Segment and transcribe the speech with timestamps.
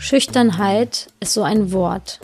[0.00, 2.20] Schüchternheit ist so ein Wort.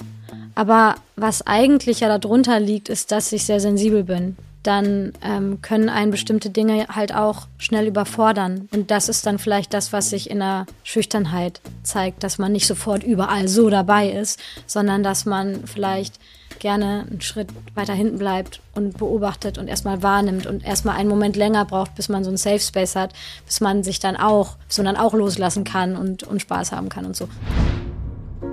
[0.55, 4.37] Aber was eigentlich ja darunter liegt, ist, dass ich sehr sensibel bin.
[4.63, 8.67] Dann ähm, können einen bestimmte Dinge halt auch schnell überfordern.
[8.73, 12.67] Und das ist dann vielleicht das, was sich in der Schüchternheit zeigt, dass man nicht
[12.67, 16.19] sofort überall so dabei ist, sondern dass man vielleicht
[16.61, 21.37] gerne einen Schritt weiter hinten bleibt und beobachtet und erstmal wahrnimmt und erstmal einen Moment
[21.37, 23.13] länger braucht, bis man so einen Safe Space hat,
[23.45, 27.17] bis man sich dann auch, dann auch loslassen kann und, und Spaß haben kann und
[27.17, 27.29] so.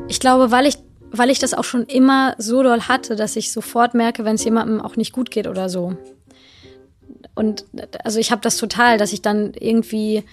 [0.07, 0.77] Ich glaube, weil ich
[1.15, 4.43] weil ich das auch schon immer so doll hatte, dass ich sofort merke, wenn es
[4.43, 5.95] jemandem auch nicht gut geht oder so.
[7.35, 7.65] Und
[8.03, 10.23] also ich habe das total, dass ich dann irgendwie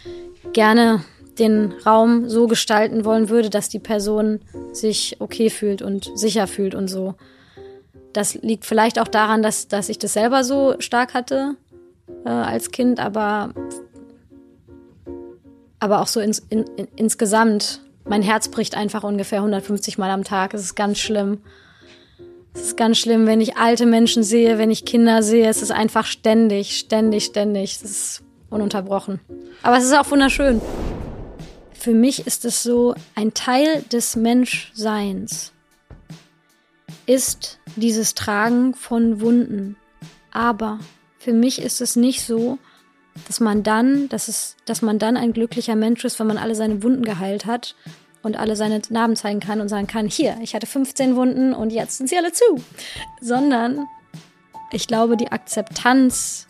[0.55, 1.05] gerne
[1.39, 4.41] den Raum so gestalten wollen würde, dass die Person
[4.73, 7.15] sich okay fühlt und sicher fühlt und so.
[8.13, 11.57] Das liegt vielleicht auch daran, dass, dass ich das selber so stark hatte
[12.25, 13.55] äh, als Kind, aber,
[15.79, 20.25] aber auch so ins, in, in, insgesamt mein Herz bricht einfach ungefähr 150 Mal am
[20.25, 20.55] Tag.
[20.55, 21.39] Es ist ganz schlimm.
[22.55, 25.49] Es ist ganz schlimm, wenn ich alte Menschen sehe, wenn ich Kinder sehe.
[25.49, 27.77] Es ist einfach ständig, ständig, ständig.
[27.77, 29.21] Es ist ununterbrochen.
[29.63, 30.61] Aber es ist auch wunderschön.
[31.73, 35.53] Für mich ist es so, ein Teil des Menschseins
[37.07, 39.77] ist dieses Tragen von Wunden.
[40.33, 40.79] Aber
[41.19, 42.59] für mich ist es nicht so,
[43.27, 46.55] dass man dann, dass es, dass man dann ein glücklicher Mensch ist, wenn man alle
[46.55, 47.75] seine Wunden geheilt hat
[48.23, 51.71] und alle seine Narben zeigen kann und sagen kann, hier, ich hatte 15 Wunden und
[51.71, 52.45] jetzt sind sie alle zu.
[53.21, 53.87] Sondern
[54.73, 56.47] ich glaube, die Akzeptanz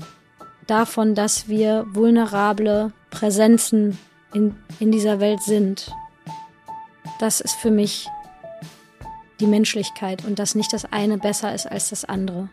[0.66, 3.98] davon, dass wir vulnerable Präsenzen
[4.32, 5.90] in, in dieser Welt sind,
[7.18, 8.08] das ist für mich
[9.40, 12.48] die Menschlichkeit und dass nicht das eine besser ist als das andere.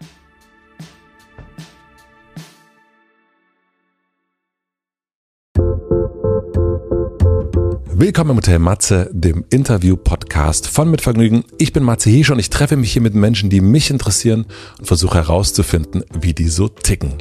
[7.99, 11.43] Willkommen im Hotel Matze, dem Interview-Podcast von Mit Vergnügen.
[11.57, 14.45] Ich bin Matze Hesch und ich treffe mich hier mit Menschen, die mich interessieren
[14.77, 17.13] und versuche herauszufinden, wie die so ticken.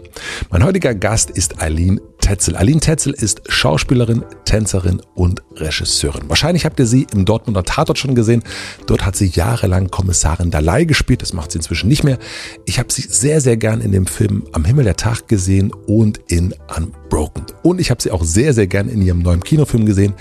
[0.51, 2.57] Mein heutiger Gast ist Aline Tetzel.
[2.57, 6.29] Aline Tetzel ist Schauspielerin, Tänzerin und Regisseurin.
[6.29, 8.43] Wahrscheinlich habt ihr sie im Dortmunder Tatort schon gesehen.
[8.87, 11.23] Dort hat sie jahrelang Kommissarin Dalai gespielt.
[11.23, 12.19] Das macht sie inzwischen nicht mehr.
[12.65, 16.19] Ich habe sie sehr, sehr gern in dem Film Am Himmel der Tag gesehen und
[16.27, 17.47] in Unbroken.
[17.63, 20.15] Und ich habe sie auch sehr, sehr gern in ihrem neuen Kinofilm gesehen.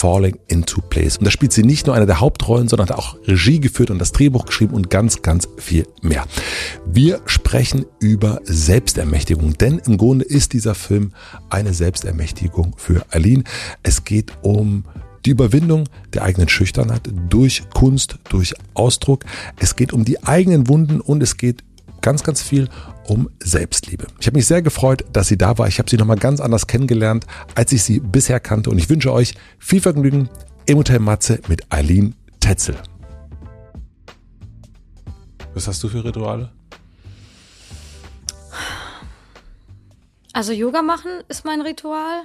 [0.00, 1.18] Falling into Place.
[1.18, 3.98] Und da spielt sie nicht nur eine der Hauptrollen, sondern hat auch Regie geführt und
[3.98, 6.24] das Drehbuch geschrieben und ganz, ganz viel mehr.
[6.86, 11.12] Wir sprechen über Selbstermächtigung, denn im Grunde ist dieser Film
[11.50, 13.44] eine Selbstermächtigung für Aline.
[13.82, 14.84] Es geht um
[15.26, 19.26] die Überwindung der eigenen Schüchternheit durch Kunst, durch Ausdruck.
[19.58, 21.62] Es geht um die eigenen Wunden und es geht
[22.00, 22.68] ganz, ganz viel
[23.06, 24.06] um Selbstliebe.
[24.20, 25.68] Ich habe mich sehr gefreut, dass sie da war.
[25.68, 28.70] Ich habe sie nochmal ganz anders kennengelernt, als ich sie bisher kannte.
[28.70, 30.28] Und ich wünsche euch viel Vergnügen
[30.66, 32.76] im Hotel Matze mit Eileen Tetzel.
[35.54, 36.50] Was hast du für Rituale?
[40.32, 42.22] Also Yoga machen ist mein Ritual.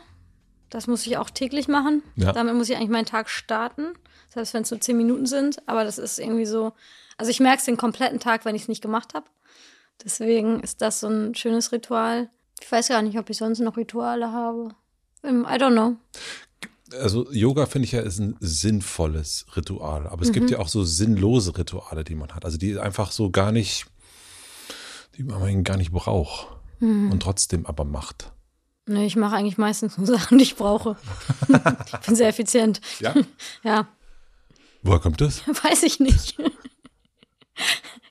[0.70, 2.04] Das muss ich auch täglich machen.
[2.16, 2.32] Ja.
[2.32, 3.94] Damit muss ich eigentlich meinen Tag starten.
[4.28, 6.74] Das heißt, wenn es nur zehn Minuten sind, aber das ist irgendwie so.
[7.18, 9.26] Also ich merke es den kompletten Tag, wenn ich es nicht gemacht habe.
[10.04, 12.30] Deswegen ist das so ein schönes Ritual.
[12.62, 14.70] Ich weiß gar nicht, ob ich sonst noch Rituale habe.
[15.24, 15.96] I don't know.
[16.94, 20.34] Also Yoga finde ich ja ist ein sinnvolles Ritual, aber es mhm.
[20.34, 22.46] gibt ja auch so sinnlose Rituale, die man hat.
[22.46, 23.88] Also die einfach so gar nicht,
[25.18, 26.48] die man gar nicht braucht
[26.80, 27.12] mhm.
[27.12, 28.32] und trotzdem aber macht.
[28.88, 30.96] Nee, ich mache eigentlich meistens nur Sachen, die ich brauche.
[31.48, 32.82] ich bin sehr effizient.
[33.00, 33.16] Ja?
[33.64, 33.88] ja.
[34.84, 35.42] Woher kommt das?
[35.64, 36.38] Weiß ich nicht.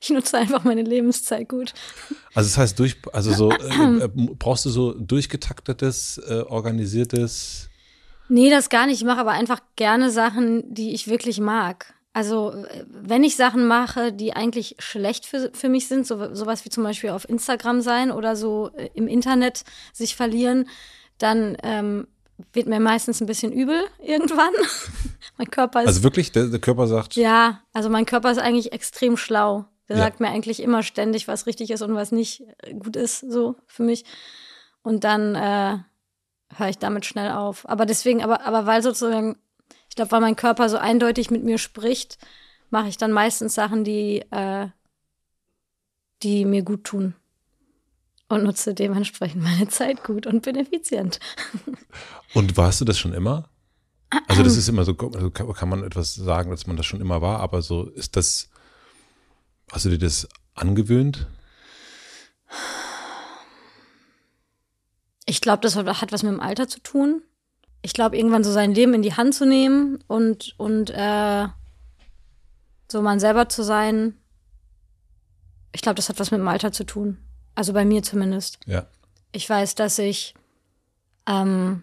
[0.04, 1.72] Ich nutze einfach meine Lebenszeit gut.
[2.34, 3.56] Also das heißt, durch, also so äh,
[4.04, 7.70] äh, brauchst du so durchgetaktetes, äh, organisiertes.
[8.28, 9.00] Nee, das gar nicht.
[9.00, 11.94] Ich mache aber einfach gerne Sachen, die ich wirklich mag.
[12.12, 16.66] Also äh, wenn ich Sachen mache, die eigentlich schlecht für, für mich sind, so, sowas
[16.66, 19.64] wie zum Beispiel auf Instagram sein oder so äh, im Internet
[19.94, 20.68] sich verlieren,
[21.16, 22.08] dann ähm,
[22.52, 24.52] wird mir meistens ein bisschen übel irgendwann.
[25.38, 25.88] mein Körper ist.
[25.88, 27.16] Also wirklich, der, der, Körper sagt.
[27.16, 29.64] Ja, also mein Körper ist eigentlich extrem schlau.
[29.88, 30.02] Der ja.
[30.04, 32.42] sagt mir eigentlich immer ständig, was richtig ist und was nicht
[32.78, 34.04] gut ist, so für mich.
[34.82, 35.78] Und dann äh,
[36.56, 37.68] höre ich damit schnell auf.
[37.68, 39.36] Aber deswegen, aber, aber weil sozusagen,
[39.88, 42.18] ich glaube, weil mein Körper so eindeutig mit mir spricht,
[42.70, 44.68] mache ich dann meistens Sachen, die, äh,
[46.22, 47.14] die mir gut tun.
[48.28, 51.20] Und nutze dementsprechend meine Zeit gut und bin effizient.
[52.34, 53.50] Und warst du das schon immer?
[54.26, 57.20] Also das ist immer so, also kann man etwas sagen, dass man das schon immer
[57.20, 58.48] war, aber so ist das
[59.74, 61.26] Hast du dir das angewöhnt?
[65.26, 67.22] Ich glaube, das hat was mit dem Alter zu tun.
[67.82, 71.48] ich glaube, irgendwann so sein Leben in die Hand zu nehmen und, und äh,
[72.90, 74.16] so man selber zu sein,
[75.72, 77.18] ich glaube, das hat was mit dem Alter zu tun.
[77.56, 78.60] Also bei mir zumindest.
[78.66, 78.86] Ja.
[79.32, 80.34] Ich weiß, dass ich,
[81.26, 81.82] ähm,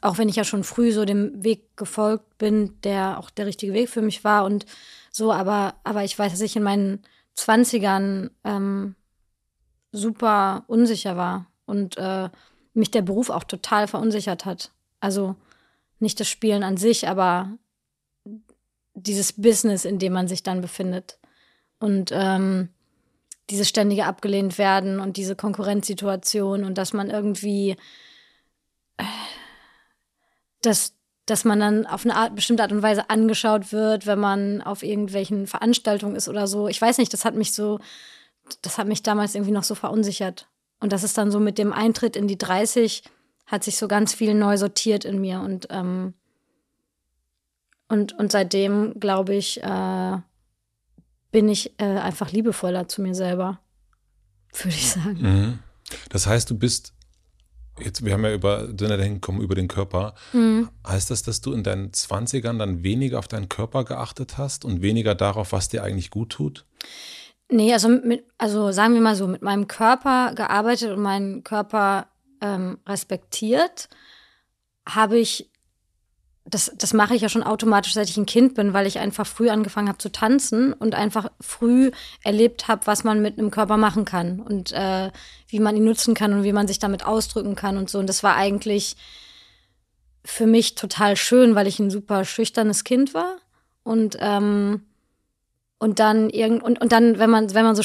[0.00, 3.72] auch wenn ich ja schon früh so dem Weg gefolgt bin, der auch der richtige
[3.72, 4.64] Weg für mich war und
[5.10, 7.02] so, aber, aber ich weiß, dass ich in meinen
[7.34, 8.94] Zwanzigern ähm,
[9.92, 12.30] super unsicher war und äh,
[12.74, 14.70] mich der Beruf auch total verunsichert hat.
[15.00, 15.34] Also
[15.98, 17.58] nicht das Spielen an sich, aber
[18.94, 21.18] dieses Business, in dem man sich dann befindet.
[21.78, 22.68] Und ähm,
[23.48, 27.76] dieses ständige abgelehnt werden und diese Konkurrenzsituation und dass man irgendwie,
[28.96, 29.04] äh,
[30.62, 30.94] dass,
[31.26, 34.82] dass man dann auf eine Art, bestimmte Art und Weise angeschaut wird, wenn man auf
[34.82, 36.68] irgendwelchen Veranstaltungen ist oder so.
[36.68, 37.78] Ich weiß nicht, das hat mich so,
[38.62, 40.48] das hat mich damals irgendwie noch so verunsichert.
[40.80, 43.02] Und das ist dann so mit dem Eintritt in die 30
[43.46, 46.14] hat sich so ganz viel neu sortiert in mir und ähm,
[47.90, 50.18] und, und seitdem, glaube ich, äh,
[51.32, 53.60] bin ich äh, einfach liebevoller zu mir selber,
[54.52, 55.20] würde ich sagen.
[55.20, 55.58] Mhm.
[56.08, 56.94] Das heißt, du bist,
[57.78, 60.14] jetzt, wir haben ja über, sind ja dahin gekommen über den Körper.
[60.32, 60.68] Mhm.
[60.86, 64.82] Heißt das, dass du in deinen 20ern dann weniger auf deinen Körper geachtet hast und
[64.82, 66.66] weniger darauf, was dir eigentlich gut tut?
[67.50, 72.06] Nee, also, mit, also sagen wir mal so, mit meinem Körper gearbeitet und meinen Körper
[72.40, 73.88] ähm, respektiert,
[74.88, 75.49] habe ich
[76.50, 79.26] das, das mache ich ja schon automatisch, seit ich ein Kind bin, weil ich einfach
[79.26, 81.90] früh angefangen habe zu tanzen und einfach früh
[82.22, 85.10] erlebt habe, was man mit einem Körper machen kann und äh,
[85.48, 87.98] wie man ihn nutzen kann und wie man sich damit ausdrücken kann und so.
[87.98, 88.96] Und das war eigentlich
[90.24, 93.36] für mich total schön, weil ich ein super schüchternes Kind war
[93.82, 94.82] und ähm,
[95.80, 97.82] und dann irgend und, und dann, wenn man, wenn man so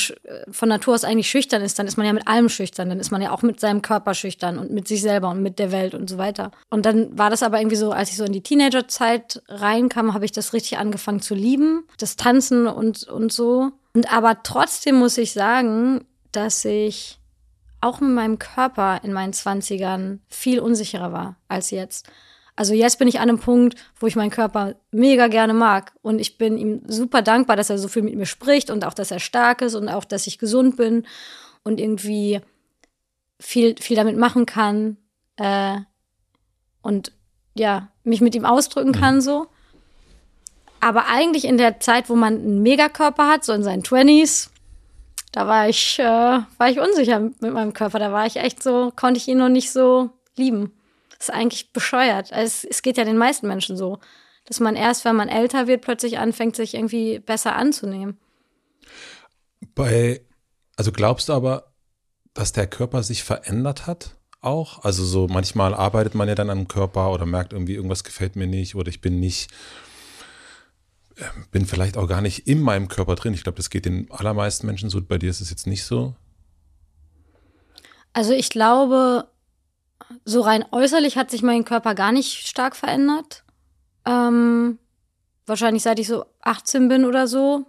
[0.51, 2.89] von Natur aus eigentlich schüchtern ist, dann ist man ja mit allem schüchtern.
[2.89, 5.59] Dann ist man ja auch mit seinem Körper schüchtern und mit sich selber und mit
[5.59, 6.51] der Welt und so weiter.
[6.69, 10.25] Und dann war das aber irgendwie so, als ich so in die Teenagerzeit reinkam, habe
[10.25, 11.87] ich das richtig angefangen zu lieben.
[11.97, 13.71] Das Tanzen und, und so.
[13.93, 16.03] Und aber trotzdem muss ich sagen,
[16.33, 17.17] dass ich
[17.79, 22.09] auch mit meinem Körper in meinen Zwanzigern viel unsicherer war als jetzt.
[22.55, 26.19] Also jetzt bin ich an einem Punkt, wo ich meinen Körper mega gerne mag und
[26.19, 29.11] ich bin ihm super dankbar, dass er so viel mit mir spricht und auch, dass
[29.11, 31.05] er stark ist und auch, dass ich gesund bin
[31.63, 32.39] und irgendwie
[33.39, 34.97] viel, viel damit machen kann
[35.35, 35.77] äh,
[36.81, 37.11] und
[37.57, 38.99] ja, mich mit ihm ausdrücken mhm.
[38.99, 39.47] kann so.
[40.79, 44.51] Aber eigentlich in der Zeit, wo man einen Megakörper hat, so in seinen Twenties,
[45.31, 47.99] da war ich, äh, war ich unsicher mit meinem Körper.
[47.99, 50.71] Da war ich echt so, konnte ich ihn noch nicht so lieben.
[51.17, 52.31] Das ist eigentlich bescheuert.
[52.33, 53.99] Also es, es geht ja den meisten Menschen so,
[54.45, 58.17] dass man erst, wenn man älter wird, plötzlich anfängt, sich irgendwie besser anzunehmen.
[59.73, 60.21] Bei,
[60.75, 61.73] also glaubst du aber,
[62.33, 64.15] dass der Körper sich verändert hat?
[64.41, 64.83] Auch?
[64.83, 68.45] Also so manchmal arbeitet man ja dann am Körper oder merkt irgendwie, irgendwas gefällt mir
[68.45, 69.49] nicht oder ich bin nicht,
[71.17, 73.33] ähm, bin vielleicht auch gar nicht in meinem Körper drin.
[73.33, 75.01] Ich glaube, das geht den allermeisten Menschen so.
[75.01, 76.13] Bei dir ist es jetzt nicht so.
[78.13, 79.27] Also ich glaube,
[80.23, 83.43] so rein äußerlich hat sich mein Körper gar nicht stark verändert.
[84.05, 84.79] Ähm,
[85.45, 87.65] wahrscheinlich seit ich so 18 bin oder so.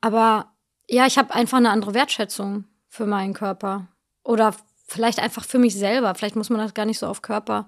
[0.00, 0.52] Aber
[0.88, 3.88] ja, ich habe einfach eine andere Wertschätzung für meinen Körper.
[4.24, 4.54] Oder
[4.86, 6.14] vielleicht einfach für mich selber.
[6.14, 7.66] Vielleicht muss man das gar nicht so auf Körper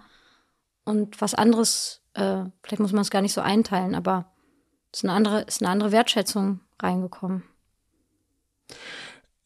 [0.85, 4.27] und was anderes, äh, vielleicht muss man es gar nicht so einteilen, aber
[4.93, 7.43] es ist eine andere, ist eine andere Wertschätzung reingekommen.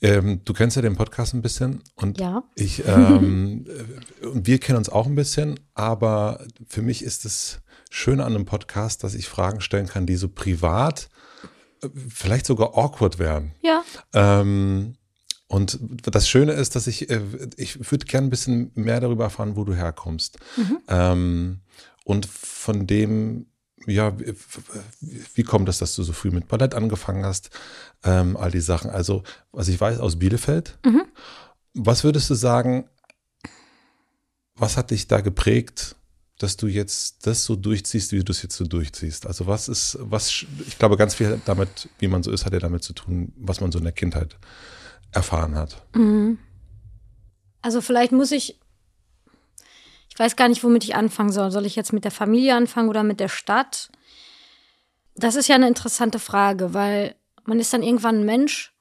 [0.00, 2.44] Ähm, du kennst ja den Podcast ein bisschen und ja.
[2.54, 3.66] ich ähm,
[4.22, 8.44] und wir kennen uns auch ein bisschen, aber für mich ist es schön an einem
[8.44, 11.08] Podcast, dass ich Fragen stellen kann, die so privat,
[11.82, 13.54] äh, vielleicht sogar awkward wären.
[13.62, 13.82] Ja.
[14.14, 14.94] Ähm,
[15.48, 17.20] und das Schöne ist, dass ich, äh,
[17.56, 20.38] ich würde gerne ein bisschen mehr darüber erfahren, wo du herkommst.
[20.56, 20.78] Mhm.
[20.88, 21.60] Ähm,
[22.04, 23.46] und von dem,
[23.94, 24.16] ja,
[25.00, 27.50] wie, kommt es, dass du so früh mit Ballett angefangen hast?
[28.04, 28.90] Ähm, all die Sachen.
[28.90, 30.78] Also, was ich weiß, aus Bielefeld.
[30.84, 31.04] Mhm.
[31.74, 32.88] Was würdest du sagen,
[34.54, 35.96] was hat dich da geprägt,
[36.38, 39.26] dass du jetzt das so durchziehst, wie du es jetzt so durchziehst?
[39.26, 42.58] Also, was ist, was, ich glaube, ganz viel damit, wie man so ist, hat ja
[42.58, 44.36] damit zu tun, was man so in der Kindheit
[45.12, 45.82] erfahren hat.
[45.94, 46.38] Mhm.
[47.62, 48.58] Also, vielleicht muss ich
[50.18, 51.52] ich weiß gar nicht, womit ich anfangen soll.
[51.52, 53.88] Soll ich jetzt mit der Familie anfangen oder mit der Stadt?
[55.14, 58.74] Das ist ja eine interessante Frage, weil man ist dann irgendwann ein Mensch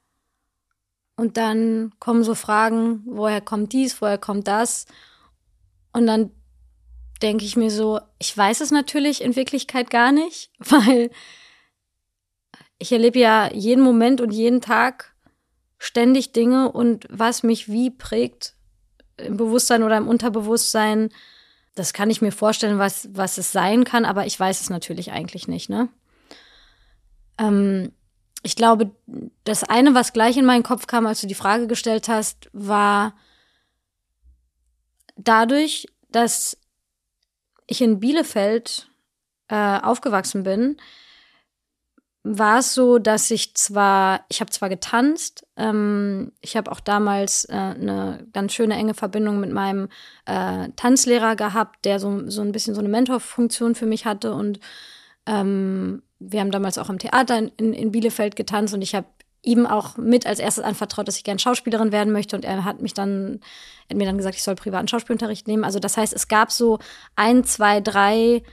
[1.15, 4.87] und dann kommen so Fragen, woher kommt dies, woher kommt das?
[5.93, 6.31] Und dann
[7.21, 11.11] denke ich mir so, ich weiß es natürlich in Wirklichkeit gar nicht, weil
[12.79, 15.13] ich erlebe ja jeden Moment und jeden Tag
[15.77, 18.56] ständig Dinge und was mich wie prägt,
[19.17, 21.09] im Bewusstsein oder im Unterbewusstsein,
[21.75, 25.11] das kann ich mir vorstellen, was, was es sein kann, aber ich weiß es natürlich
[25.11, 25.89] eigentlich nicht, ne?
[27.37, 27.91] Ähm,
[28.43, 28.91] ich glaube,
[29.43, 33.13] das eine, was gleich in meinen Kopf kam, als du die Frage gestellt hast, war
[35.17, 36.57] dadurch, dass
[37.67, 38.89] ich in Bielefeld
[39.49, 40.77] äh, aufgewachsen bin,
[42.29, 47.45] war es so, dass ich zwar, ich habe zwar getanzt, ähm, ich habe auch damals
[47.45, 49.89] äh, eine ganz schöne enge Verbindung mit meinem
[50.25, 54.59] äh, Tanzlehrer gehabt, der so, so ein bisschen so eine Mentorfunktion für mich hatte und
[55.25, 59.07] ähm, wir haben damals auch im Theater in, in Bielefeld getanzt und ich habe
[59.43, 62.81] ihm auch mit als erstes anvertraut, dass ich gerne Schauspielerin werden möchte und er hat
[62.81, 63.39] mich dann,
[63.89, 65.63] hat mir dann gesagt, ich soll privaten Schauspielunterricht nehmen.
[65.63, 66.79] Also das heißt, es gab so
[67.15, 68.43] ein, zwei, drei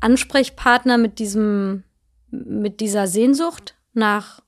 [0.00, 1.84] Ansprechpartner mit diesem
[2.44, 4.42] mit dieser Sehnsucht nach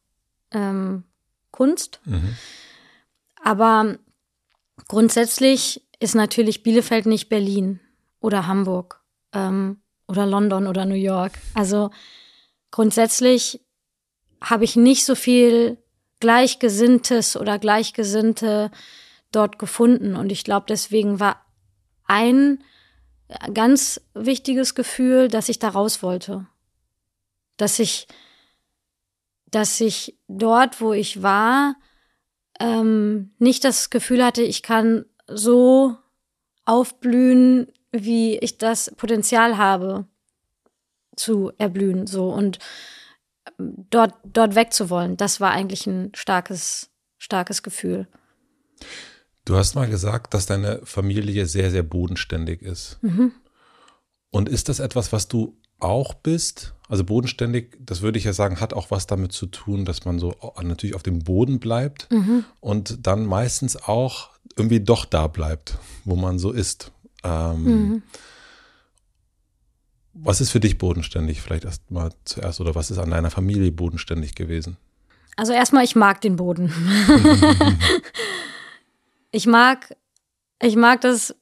[0.51, 1.05] ähm,
[1.51, 2.01] Kunst.
[2.05, 2.37] Mhm.
[3.43, 3.99] Aber
[4.89, 7.81] grundsätzlich ist natürlich Bielefeld nicht Berlin
[8.21, 9.01] oder Hamburg
[9.33, 11.33] ähm, oder London oder New York.
[11.55, 11.91] Also
[12.71, 13.61] grundsätzlich
[14.41, 15.79] habe ich nicht so viel
[16.21, 18.71] Gleichgesinntes oder Gleichgesinnte
[19.33, 20.17] dort gefunden.
[20.17, 21.45] Und ich glaube, deswegen war
[22.05, 22.63] ein
[23.53, 26.47] ganz wichtiges Gefühl, dass ich da raus wollte
[27.57, 28.07] dass ich,
[29.51, 31.77] dass ich dort, wo ich war,
[32.61, 35.97] ähm, nicht das Gefühl hatte, ich kann so
[36.65, 40.07] aufblühen, wie ich das Potenzial habe
[41.17, 42.59] zu erblühen, so und
[43.59, 45.17] ähm, dort, dort wegzuwollen.
[45.17, 48.07] Das war eigentlich ein starkes, starkes Gefühl.
[49.45, 52.99] Du hast mal gesagt, dass deine Familie sehr, sehr bodenständig ist.
[53.03, 53.33] Mhm.
[54.31, 56.75] Und ist das etwas, was du auch bist?
[56.89, 60.19] Also bodenständig, das würde ich ja sagen, hat auch was damit zu tun, dass man
[60.19, 62.45] so natürlich auf dem Boden bleibt mhm.
[62.61, 66.93] und dann meistens auch irgendwie doch da bleibt, wo man so ist.
[67.25, 68.03] Ähm, mhm.
[70.15, 71.43] Was ist für dich bodenständig?
[71.43, 74.77] Vielleicht erst mal zuerst oder was ist an deiner Familie bodenständig gewesen?
[75.37, 76.73] Also erstmal, ich mag den Boden.
[79.31, 79.95] ich mag,
[80.63, 81.35] ich mag das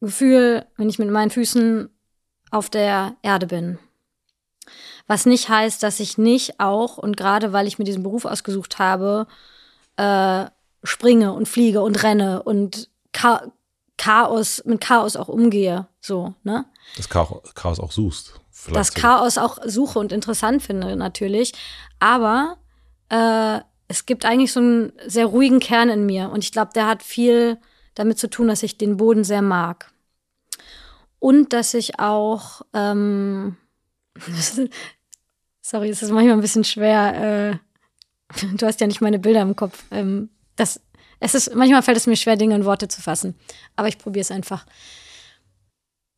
[0.00, 1.88] Gefühl, wenn ich mit meinen Füßen
[2.50, 3.78] auf der Erde bin.
[5.06, 8.78] Was nicht heißt, dass ich nicht auch, und gerade weil ich mir diesen Beruf ausgesucht
[8.78, 9.26] habe,
[9.96, 10.46] äh,
[10.84, 13.42] springe und fliege und renne und Cha
[13.96, 15.88] Chaos, mit Chaos auch umgehe.
[16.00, 16.66] So, ne?
[16.96, 18.40] Das Chaos auch suchst.
[18.72, 21.52] Das Chaos auch suche und interessant finde, natürlich.
[21.98, 22.58] Aber
[23.08, 26.30] äh, es gibt eigentlich so einen sehr ruhigen Kern in mir.
[26.30, 27.58] Und ich glaube, der hat viel
[27.94, 29.90] damit zu tun, dass ich den Boden sehr mag.
[31.18, 33.56] Und dass ich auch ähm,
[35.60, 37.60] Sorry, es ist manchmal ein bisschen schwer.
[38.32, 39.84] Äh, du hast ja nicht meine Bilder im Kopf.
[39.90, 40.80] Ähm, das,
[41.20, 43.34] es ist, manchmal fällt es mir schwer, Dinge in Worte zu fassen.
[43.76, 44.64] Aber ich probiere es einfach.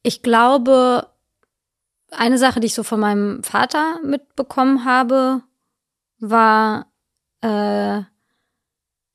[0.02, 1.08] Ich glaube,
[2.10, 5.42] eine Sache, die ich so von meinem Vater mitbekommen habe,
[6.18, 6.86] war,
[7.42, 7.48] äh,
[7.98, 8.06] er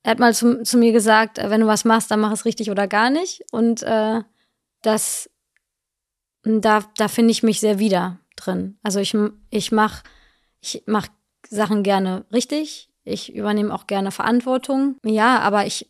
[0.04, 2.86] hat mal zu, zu, mir gesagt, wenn du was machst, dann mach es richtig oder
[2.86, 3.42] gar nicht.
[3.52, 4.22] Und äh,
[4.82, 5.30] das,
[6.46, 8.78] da, da finde ich mich sehr wieder drin.
[8.82, 9.16] Also ich,
[9.50, 10.02] ich mache
[10.60, 11.10] ich mache
[11.48, 12.90] Sachen gerne richtig.
[13.04, 14.96] Ich übernehme auch gerne Verantwortung.
[15.04, 15.86] Ja, aber ich,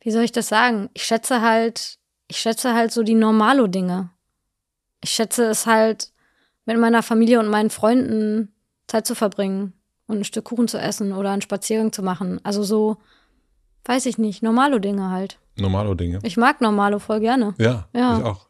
[0.00, 0.90] wie soll ich das sagen?
[0.92, 1.98] Ich schätze halt,
[2.28, 4.10] ich schätze halt so die Normalo-Dinge.
[5.02, 6.12] Ich schätze es halt,
[6.64, 8.54] mit meiner Familie und meinen Freunden
[8.86, 9.72] Zeit zu verbringen
[10.06, 12.40] und ein Stück Kuchen zu essen oder einen Spaziergang zu machen.
[12.44, 12.98] Also so,
[13.84, 15.38] weiß ich nicht, Normalo-Dinge halt.
[15.56, 16.20] Normalo-Dinge.
[16.22, 17.54] Ich mag Normalo voll gerne.
[17.58, 18.46] Ja, ja, ich auch.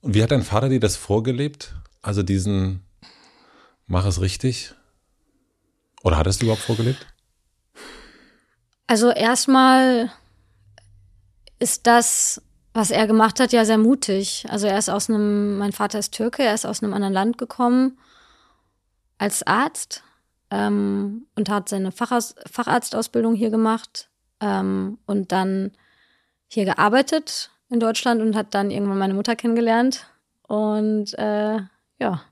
[0.00, 1.74] Und wie hat dein Vater dir das vorgelebt?
[2.02, 2.84] Also diesen,
[3.86, 4.74] mach es richtig?
[6.02, 7.06] Oder hat es dir überhaupt vorgelebt?
[8.86, 10.10] Also erstmal
[11.58, 12.42] ist das,
[12.74, 14.44] was er gemacht hat, ja sehr mutig.
[14.50, 17.38] Also er ist aus einem, mein Vater ist Türke, er ist aus einem anderen Land
[17.38, 17.98] gekommen
[19.16, 20.02] als Arzt
[20.50, 24.10] ähm, und hat seine Facharzt, Facharztausbildung hier gemacht
[24.40, 25.72] ähm, und dann
[26.48, 30.06] hier gearbeitet in Deutschland und hat dann irgendwann meine Mutter kennengelernt.
[30.46, 31.58] Und äh,
[31.98, 32.22] ja,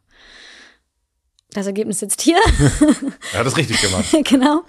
[1.52, 2.38] das Ergebnis sitzt hier.
[3.32, 4.06] er hat es richtig gemacht.
[4.24, 4.62] genau.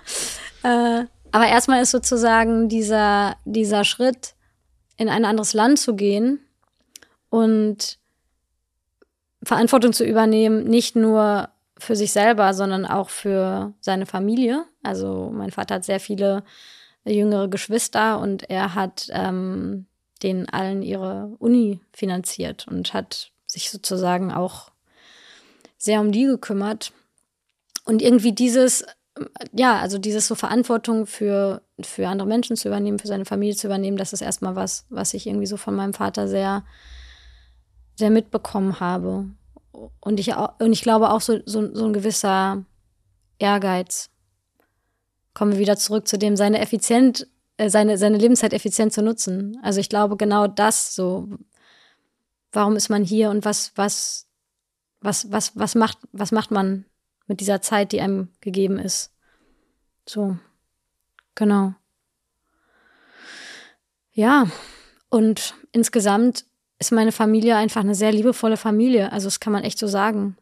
[0.64, 4.36] Äh, aber erstmal ist sozusagen dieser, dieser Schritt,
[4.98, 6.40] in ein anderes Land zu gehen
[7.30, 7.98] und
[9.44, 14.66] Verantwortung zu übernehmen, nicht nur für sich selber, sondern auch für seine Familie.
[14.84, 16.44] Also mein Vater hat sehr viele
[17.06, 19.86] jüngere Geschwister und er hat ähm,
[20.22, 24.72] denen allen ihre Uni finanziert und hat sich sozusagen auch
[25.78, 26.94] sehr um die gekümmert.
[27.86, 28.86] Und irgendwie dieses,
[29.52, 33.68] ja, also dieses so Verantwortung für, für andere Menschen zu übernehmen, für seine Familie zu
[33.68, 36.64] übernehmen, das ist erstmal was, was ich irgendwie so von meinem Vater sehr,
[37.96, 39.26] sehr mitbekommen habe.
[40.00, 42.64] Und ich, und ich glaube auch so, so, so ein gewisser
[43.40, 44.10] Ehrgeiz.
[45.34, 49.58] Kommen wir wieder zurück zu dem, seine effizient, äh, seine, seine Lebenszeit effizient zu nutzen.
[49.62, 51.30] Also ich glaube genau das so.
[52.52, 54.28] Warum ist man hier und was, was,
[55.02, 56.86] was, was, was macht, was macht man
[57.26, 59.12] mit dieser Zeit, die einem gegeben ist?
[60.08, 60.38] So.
[61.36, 61.74] Genau.
[64.12, 64.48] Ja.
[65.10, 66.46] Und insgesamt
[66.80, 69.12] ist meine Familie einfach eine sehr liebevolle Familie.
[69.12, 70.38] Also das kann man echt so sagen.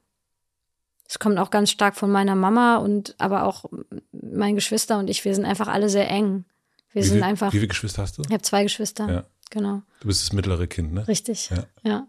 [1.11, 3.65] Es kommt auch ganz stark von meiner Mama und aber auch
[4.13, 6.45] meine Geschwister und ich, wir sind einfach alle sehr eng.
[6.93, 7.51] Wir wie sind viel, einfach.
[7.51, 8.21] Wie viele Geschwister hast du?
[8.21, 9.11] Ich habe zwei Geschwister.
[9.11, 9.23] Ja.
[9.49, 9.81] Genau.
[9.99, 11.05] Du bist das mittlere Kind, ne?
[11.09, 11.49] Richtig.
[11.49, 11.65] Ja.
[11.83, 12.07] ja.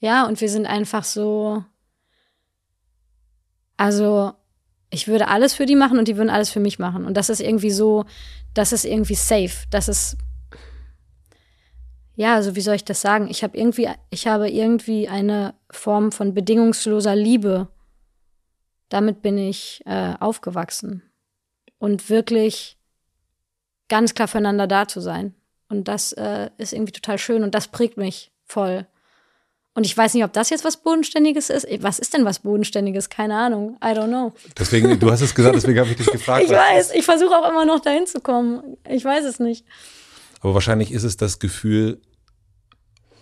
[0.00, 1.64] Ja, und wir sind einfach so.
[3.76, 4.32] Also,
[4.90, 7.04] ich würde alles für die machen und die würden alles für mich machen.
[7.04, 8.04] Und das ist irgendwie so,
[8.52, 9.64] das ist irgendwie safe.
[9.70, 10.16] Das ist
[12.16, 13.28] ja, also wie soll ich das sagen?
[13.30, 17.68] Ich habe irgendwie, ich habe irgendwie eine Form von bedingungsloser Liebe.
[18.90, 21.02] Damit bin ich äh, aufgewachsen.
[21.78, 22.76] Und wirklich
[23.88, 25.34] ganz klar füreinander da zu sein.
[25.70, 28.86] Und das äh, ist irgendwie total schön und das prägt mich voll.
[29.74, 31.66] Und ich weiß nicht, ob das jetzt was Bodenständiges ist.
[31.82, 33.08] Was ist denn was Bodenständiges?
[33.08, 33.78] Keine Ahnung.
[33.82, 34.32] I don't know.
[34.58, 36.44] Deswegen, du hast es gesagt, deswegen habe ich dich gefragt.
[36.44, 38.76] ich weiß, ich versuche auch immer noch dahin zu kommen.
[38.88, 39.64] Ich weiß es nicht.
[40.40, 42.00] Aber wahrscheinlich ist es das Gefühl,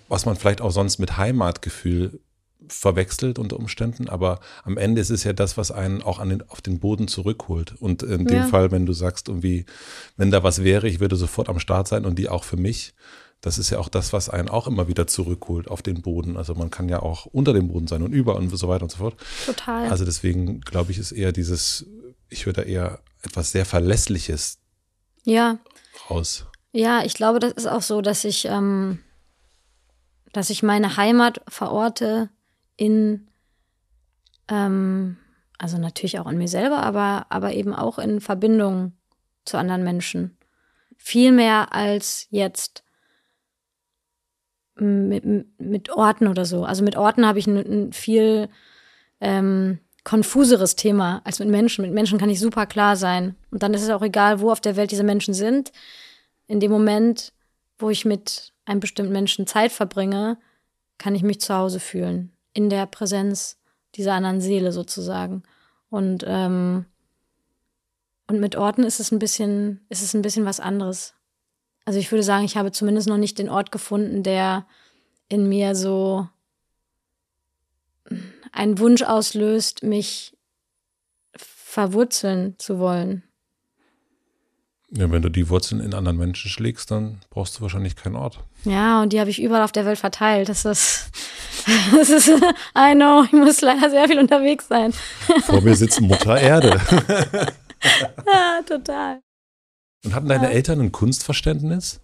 [0.09, 2.21] was man vielleicht auch sonst mit Heimatgefühl
[2.69, 6.49] verwechselt unter Umständen, aber am Ende ist es ja das, was einen auch an den,
[6.49, 7.75] auf den Boden zurückholt.
[7.81, 8.47] Und in dem Ja.
[8.47, 9.67] Fall, wenn du sagst, irgendwie,
[10.17, 12.95] wenn da was wäre, ich würde sofort am Start sein und die auch für mich,
[13.41, 16.37] das ist ja auch das, was einen auch immer wieder zurückholt auf den Boden.
[16.37, 18.91] Also man kann ja auch unter dem Boden sein und über und so weiter und
[18.91, 19.17] so fort.
[19.47, 19.89] Total.
[19.89, 21.87] Also deswegen glaube ich, ist eher dieses,
[22.29, 24.59] ich höre da eher etwas sehr Verlässliches
[25.25, 25.59] ja.
[26.11, 26.47] raus.
[26.73, 28.99] Ja, ich glaube, das ist auch so, dass ich, ähm,
[30.33, 32.31] dass ich meine Heimat verorte
[32.79, 33.29] in,
[34.49, 35.19] ähm,
[35.59, 38.93] also natürlich auch in mir selber, aber, aber eben auch in Verbindung
[39.45, 40.39] zu anderen Menschen.
[40.97, 42.83] Viel mehr als jetzt
[44.77, 45.25] mit,
[45.59, 46.65] mit Orten oder so.
[46.65, 48.49] Also mit Orten habe ich ein, ein viel
[49.21, 51.83] ähm, konfuseres Thema als mit Menschen.
[51.83, 53.35] Mit Menschen kann ich super klar sein.
[53.51, 55.73] Und dann ist es auch egal, wo auf der Welt diese Menschen sind.
[56.47, 57.33] In dem Moment,
[57.79, 60.39] wo ich mit einem bestimmten Menschen Zeit verbringe,
[60.97, 62.33] kann ich mich zu Hause fühlen.
[62.59, 63.57] In der Präsenz
[63.95, 65.45] dieser anderen Seele sozusagen.
[65.91, 66.87] Und, ähm,
[68.27, 71.15] und mit Orten ist es ein bisschen, ist es ein bisschen was anderes.
[71.85, 74.67] Also ich würde sagen, ich habe zumindest noch nicht den Ort gefunden, der
[75.29, 76.29] in mir so
[78.51, 80.37] einen Wunsch auslöst, mich
[81.37, 83.23] verwurzeln zu wollen.
[84.91, 88.41] Ja, wenn du die Wurzeln in anderen Menschen schlägst, dann brauchst du wahrscheinlich keinen Ort.
[88.65, 90.49] Ja, und die habe ich überall auf der Welt verteilt.
[90.49, 91.11] Das ist,
[91.95, 94.95] das ist, I know, ich muss leider sehr viel unterwegs sein.
[95.45, 96.81] Vor mir sitzt Mutter Erde.
[98.27, 99.21] Ja, total.
[100.05, 102.01] Und hatten deine Eltern ein Kunstverständnis?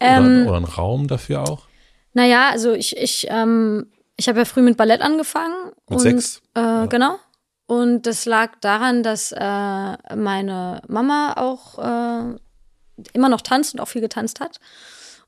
[0.00, 1.68] Ähm, oder, oder einen Raum dafür auch?
[2.14, 5.54] Naja, also ich, ich, ähm, ich habe ja früh mit Ballett angefangen.
[5.88, 6.42] Mit und, sechs?
[6.54, 7.18] Äh, Genau.
[7.68, 12.36] Und das lag daran, dass äh, meine Mama auch äh,
[13.12, 14.58] immer noch tanzt und auch viel getanzt hat.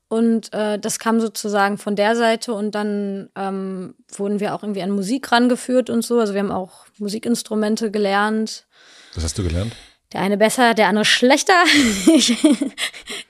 [0.07, 4.81] Und äh, das kam sozusagen von der Seite und dann ähm, wurden wir auch irgendwie
[4.81, 6.19] an Musik rangeführt und so.
[6.19, 8.65] Also wir haben auch Musikinstrumente gelernt.
[9.13, 9.73] Was hast du gelernt?
[10.11, 11.53] Der eine besser, der andere schlechter.
[12.13, 12.35] ich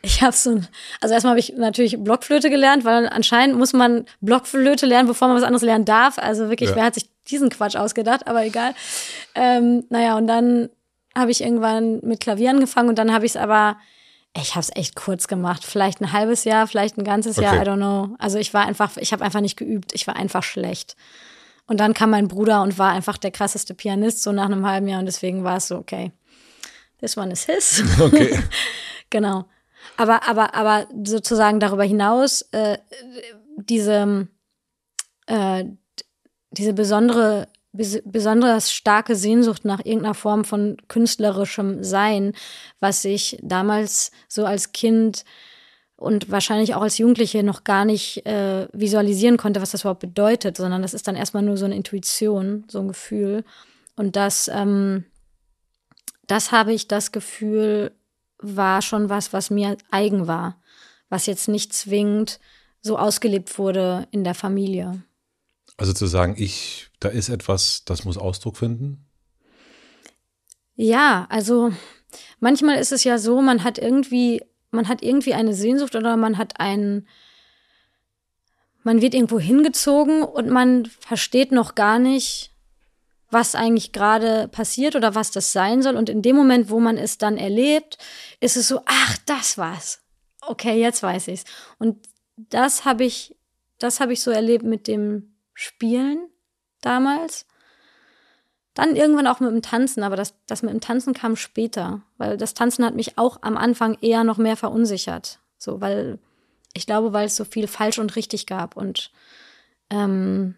[0.02, 0.67] ich habe so ein,
[1.02, 5.38] also erstmal habe ich natürlich Blockflöte gelernt, weil anscheinend muss man Blockflöte lernen, bevor man
[5.38, 6.17] was anderes lernen darf.
[6.17, 6.78] Also wirklich, Ja.
[6.78, 8.27] wer hat sich diesen Quatsch ausgedacht?
[8.27, 8.73] Aber egal.
[9.36, 10.69] Ähm, naja, und dann
[11.15, 13.77] habe ich irgendwann mit Klavier angefangen und dann habe ich es aber,
[14.36, 15.65] ich habe es echt kurz gemacht.
[15.65, 17.63] Vielleicht ein halbes Jahr, vielleicht ein ganzes Jahr, Okay.
[17.63, 18.15] I don't know.
[18.17, 19.93] Also ich war einfach, ich habe einfach nicht geübt.
[19.93, 20.95] Ich war einfach schlecht.
[21.67, 24.88] Und dann kam mein Bruder und war einfach der krasseste Pianist, so nach einem halben
[24.88, 24.99] Jahr.
[24.99, 26.12] Und deswegen war es so, okay,
[26.99, 27.84] this one is his.
[27.99, 28.39] Okay.
[29.10, 29.43] Genau.
[29.97, 32.77] Aber, aber, aber sozusagen darüber hinaus, äh,
[33.57, 34.29] diese,
[35.27, 35.65] äh,
[36.51, 42.33] diese besondere, bes besonders starke Sehnsucht nach irgendeiner Form von künstlerischem Sein,
[42.79, 45.23] was ich damals so als Kind
[45.95, 50.57] und wahrscheinlich auch als Jugendliche noch gar nicht äh, visualisieren konnte, was das überhaupt bedeutet,
[50.57, 53.43] sondern das ist dann erstmal nur so eine Intuition, so ein Gefühl.
[53.95, 55.05] Und das, ähm,
[56.25, 57.91] das habe ich das Gefühl,
[58.39, 60.59] war schon was, was mir eigen war,
[61.09, 62.39] was jetzt nicht zwingend
[62.81, 65.03] so ausgelebt wurde in der Familie.
[65.77, 69.05] Also zu sagen, ich, da ist etwas, das muss Ausdruck finden.
[70.75, 71.71] Ja, also
[72.39, 76.38] manchmal ist es ja so, man hat irgendwie, man hat irgendwie eine Sehnsucht oder man
[76.38, 77.07] hat einen,
[78.84, 82.51] man wird irgendwo hingezogen und man versteht noch gar nicht,
[83.29, 85.95] was eigentlich gerade passiert oder was das sein soll.
[85.95, 87.97] Und in dem Moment, wo man es dann erlebt,
[88.39, 90.01] ist es so, ach, das war's.
[90.41, 91.45] Okay, jetzt weiß ich's.
[91.79, 91.97] Und
[92.36, 93.36] das habe ich,
[93.79, 95.30] das habe ich so erlebt mit dem
[95.62, 96.28] Spielen
[96.82, 97.45] damals.
[98.74, 102.36] Dann irgendwann auch mit dem Tanzen, aber das, das mit dem Tanzen kam später, weil
[102.38, 105.39] das Tanzen hat mich auch am Anfang eher noch mehr verunsichert.
[105.60, 106.17] So, weil
[106.74, 109.12] ich glaube, weil es so viel falsch und richtig gab und
[109.91, 110.56] ähm,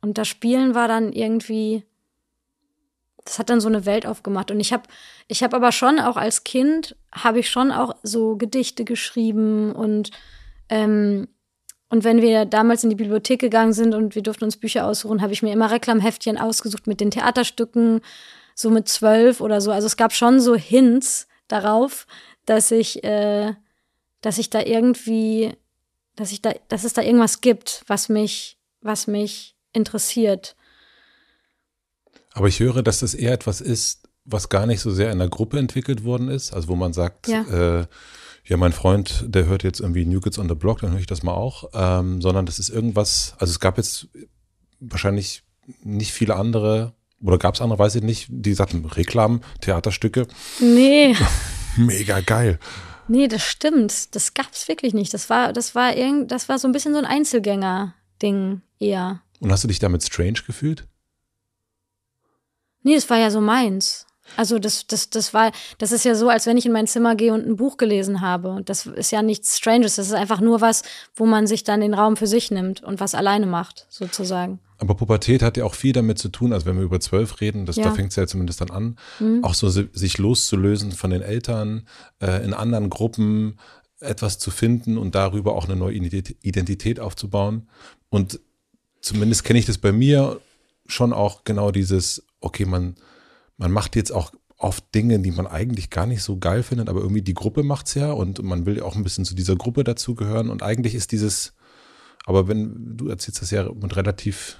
[0.00, 1.84] und das Spielen war dann irgendwie,
[3.24, 4.50] das hat dann so eine Welt aufgemacht.
[4.50, 4.84] Und ich habe,
[5.28, 10.10] ich habe aber schon auch als Kind habe ich schon auch so Gedichte geschrieben und
[10.70, 11.28] ähm,
[11.92, 15.20] und wenn wir damals in die Bibliothek gegangen sind und wir durften uns Bücher aussuchen,
[15.20, 18.00] habe ich mir immer Reklamheftchen ausgesucht mit den Theaterstücken,
[18.54, 19.70] so mit zwölf oder so.
[19.70, 22.06] Also es gab schon so Hints darauf,
[22.46, 23.52] dass ich, äh,
[24.22, 25.52] dass ich da irgendwie,
[26.16, 30.56] dass ich da, dass es da irgendwas gibt, was mich, was mich interessiert.
[32.32, 35.28] Aber ich höre, dass das eher etwas ist, was gar nicht so sehr in der
[35.28, 36.54] Gruppe entwickelt worden ist.
[36.54, 37.42] Also wo man sagt, ja.
[37.80, 37.86] äh,
[38.44, 41.06] ja, mein Freund, der hört jetzt irgendwie New Kids on the Block, dann höre ich
[41.06, 41.70] das mal auch.
[41.74, 44.08] Ähm, sondern das ist irgendwas, also es gab jetzt
[44.80, 45.44] wahrscheinlich
[45.84, 50.26] nicht viele andere, oder gab es andere, weiß ich nicht, die sagten Reklam, Theaterstücke.
[50.60, 51.16] Nee.
[51.76, 52.58] Mega geil.
[53.08, 54.14] Nee, das stimmt.
[54.14, 55.14] Das gab's wirklich nicht.
[55.14, 59.22] Das war, das war irgend, das war so ein bisschen so ein Einzelgänger-Ding eher.
[59.40, 60.86] Und hast du dich damit strange gefühlt?
[62.82, 64.06] Nee, das war ja so meins.
[64.36, 67.16] Also das, das, das war, das ist ja so, als wenn ich in mein Zimmer
[67.16, 68.48] gehe und ein Buch gelesen habe.
[68.50, 69.96] Und das ist ja nichts Stranges.
[69.96, 70.82] Das ist einfach nur was,
[71.14, 74.58] wo man sich dann den Raum für sich nimmt und was alleine macht, sozusagen.
[74.78, 77.66] Aber Pubertät hat ja auch viel damit zu tun, also wenn wir über zwölf reden,
[77.66, 77.84] das, ja.
[77.84, 79.44] da fängt es ja zumindest dann an, mhm.
[79.44, 81.86] auch so sich loszulösen von den Eltern,
[82.20, 83.58] äh, in anderen Gruppen
[84.00, 87.68] etwas zu finden und darüber auch eine neue Identität aufzubauen.
[88.08, 88.40] Und
[89.00, 90.40] zumindest kenne ich das bei mir
[90.86, 92.96] schon auch genau dieses, okay, man
[93.62, 97.00] man macht jetzt auch oft Dinge, die man eigentlich gar nicht so geil findet, aber
[97.00, 99.84] irgendwie die Gruppe macht es ja und man will auch ein bisschen zu dieser Gruppe
[99.84, 101.54] dazugehören und eigentlich ist dieses,
[102.26, 104.58] aber wenn du erzählst das ja mit relativ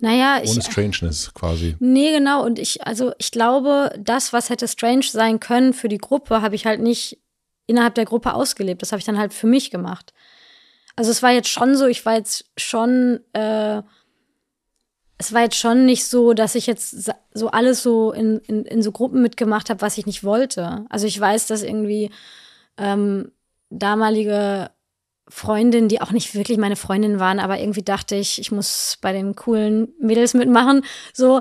[0.00, 1.76] naja, ohne ich, Strangeness quasi.
[1.78, 2.44] Nee, genau.
[2.44, 6.56] Und ich, also ich glaube, das, was hätte strange sein können für die Gruppe, habe
[6.56, 7.20] ich halt nicht
[7.66, 8.82] innerhalb der Gruppe ausgelebt.
[8.82, 10.12] Das habe ich dann halt für mich gemacht.
[10.96, 13.82] Also es war jetzt schon so, ich war jetzt schon äh,
[15.22, 18.82] es war jetzt schon nicht so, dass ich jetzt so alles so in, in, in
[18.82, 20.84] so Gruppen mitgemacht habe, was ich nicht wollte.
[20.88, 22.10] Also ich weiß, dass irgendwie
[22.76, 23.30] ähm,
[23.70, 24.70] damalige
[25.28, 29.12] Freundinnen, die auch nicht wirklich meine Freundin waren, aber irgendwie dachte ich, ich muss bei
[29.12, 30.84] den coolen Mädels mitmachen.
[31.12, 31.40] So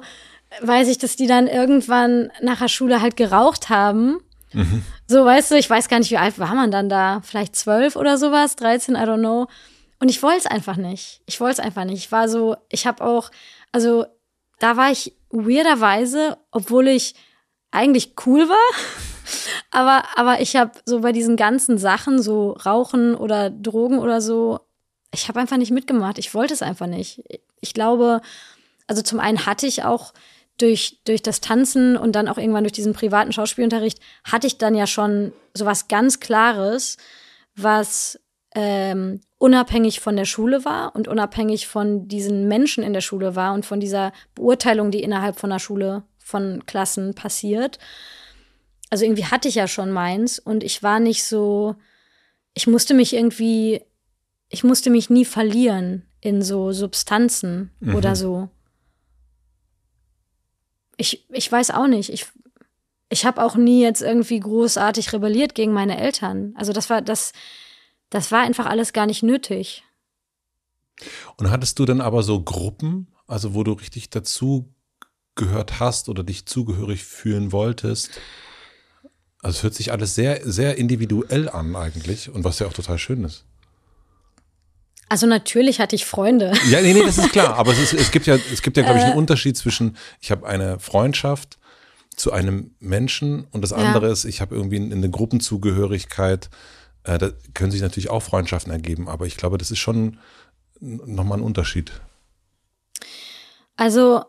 [0.62, 4.20] weiß ich, dass die dann irgendwann nach der Schule halt geraucht haben.
[4.54, 4.84] Mhm.
[5.08, 7.22] So, weißt du, ich weiß gar nicht, wie alt war man dann da?
[7.24, 9.48] Vielleicht zwölf oder sowas, 13, I don't know.
[10.02, 11.22] Und ich wollte es einfach nicht.
[11.28, 12.06] Ich wollte es einfach nicht.
[12.06, 13.30] Ich war so, ich habe auch
[13.72, 14.06] also
[14.60, 17.16] da war ich weirderweise, obwohl ich
[17.72, 18.86] eigentlich cool war,
[19.72, 24.60] aber, aber ich habe so bei diesen ganzen Sachen, so Rauchen oder Drogen oder so,
[25.14, 26.18] ich habe einfach nicht mitgemacht.
[26.18, 27.22] Ich wollte es einfach nicht.
[27.60, 28.22] Ich glaube,
[28.88, 30.14] also zum einen hatte ich auch
[30.58, 34.76] durch, durch das Tanzen und dann auch irgendwann durch diesen privaten Schauspielunterricht, hatte ich dann
[34.76, 36.98] ja schon so was ganz Klares,
[37.56, 38.20] was
[38.54, 43.54] ähm, unabhängig von der Schule war und unabhängig von diesen Menschen in der Schule war
[43.54, 47.80] und von dieser Beurteilung, die innerhalb von der Schule von Klassen passiert.
[48.90, 51.76] Also irgendwie hatte ich ja schon meins und ich war nicht so,
[52.54, 53.82] ich musste mich irgendwie,
[54.50, 57.96] ich musste mich nie verlieren in so Substanzen mhm.
[57.96, 58.50] oder so.
[60.98, 62.10] Ich, ich weiß auch nicht.
[62.10, 62.28] Ich,
[63.10, 66.54] ich habe auch nie jetzt irgendwie großartig rebelliert gegen meine Eltern.
[66.58, 67.32] Also das war das,
[68.12, 69.84] das war einfach alles gar nicht nötig.
[71.38, 74.72] Und hattest du dann aber so Gruppen, also wo du richtig dazu
[75.34, 78.22] gehört hast oder dich zugehörig fühlen wolltest?
[79.42, 83.00] Also es hört sich alles sehr, sehr individuell an eigentlich und was ja auch total
[83.00, 83.46] schön ist.
[85.10, 86.54] Also natürlich hatte ich Freunde.
[86.70, 87.56] Ja, nee, nee, das ist klar.
[87.56, 89.18] Aber es, ist, es gibt ja, es gibt ja, glaube ich, einen äh.
[89.18, 91.58] Unterschied zwischen, ich habe eine Freundschaft
[92.16, 94.12] zu einem Menschen und das andere ja.
[94.12, 96.50] ist, ich habe irgendwie eine Gruppenzugehörigkeit
[97.04, 100.20] äh, da können sich natürlich auch Freundschaften ergeben, aber ich glaube, das ist schon
[100.80, 101.92] nochmal ein Unterschied.
[103.76, 104.24] Also,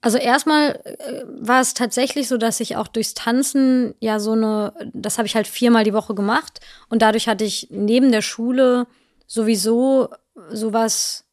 [0.00, 4.72] also erstmal äh, war es tatsächlich so, dass ich auch durchs Tanzen ja so eine,
[4.92, 8.86] das habe ich halt viermal die Woche gemacht und dadurch hatte ich neben der Schule
[9.26, 10.08] sowieso
[10.50, 11.24] sowas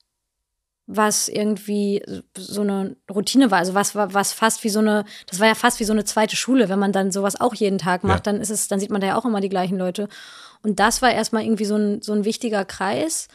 [0.91, 2.03] was irgendwie
[2.35, 3.59] so eine Routine war.
[3.59, 6.03] Also was war was fast wie so eine, das war ja fast wie so eine
[6.03, 8.33] zweite Schule, wenn man dann sowas auch jeden Tag macht, ja.
[8.33, 10.09] dann ist es, dann sieht man da ja auch immer die gleichen Leute.
[10.63, 13.27] Und das war erstmal irgendwie so ein, so ein wichtiger Kreis.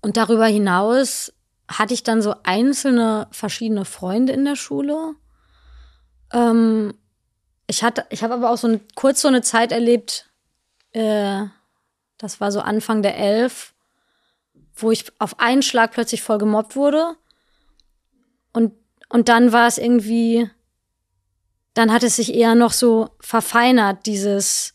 [0.00, 1.30] Und darüber hinaus
[1.70, 5.14] hatte ich dann so einzelne verschiedene Freunde in der Schule.
[6.32, 6.94] Ähm,
[7.66, 10.30] ich hatte, ich habe aber auch so eine, kurz so eine Zeit erlebt,
[10.92, 11.44] äh,
[12.16, 13.74] das war so Anfang der Elf,
[14.82, 17.16] wo ich auf einen Schlag plötzlich voll gemobbt wurde.
[18.52, 18.72] Und,
[19.08, 20.48] und dann war es irgendwie,
[21.74, 24.74] dann hat es sich eher noch so verfeinert, dieses,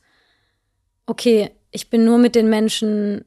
[1.05, 3.25] okay, ich bin nur mit den Menschen,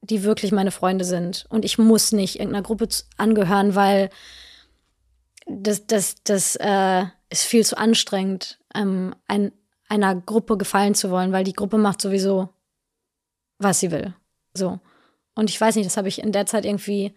[0.00, 1.46] die wirklich meine Freunde sind.
[1.48, 4.10] Und ich muss nicht irgendeiner Gruppe angehören, weil
[5.46, 9.52] das, das, das äh, ist viel zu anstrengend, ähm, ein,
[9.88, 12.48] einer Gruppe gefallen zu wollen, weil die Gruppe macht sowieso,
[13.58, 14.14] was sie will.
[14.54, 14.80] So.
[15.34, 17.14] Und ich weiß nicht, das habe ich in der Zeit irgendwie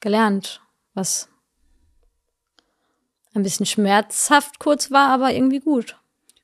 [0.00, 0.60] gelernt,
[0.94, 1.28] was
[3.34, 5.96] ein bisschen schmerzhaft kurz war, aber irgendwie gut.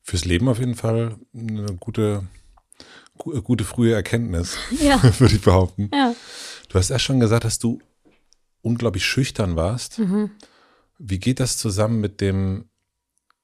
[0.03, 2.27] Fürs Leben auf jeden Fall eine gute,
[3.17, 5.03] gute frühe Erkenntnis, ja.
[5.19, 5.91] würde ich behaupten.
[5.93, 6.15] Ja.
[6.69, 7.81] Du hast erst schon gesagt, dass du
[8.63, 9.99] unglaublich schüchtern warst.
[9.99, 10.31] Mhm.
[10.99, 12.69] Wie geht das zusammen mit dem,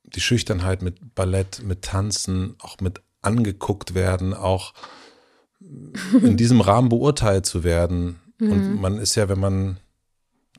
[0.05, 4.75] die Schüchternheit mit Ballett, mit Tanzen, auch mit angeguckt werden, auch
[6.23, 8.21] in diesem Rahmen beurteilt zu werden.
[8.39, 8.53] Mhm.
[8.53, 9.79] Und man ist ja, wenn man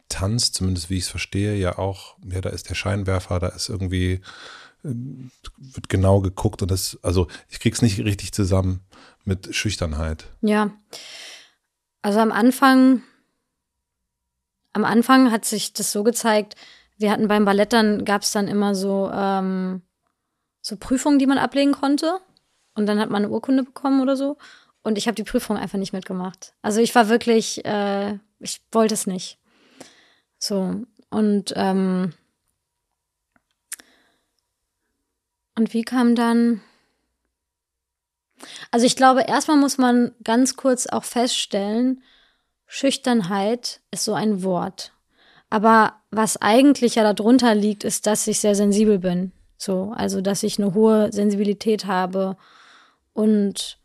[0.09, 3.69] tanzt, zumindest wie ich es verstehe, ja auch, ja, da ist der Scheinwerfer, da ist
[3.69, 4.21] irgendwie,
[4.83, 4.93] äh,
[5.57, 8.81] wird genau geguckt und das, also ich krieg's nicht richtig zusammen
[9.23, 10.25] mit Schüchternheit.
[10.41, 10.71] Ja.
[12.01, 13.01] Also am Anfang,
[14.73, 16.55] am Anfang hat sich das so gezeigt,
[16.97, 19.81] wir hatten beim Ballett dann, gab es dann immer so, ähm,
[20.61, 22.19] so Prüfungen, die man ablegen konnte.
[22.75, 24.37] Und dann hat man eine Urkunde bekommen oder so.
[24.83, 26.53] Und ich habe die Prüfung einfach nicht mitgemacht.
[26.61, 29.39] Also ich war wirklich, äh, ich wollte es nicht.
[30.37, 30.83] So.
[31.09, 32.13] Und, ähm,
[35.57, 36.61] und wie kam dann.
[38.71, 42.03] Also ich glaube, erstmal muss man ganz kurz auch feststellen,
[42.67, 44.91] Schüchternheit ist so ein Wort.
[45.49, 49.31] Aber was eigentlich ja darunter liegt, ist, dass ich sehr sensibel bin.
[49.55, 52.35] So, also dass ich eine hohe Sensibilität habe
[53.13, 53.77] und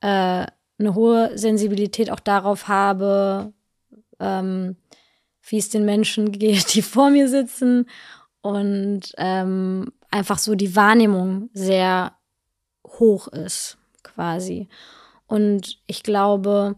[0.00, 0.46] äh,
[0.78, 3.52] eine hohe Sensibilität auch darauf habe,
[4.20, 4.76] ähm,
[5.48, 7.88] wie es den Menschen geht, die vor mir sitzen
[8.40, 12.12] und ähm, einfach so die Wahrnehmung sehr
[12.86, 14.68] hoch ist, quasi.
[15.26, 16.76] Und ich glaube,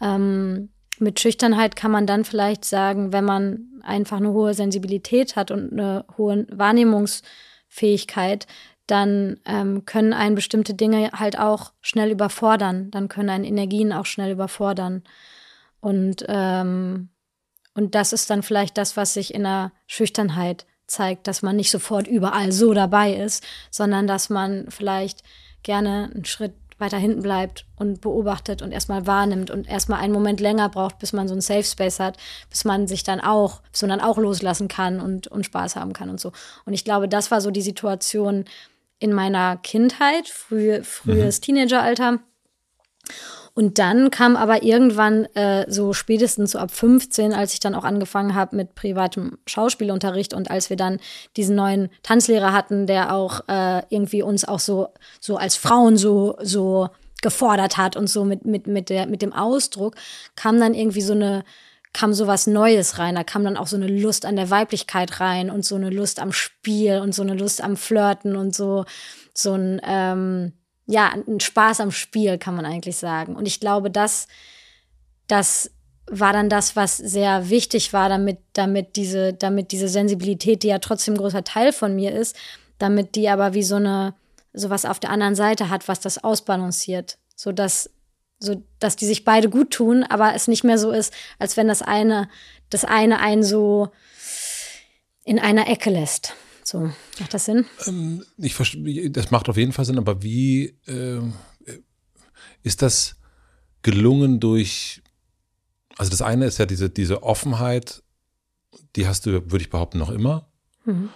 [0.00, 5.50] ähm, mit Schüchternheit kann man dann vielleicht sagen, wenn man einfach eine hohe Sensibilität hat
[5.50, 8.46] und eine hohe Wahrnehmungsfähigkeit,
[8.88, 12.90] dann ähm, können einen bestimmte Dinge halt auch schnell überfordern.
[12.90, 15.04] Dann können einen Energien auch schnell überfordern.
[15.80, 17.10] Und, ähm,
[17.74, 21.70] und das ist dann vielleicht das, was sich in der Schüchternheit zeigt, dass man nicht
[21.70, 25.22] sofort überall so dabei ist, sondern dass man vielleicht
[25.62, 30.40] gerne einen Schritt weiter hinten bleibt und beobachtet und erstmal wahrnimmt und erstmal einen Moment
[30.40, 32.16] länger braucht, bis man so einen Safe Space hat,
[32.48, 36.20] bis man sich dann auch, dann auch loslassen kann und, und Spaß haben kann und
[36.20, 36.32] so.
[36.64, 38.44] Und ich glaube, das war so die Situation,
[38.98, 41.42] in meiner Kindheit, früh, frühes mhm.
[41.42, 42.18] Teenageralter.
[43.58, 47.82] Und dann kam aber irgendwann äh, so spätestens so ab 15, als ich dann auch
[47.82, 51.00] angefangen habe mit privatem Schauspielunterricht und als wir dann
[51.36, 56.36] diesen neuen Tanzlehrer hatten, der auch äh, irgendwie uns auch so so als Frauen so
[56.40, 56.88] so
[57.20, 59.96] gefordert hat und so mit mit mit der mit dem Ausdruck
[60.36, 61.42] kam dann irgendwie so eine
[61.92, 63.14] kam so was Neues rein.
[63.14, 66.20] Da kam dann auch so eine Lust an der Weiblichkeit rein und so eine Lust
[66.20, 68.84] am Spiel und so eine Lust am Flirten und so,
[69.34, 70.52] so ein, ähm,
[70.86, 73.36] ja, ein Spaß am Spiel, kann man eigentlich sagen.
[73.36, 74.26] Und ich glaube, das,
[75.26, 75.70] das
[76.10, 80.78] war dann das, was sehr wichtig war, damit, damit diese, damit diese Sensibilität, die ja
[80.78, 82.36] trotzdem ein großer Teil von mir ist,
[82.78, 84.14] damit die aber wie so eine,
[84.52, 87.18] sowas auf der anderen Seite hat, was das ausbalanciert.
[87.36, 87.90] So dass
[88.38, 91.68] so dass die sich beide gut tun, aber es nicht mehr so ist, als wenn
[91.68, 92.28] das eine,
[92.70, 93.90] das eine einen so
[95.24, 96.34] in einer Ecke lässt.
[96.62, 97.66] So, macht das Sinn?
[97.86, 101.20] Ähm, ich verstehe, das macht auf jeden Fall Sinn, aber wie äh,
[102.62, 103.16] ist das
[103.82, 105.02] gelungen durch,
[105.96, 108.02] also das eine ist ja diese, diese Offenheit,
[108.96, 110.48] die hast du, würde ich behaupten, noch immer.
[110.84, 111.10] Mhm.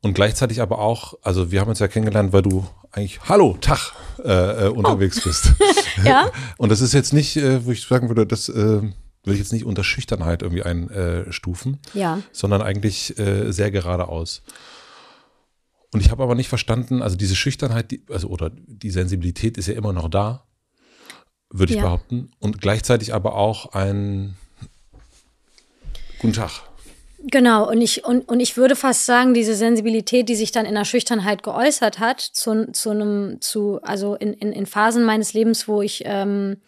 [0.00, 3.92] Und gleichzeitig aber auch, also wir haben uns ja kennengelernt, weil du eigentlich Hallo, Tag
[4.24, 5.28] äh, äh, unterwegs oh.
[5.28, 5.54] bist.
[6.04, 6.30] ja.
[6.56, 9.52] Und das ist jetzt nicht, äh, wo ich sagen würde, das äh, will ich jetzt
[9.52, 12.20] nicht unter Schüchternheit irgendwie einstufen, ja.
[12.32, 14.42] sondern eigentlich äh, sehr geradeaus.
[15.92, 19.66] Und ich habe aber nicht verstanden, also diese Schüchternheit, die, also oder die Sensibilität ist
[19.66, 20.46] ja immer noch da,
[21.50, 21.84] würde ich ja.
[21.84, 22.30] behaupten.
[22.38, 24.36] Und gleichzeitig aber auch ein,
[26.20, 26.67] Guten Tag.
[27.30, 30.74] Genau, und ich, und, und ich würde fast sagen, diese Sensibilität, die sich dann in
[30.74, 35.68] der Schüchternheit geäußert hat, zu, zu einem, zu, also in, in, in Phasen meines Lebens,
[35.68, 36.62] wo ich, ähm,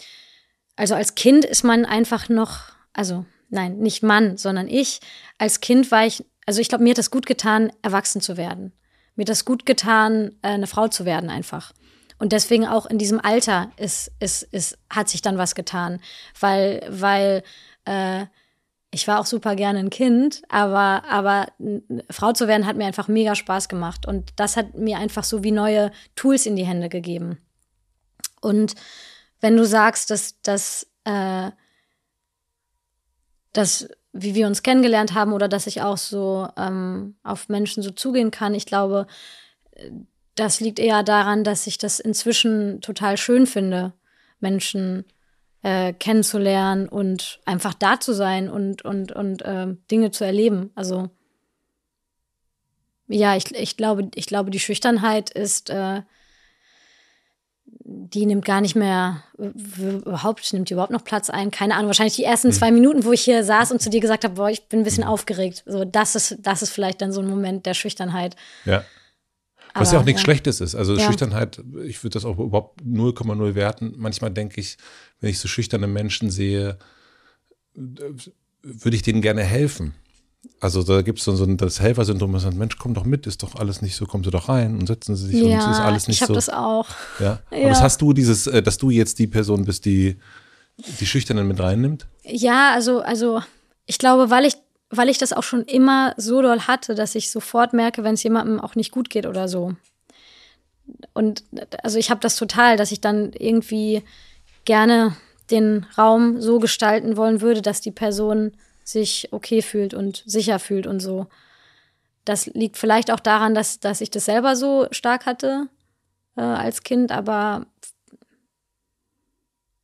[0.76, 5.00] also als Kind ist man einfach noch, also nein, nicht Mann, sondern ich.
[5.38, 8.72] Als Kind war ich, also ich glaube, mir hat das gut getan, erwachsen zu werden.
[9.16, 11.72] Mir hat das gut getan, äh, eine Frau zu werden einfach.
[12.18, 16.00] Und deswegen auch in diesem Alter ist, ist, ist, hat sich dann was getan.
[16.38, 17.42] Weil, weil
[17.86, 18.26] äh,
[18.90, 21.46] ich war auch super gerne ein Kind, aber, aber
[22.10, 24.06] Frau zu werden hat mir einfach mega Spaß gemacht.
[24.06, 27.38] Und das hat mir einfach so wie neue Tools in die Hände gegeben.
[28.40, 28.74] Und
[29.40, 31.50] wenn du sagst, dass, dass, äh,
[33.52, 37.90] dass wie wir uns kennengelernt haben oder dass ich auch so ähm, auf Menschen so
[37.90, 39.06] zugehen kann, ich glaube,
[40.34, 43.92] das liegt eher daran, dass ich das inzwischen total schön finde,
[44.40, 45.04] Menschen
[45.62, 50.70] äh, kennenzulernen und einfach da zu sein und, und, und äh, Dinge zu erleben.
[50.74, 51.10] Also
[53.08, 56.02] ja, ich, ich, glaube, ich glaube, die Schüchternheit ist, äh,
[57.82, 61.50] die nimmt gar nicht mehr, überhaupt, nimmt die überhaupt noch Platz ein?
[61.50, 64.22] Keine Ahnung, wahrscheinlich die ersten zwei Minuten, wo ich hier saß und zu dir gesagt
[64.22, 65.64] habe, boah, ich bin ein bisschen aufgeregt.
[65.66, 68.36] So, das ist, das ist vielleicht dann so ein Moment der Schüchternheit.
[68.64, 68.84] Ja.
[69.74, 70.24] Was Aber, ja auch nichts ja.
[70.24, 70.74] Schlechtes ist.
[70.74, 71.06] Also ja.
[71.06, 73.94] Schüchternheit, ich würde das auch überhaupt 0,0 werten.
[73.96, 74.78] Manchmal denke ich,
[75.20, 76.78] wenn ich so schüchterne Menschen sehe,
[77.74, 79.94] würde ich denen gerne helfen.
[80.58, 83.42] Also da gibt es so, so das Helfersyndrom, man sagt, Mensch, komm doch mit, ist
[83.42, 85.80] doch alles nicht so, kommen Sie doch rein und setzen Sie sich ja, und ist
[85.80, 86.34] alles nicht ich hab so.
[86.34, 86.88] das auch.
[87.18, 87.40] Ja.
[87.50, 87.58] ja.
[87.58, 90.16] Aber das hast du dieses, äh, dass du jetzt die Person bist, die
[90.98, 92.06] die Schüchternen mit reinnimmt?
[92.24, 93.42] Ja, also, also
[93.86, 94.54] ich glaube, weil ich
[94.90, 98.24] weil ich das auch schon immer so doll hatte, dass ich sofort merke, wenn es
[98.24, 99.74] jemandem auch nicht gut geht oder so.
[101.12, 101.44] Und
[101.84, 104.02] also ich habe das total, dass ich dann irgendwie
[104.64, 105.16] gerne
[105.50, 108.52] den Raum so gestalten wollen würde, dass die Person
[108.84, 111.26] sich okay fühlt und sicher fühlt und so.
[112.24, 115.68] Das liegt vielleicht auch daran, dass, dass ich das selber so stark hatte
[116.36, 117.66] äh, als Kind, aber,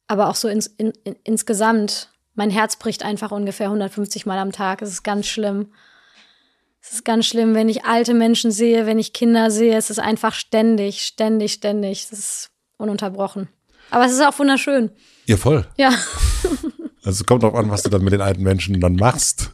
[0.07, 4.53] aber auch so ins, in, in, insgesamt mein Herz bricht einfach ungefähr 150 Mal am
[4.53, 4.83] Tag.
[4.83, 5.73] Es ist ganz schlimm.
[6.83, 9.75] Es ist ganz schlimm, wenn ich alte Menschen sehe, wenn ich Kinder sehe.
[9.75, 12.05] Es ist einfach ständig, ständig, ständig.
[12.05, 13.49] Es ist ununterbrochen.
[13.91, 14.91] Aber es ist auch wunderschön.
[15.27, 15.67] Ja, voll.
[15.77, 15.91] Ja.
[17.07, 19.53] Also es kommt darauf an, was du dann mit den alten Menschen dann machst.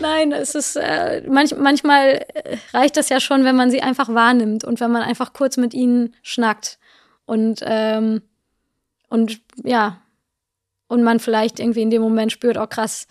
[0.00, 2.26] Nein, es ist äh, manch, manchmal
[2.74, 5.72] reicht das ja schon, wenn man sie einfach wahrnimmt und wenn man einfach kurz mit
[5.72, 6.78] ihnen schnackt
[7.24, 8.20] und ähm,
[9.08, 10.02] und ja
[10.88, 13.06] und man vielleicht irgendwie in dem Moment spürt, oh krass,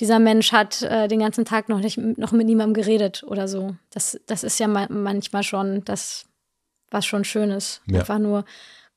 [0.00, 3.76] dieser Mensch hat äh, den ganzen Tag noch nicht noch mit niemandem geredet oder so.
[3.90, 6.24] Das, das ist ja ma manchmal schon das,
[6.90, 7.82] was schon schön ist.
[7.86, 8.00] Ja.
[8.00, 8.46] Einfach nur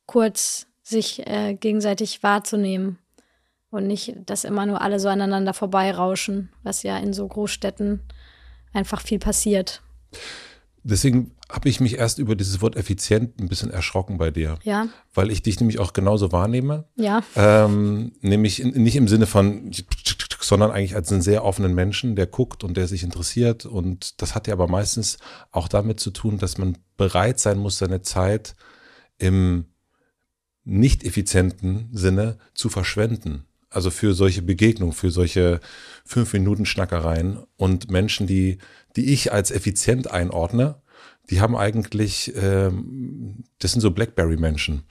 [0.06, 3.00] kurz sich äh, gegenseitig wahrzunehmen
[3.70, 8.02] und nicht, dass immer nur alle so aneinander vorbeirauschen, was ja in so Großstädten
[8.74, 9.82] einfach viel passiert.
[10.84, 14.60] Deswegen habe ich mich erst über dieses Wort effizient ein bisschen erschrocken bei dir.
[14.64, 14.88] Ja.
[15.14, 16.86] Weil ich dich nämlich auch genauso wahrnehme.
[16.98, 17.24] Ja.
[17.36, 19.72] Ähm, nämlich in, nicht im Sinne von,
[20.42, 23.66] sondern eigentlich als einen sehr offenen Menschen, der guckt und der sich interessiert.
[23.66, 25.18] Und das hat ja aber meistens
[25.52, 28.56] auch damit zu tun, dass man bereit sein muss, seine Zeit
[29.18, 29.66] im
[30.66, 33.46] nicht effizienten Sinne zu verschwenden.
[33.70, 35.60] Also für solche Begegnungen, für solche
[36.06, 38.60] fünf Minuten Schnackereien und Menschen, die,
[38.96, 40.76] die ich als effizient einordne,
[41.30, 44.84] die haben eigentlich, ähm, das sind so Blackberry-Menschen.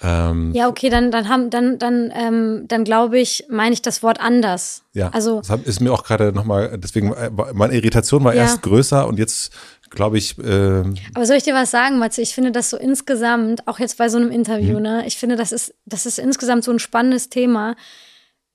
[0.00, 4.02] Ähm, ja, okay, dann, dann haben, dann, dann, ähm, dann glaube ich, meine ich das
[4.02, 4.82] Wort anders.
[4.92, 8.42] Ja, also das ist mir auch gerade nochmal, deswegen, äh, meine Irritation war ja.
[8.42, 9.52] erst größer und jetzt
[9.90, 10.38] glaube ich.
[10.38, 12.22] Äh, Aber soll ich dir was sagen, Matze?
[12.22, 14.82] Ich finde das so insgesamt, auch jetzt bei so einem Interview, mhm.
[14.82, 17.76] ne, ich finde, das ist, das ist insgesamt so ein spannendes Thema.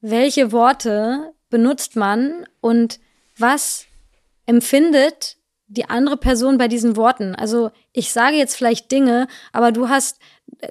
[0.01, 2.99] Welche Worte benutzt man und
[3.37, 3.85] was
[4.45, 7.35] empfindet die andere Person bei diesen Worten.
[7.35, 10.19] Also ich sage jetzt vielleicht Dinge, aber du hast,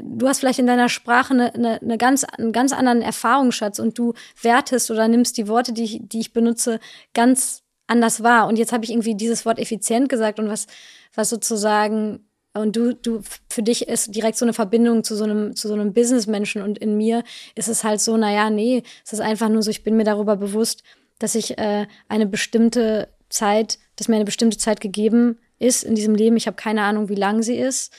[0.00, 3.98] du hast vielleicht in deiner Sprache eine, eine, eine ganz, einen ganz anderen Erfahrungsschatz und
[3.98, 6.78] du wertest oder nimmst die Worte, die ich, die ich benutze,
[7.14, 7.61] ganz
[7.92, 8.48] anders wahr.
[8.48, 10.66] Und jetzt habe ich irgendwie dieses Wort effizient gesagt und was,
[11.14, 15.56] was sozusagen und du, du, für dich ist direkt so eine Verbindung zu so einem,
[15.56, 17.24] zu so einem Businessmenschen und in mir
[17.54, 20.36] ist es halt so, naja, nee, es ist einfach nur so, ich bin mir darüber
[20.36, 20.82] bewusst,
[21.18, 26.14] dass ich äh, eine bestimmte Zeit, dass mir eine bestimmte Zeit gegeben ist in diesem
[26.14, 26.36] Leben.
[26.36, 27.92] Ich habe keine Ahnung, wie lang sie ist.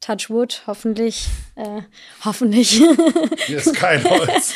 [0.00, 1.26] Touch Wood, hoffentlich,
[1.56, 1.82] äh,
[2.24, 2.82] hoffentlich.
[3.46, 4.52] Hier ist kein Holz.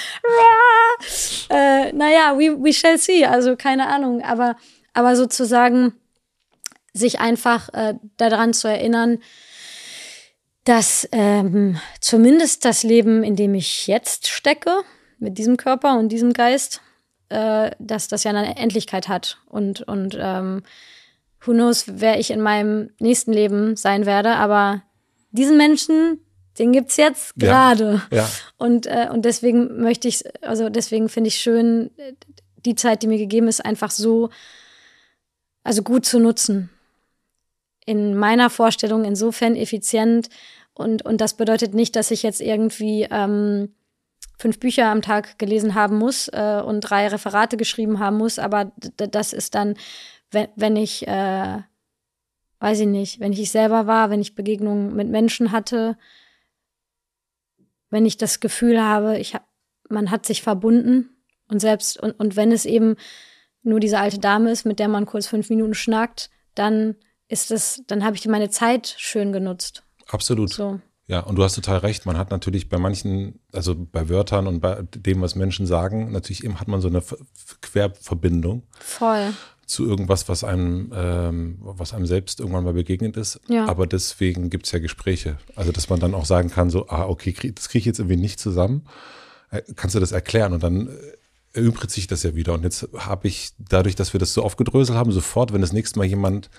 [1.51, 4.57] äh, naja, we, we shall see, also keine Ahnung, aber,
[4.93, 5.95] aber sozusagen
[6.93, 9.19] sich einfach äh, daran zu erinnern,
[10.65, 14.83] dass ähm, zumindest das Leben, in dem ich jetzt stecke,
[15.19, 16.81] mit diesem Körper und diesem Geist,
[17.29, 19.39] äh, dass das ja eine Endlichkeit hat.
[19.47, 20.63] Und, und ähm,
[21.45, 24.37] who knows, wer ich in meinem nächsten Leben sein werde.
[24.37, 24.83] Aber
[25.31, 26.21] diesen Menschen,
[26.59, 28.03] den gibt's jetzt gerade.
[28.11, 28.31] Ja, ja.
[28.59, 31.91] Und, äh, und deswegen möchte ich, also deswegen finde ich schön,
[32.67, 34.31] die Zeit, die mir gegeben ist, einfach so,
[35.63, 36.71] also gut zu nutzen.
[37.87, 40.29] In meiner Vorstellung insofern effizient.
[40.75, 43.75] Und, und das bedeutet nicht, dass ich jetzt irgendwie ähm,
[44.41, 48.73] fünf Bücher am Tag gelesen haben muss äh, und drei Referate geschrieben haben muss, aber
[48.97, 49.75] das ist dann,
[50.31, 51.59] wenn, wenn ich, äh,
[52.59, 55.97] weiß ich nicht, wenn ich selber war, wenn ich Begegnungen mit Menschen hatte,
[57.91, 59.47] wenn ich das Gefühl habe, ich hab,
[59.89, 61.11] man hat sich verbunden
[61.49, 62.97] und selbst, und, und wenn es eben
[63.63, 66.97] nur diese alte Dame ist, mit der man kurz fünf Minuten schnackt, dann
[67.29, 69.85] ist es, dann habe ich meine Zeit schön genutzt.
[70.09, 70.53] Absolut.
[70.53, 70.81] So.
[71.07, 72.07] Ja, und du hast total recht.
[72.07, 76.45] Man hat natürlich bei manchen, also bei Wörtern und bei dem, was Menschen sagen, natürlich
[76.45, 77.03] eben hat man so eine
[77.63, 78.63] Querverbindung.
[78.79, 79.35] Voll.
[79.67, 83.41] Zu irgendwas, was einem, ähm, was einem selbst irgendwann mal begegnet ist.
[83.49, 83.67] Ja.
[83.67, 85.39] Aber deswegen gibt es ja Gespräche.
[85.57, 88.17] Also, dass man dann auch sagen kann, so, ah, okay, das kriege ich jetzt irgendwie
[88.17, 88.87] nicht zusammen.
[89.51, 90.53] Äh, kannst du das erklären?
[90.53, 90.91] Und dann äh,
[91.53, 92.55] erübrigt sich das ja wieder.
[92.55, 95.99] Und jetzt habe ich, dadurch, dass wir das so aufgedröselt haben, sofort, wenn das nächste
[95.99, 96.51] Mal jemand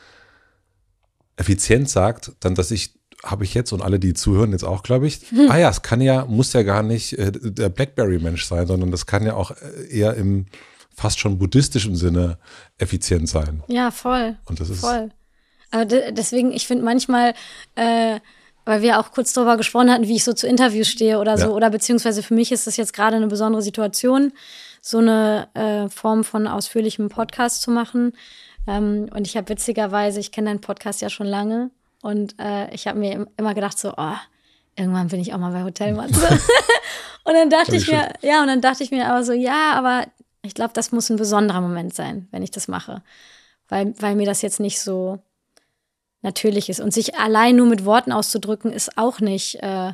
[1.38, 5.08] effizient sagt, dann, dass ich habe ich jetzt und alle, die zuhören, jetzt auch, glaube
[5.08, 5.22] ich.
[5.30, 5.52] Hm.
[5.52, 9.06] Ah ja, es kann ja, muss ja gar nicht äh, der Blackberry-Mensch sein, sondern das
[9.06, 10.48] kann ja auch äh, eher im
[10.96, 12.38] fast schon buddhistischen Sinne
[12.78, 13.64] effizient sein.
[13.68, 14.38] Ja, voll.
[14.46, 15.12] Und das ist voll.
[15.72, 17.34] Aber deswegen, ich finde manchmal,
[17.76, 18.20] äh,
[18.66, 21.46] weil wir auch kurz darüber gesprochen hatten, wie ich so zu Interviews stehe oder so,
[21.46, 21.52] ja.
[21.52, 24.34] oder beziehungsweise für mich ist das jetzt gerade eine besondere Situation,
[24.82, 28.14] so eine äh, Form von ausführlichem Podcast zu machen.
[28.68, 31.70] Ähm, und ich habe witzigerweise, ich kenne deinen Podcast ja schon lange
[32.02, 34.16] und äh, ich habe mir immer gedacht, so, oh,
[34.76, 36.28] irgendwann bin ich auch mal bei Hotel Matze.
[37.24, 40.06] und dann dachte ich mir, ja, und dann dachte ich mir aber so, ja, aber
[40.42, 43.04] ich glaube, das muss ein besonderer Moment sein, wenn ich das mache.
[43.70, 45.20] Weil, weil mir das jetzt nicht so
[46.22, 46.80] natürlich ist.
[46.80, 49.94] Und sich allein nur mit Worten auszudrücken, ist auch nicht, äh,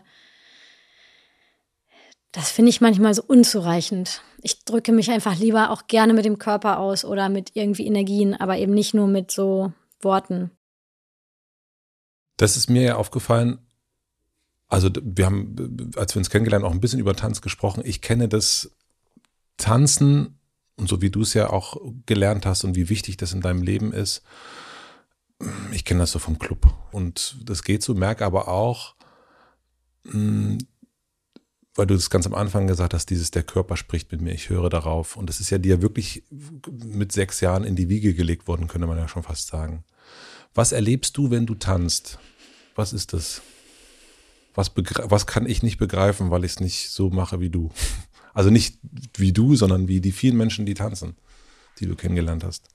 [2.32, 4.22] das finde ich manchmal so unzureichend.
[4.48, 8.34] Ich drücke mich einfach lieber auch gerne mit dem Körper aus oder mit irgendwie Energien,
[8.34, 10.52] aber eben nicht nur mit so Worten.
[12.38, 13.60] Das ist mir ja aufgefallen.
[14.70, 17.84] Also wir haben, als wir uns kennengelernt, auch ein bisschen über Tanz gesprochen.
[17.86, 18.72] Ich kenne das
[19.58, 20.40] Tanzen
[20.78, 21.76] und so wie du es ja auch
[22.06, 24.22] gelernt hast und wie wichtig das in deinem Leben ist.
[25.74, 28.96] Ich kenne das so vom Club und das geht so, merke aber auch,
[30.10, 30.58] hm,
[31.78, 34.50] weil du das ganz am Anfang gesagt hast, dieses der Körper spricht mit mir, ich
[34.50, 35.16] höre darauf.
[35.16, 36.24] Und das ist ja dir wirklich
[36.84, 39.84] mit sechs Jahren in die Wiege gelegt worden, könnte man ja schon fast sagen.
[40.56, 42.18] Was erlebst du, wenn du tanzt?
[42.76, 43.44] Was ist das?
[44.56, 47.72] Was, was kann ich nicht begreifen, weil ich es nicht so mache wie du?
[48.34, 48.78] Also nicht
[49.16, 51.16] wie du, sondern wie die vielen Menschen, die tanzen,
[51.80, 52.70] die du kennengelernt hast.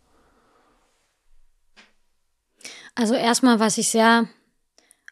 [2.97, 4.29] Also erstmal, was ich sehr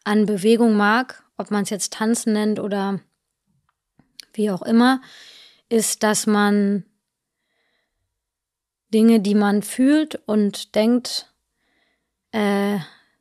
[0.02, 2.98] an Bewegung mag, ob man es jetzt tanzen nennt oder
[4.34, 5.00] wie auch immer,
[5.68, 6.84] ist, dass man
[8.92, 11.32] Dinge, die man fühlt und denkt,
[12.32, 12.78] äh,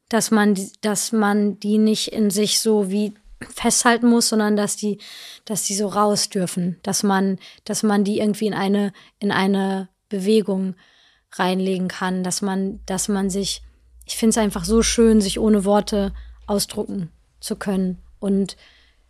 [0.09, 3.13] dass man, dass man die nicht in sich so wie
[3.47, 4.97] festhalten muss, sondern dass die,
[5.45, 9.89] dass die so raus dürfen, dass man, dass man die irgendwie in eine, in eine
[10.09, 10.75] Bewegung
[11.33, 13.61] reinlegen kann, dass man, dass man sich,
[14.05, 16.13] ich finde es einfach so schön, sich ohne Worte
[16.47, 17.99] ausdrucken zu können.
[18.19, 18.57] Und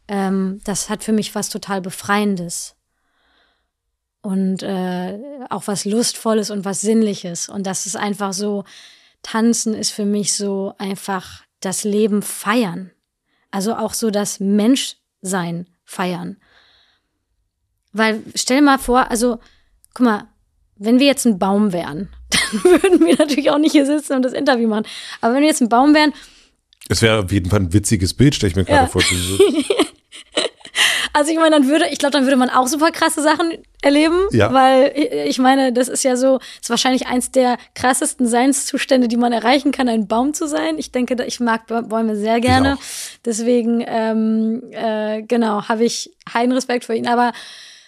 [0.09, 2.75] ähm, das hat für mich was total Befreiendes.
[4.21, 5.17] Und äh,
[5.49, 7.47] auch was Lustvolles und was Sinnliches.
[7.47, 8.65] Und das ist einfach so,
[9.21, 12.91] Tanzen ist für mich so einfach das Leben feiern.
[13.51, 16.37] Also auch so das Menschsein feiern.
[17.93, 19.39] Weil stell mal vor, also
[19.93, 20.27] guck mal,
[20.75, 24.23] wenn wir jetzt ein Baum wären, dann würden wir natürlich auch nicht hier sitzen und
[24.23, 24.85] das Interview machen.
[25.21, 26.13] Aber wenn wir jetzt ein Baum wären.
[26.89, 28.87] Es wäre auf jeden Fall ein witziges Bild, stelle ich mir gerade ja.
[28.87, 29.01] vor.
[31.13, 33.51] Also ich meine, dann würde, ich glaube, dann würde man auch super krasse Sachen
[33.81, 34.53] erleben, ja.
[34.53, 34.93] weil
[35.25, 39.71] ich meine, das ist ja so, ist wahrscheinlich eins der krassesten Seinszustände, die man erreichen
[39.71, 40.77] kann, ein Baum zu sein.
[40.77, 42.77] Ich denke, ich mag Bäume sehr gerne.
[43.25, 47.07] Deswegen, ähm, äh, genau, habe ich heiden Respekt vor ihnen.
[47.07, 47.31] Aber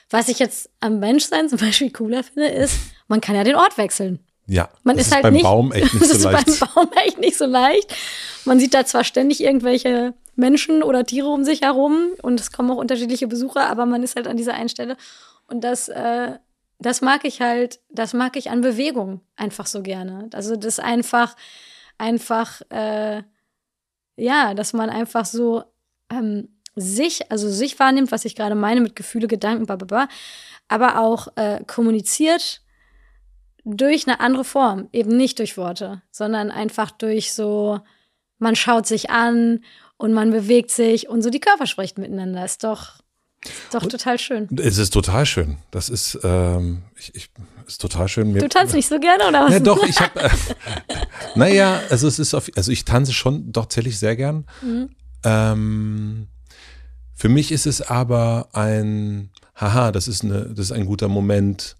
[0.09, 2.75] was ich jetzt am Menschsein zum Beispiel cooler finde, ist,
[3.07, 4.19] man kann ja den Ort wechseln.
[4.47, 6.47] Ja, man ist, ist halt beim nicht, Baum echt nicht so leicht.
[6.47, 7.95] Das ist beim Baum echt nicht so leicht.
[8.45, 12.71] Man sieht da zwar ständig irgendwelche Menschen oder Tiere um sich herum und es kommen
[12.71, 14.97] auch unterschiedliche Besucher, aber man ist halt an dieser einen Stelle.
[15.47, 16.33] Und das, äh,
[16.79, 20.29] das mag ich halt, das mag ich an Bewegung einfach so gerne.
[20.33, 21.35] Also das einfach,
[21.97, 23.21] einfach, äh,
[24.17, 25.63] ja, dass man einfach so
[26.09, 30.07] ähm, sich, also sich wahrnimmt, was ich gerade meine mit Gefühle, Gedanken, bla,
[30.67, 32.61] aber auch äh, kommuniziert
[33.63, 37.79] durch eine andere Form, eben nicht durch Worte, sondern einfach durch so,
[38.39, 39.63] man schaut sich an
[40.01, 42.43] und man bewegt sich und so die Körper spricht miteinander.
[42.43, 43.01] Ist doch,
[43.43, 44.47] ist doch total schön.
[44.57, 45.57] Es ist total schön.
[45.69, 47.29] Das ist, ähm, ich, ich,
[47.67, 48.31] ist total schön.
[48.31, 49.53] Mir, du tanzt nicht so gerne, oder was?
[49.53, 50.29] Ja, doch, ich habe, äh,
[51.35, 54.45] naja, also es ist auf, also ich tanze schon doch tatsächlich sehr gern.
[54.63, 54.89] Mhm.
[55.23, 56.27] Ähm,
[57.13, 61.77] für mich ist es aber ein, haha, das ist eine, das ist ein guter Moment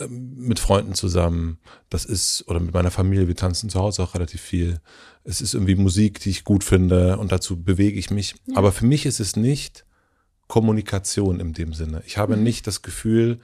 [0.00, 1.58] ähm, mit Freunden zusammen.
[1.88, 4.80] Das ist, oder mit meiner Familie, wir tanzen zu Hause auch relativ viel.
[5.24, 8.34] Es ist irgendwie Musik, die ich gut finde und dazu bewege ich mich.
[8.46, 8.56] Ja.
[8.56, 9.84] Aber für mich ist es nicht
[10.48, 12.02] Kommunikation in dem Sinne.
[12.06, 12.42] Ich habe mhm.
[12.42, 13.40] nicht das Gefühl,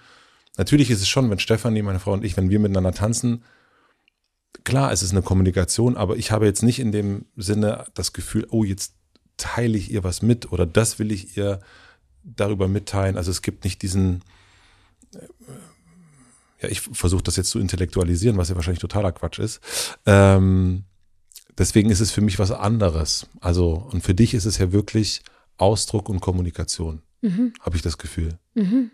[0.58, 3.42] natürlich ist es schon, wenn Stefanie, meine Frau und ich, wenn wir miteinander tanzen,
[4.64, 8.46] klar, es ist eine Kommunikation, aber ich habe jetzt nicht in dem Sinne das Gefühl,
[8.50, 8.94] oh, jetzt
[9.36, 11.60] teile ich ihr was mit oder das will ich ihr
[12.22, 13.16] darüber mitteilen.
[13.16, 14.22] Also es gibt nicht diesen,
[16.60, 19.60] ja, ich versuche das jetzt zu intellektualisieren, was ja wahrscheinlich totaler Quatsch ist.
[20.04, 20.84] Ähm,
[21.60, 23.26] deswegen ist es für mich was anderes.
[23.40, 25.22] Also, und für dich ist es ja wirklich
[25.58, 27.52] Ausdruck und Kommunikation, mhm.
[27.60, 28.38] habe ich das Gefühl.
[28.54, 28.90] Mhm.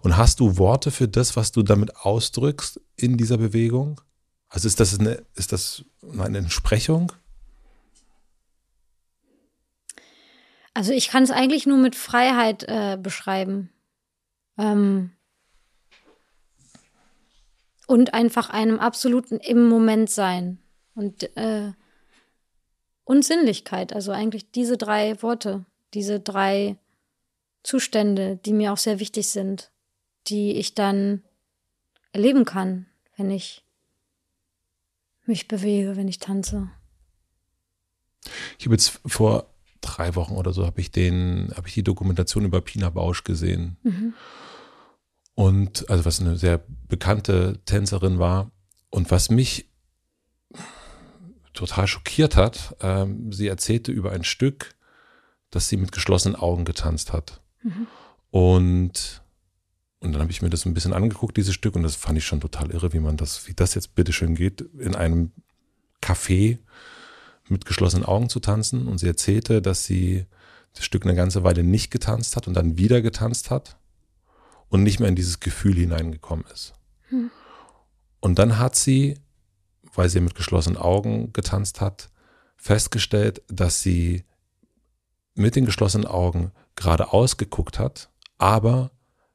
[0.00, 4.00] Und hast du Worte für das, was du damit ausdrückst in dieser Bewegung?
[4.48, 5.84] Also ist das eine, ist das
[6.18, 7.12] eine Entsprechung?
[10.72, 13.68] Also ich kann es eigentlich nur mit Freiheit äh, beschreiben.
[14.56, 15.10] Ähm
[17.86, 20.58] und einfach einem absoluten im Moment sein.
[20.94, 21.72] Und, äh,
[23.08, 23.94] und Sinnlichkeit.
[23.94, 26.76] Also eigentlich diese drei Worte, diese drei
[27.62, 29.70] Zustände, die mir auch sehr wichtig sind,
[30.26, 31.22] die ich dann
[32.12, 32.84] erleben kann,
[33.16, 33.64] wenn ich
[35.24, 36.70] mich bewege, wenn ich tanze.
[38.58, 42.44] Ich habe jetzt vor drei Wochen oder so habe ich den, habe ich die Dokumentation
[42.44, 43.78] über Pina Bausch gesehen.
[43.84, 44.12] Mhm.
[45.34, 48.50] Und also was eine sehr bekannte Tänzerin war.
[48.90, 49.66] Und was mich
[51.58, 54.74] total schockiert hat, ähm, sie erzählte über ein Stück,
[55.50, 57.40] das sie mit geschlossenen Augen getanzt hat.
[57.62, 57.86] Mhm.
[58.30, 59.22] Und,
[60.00, 62.26] und dann habe ich mir das ein bisschen angeguckt, dieses Stück, und das fand ich
[62.26, 65.32] schon total irre, wie man das, wie das jetzt bitteschön geht, in einem
[66.00, 66.58] Café
[67.48, 68.86] mit geschlossenen Augen zu tanzen.
[68.86, 70.26] Und sie erzählte, dass sie
[70.74, 73.76] das Stück eine ganze Weile nicht getanzt hat und dann wieder getanzt hat
[74.68, 76.74] und nicht mehr in dieses Gefühl hineingekommen ist.
[77.08, 77.30] Hm.
[78.20, 79.18] Und dann hat sie,
[79.98, 82.08] weil sie mit geschlossenen Augen getanzt hat,
[82.56, 84.24] festgestellt, dass sie
[85.34, 88.92] mit den geschlossenen Augen geradeaus geguckt hat, aber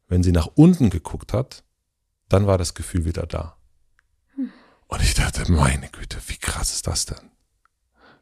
[0.07, 1.65] wenn sie nach unten geguckt hat,
[2.29, 3.57] dann war das Gefühl wieder da.
[4.87, 7.31] Und ich dachte, meine Güte, wie krass ist das denn?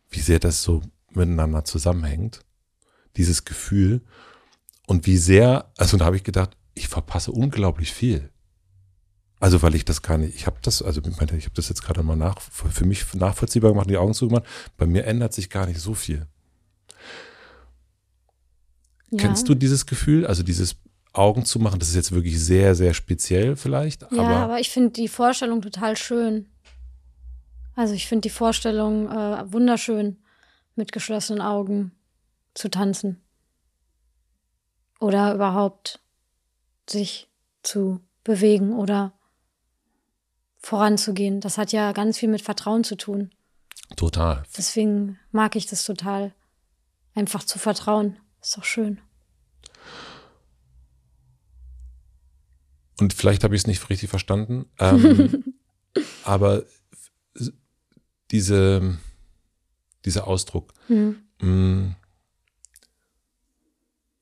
[0.09, 0.81] Wie sehr das so
[1.11, 2.43] miteinander zusammenhängt,
[3.17, 4.01] dieses Gefühl.
[4.87, 8.31] Und wie sehr, also da habe ich gedacht, ich verpasse unglaublich viel.
[9.41, 12.03] Also weil ich das gar nicht, ich habe das, also ich habe das jetzt gerade
[12.03, 14.43] mal nach, für mich nachvollziehbar gemacht, die Augen zugemacht.
[14.77, 16.27] Bei mir ändert sich gar nicht so viel.
[19.09, 19.17] Ja.
[19.17, 20.75] Kennst du dieses Gefühl, also dieses
[21.11, 21.79] Augen zu machen?
[21.79, 24.03] Das ist jetzt wirklich sehr, sehr speziell vielleicht.
[24.11, 26.45] Ja, aber, aber ich finde die Vorstellung total schön.
[27.75, 30.17] Also ich finde die Vorstellung äh, wunderschön,
[30.75, 31.93] mit geschlossenen Augen
[32.53, 33.19] zu tanzen.
[34.99, 35.99] Oder überhaupt
[36.87, 37.27] sich
[37.63, 39.13] zu bewegen oder
[40.61, 41.41] voranzugehen.
[41.41, 43.31] Das hat ja ganz viel mit Vertrauen zu tun.
[43.95, 44.43] Total.
[44.57, 46.33] Deswegen mag ich das total.
[47.13, 48.17] Einfach zu vertrauen.
[48.41, 49.01] Ist doch schön.
[52.99, 54.65] Und vielleicht habe ich es nicht richtig verstanden.
[54.79, 55.55] Ähm,
[56.23, 56.63] aber
[58.29, 58.97] diese,
[60.05, 61.17] dieser Ausdruck, mhm.
[61.41, 61.95] mh,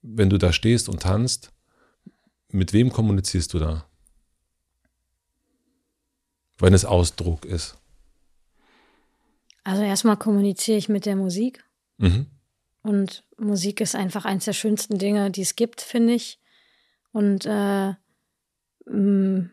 [0.01, 1.51] wenn du da stehst und tanzt,
[2.47, 3.88] mit wem kommunizierst du da?
[6.60, 7.78] Wenn es Ausdruck ist.
[9.64, 11.64] Also erstmal kommuniziere ich mit der Musik.
[11.97, 12.28] Mhm.
[12.82, 16.39] Und Musik ist einfach eines der schönsten Dinge, die es gibt, finde ich.
[17.12, 17.91] Und äh,
[18.86, 19.49] mm,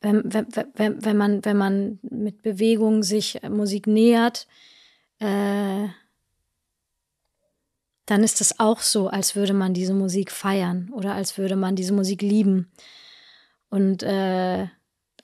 [0.00, 4.46] wenn, wenn, wenn, wenn, man, wenn man mit Bewegung sich Musik nähert,
[5.18, 5.88] äh,
[8.06, 11.74] dann ist es auch so, als würde man diese Musik feiern oder als würde man
[11.74, 12.70] diese Musik lieben.
[13.70, 14.66] Und äh,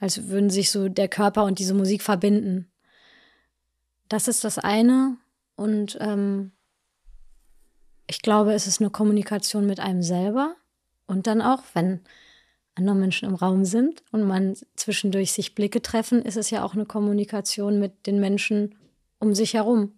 [0.01, 2.71] als würden sich so der Körper und diese Musik verbinden.
[4.09, 5.17] Das ist das eine.
[5.55, 6.53] Und ähm,
[8.07, 10.57] ich glaube, es ist eine Kommunikation mit einem selber.
[11.07, 12.01] Und dann auch, wenn
[12.75, 16.75] andere Menschen im Raum sind und man zwischendurch sich Blicke treffen, ist es ja auch
[16.75, 18.77] eine Kommunikation mit den Menschen
[19.19, 19.93] um sich herum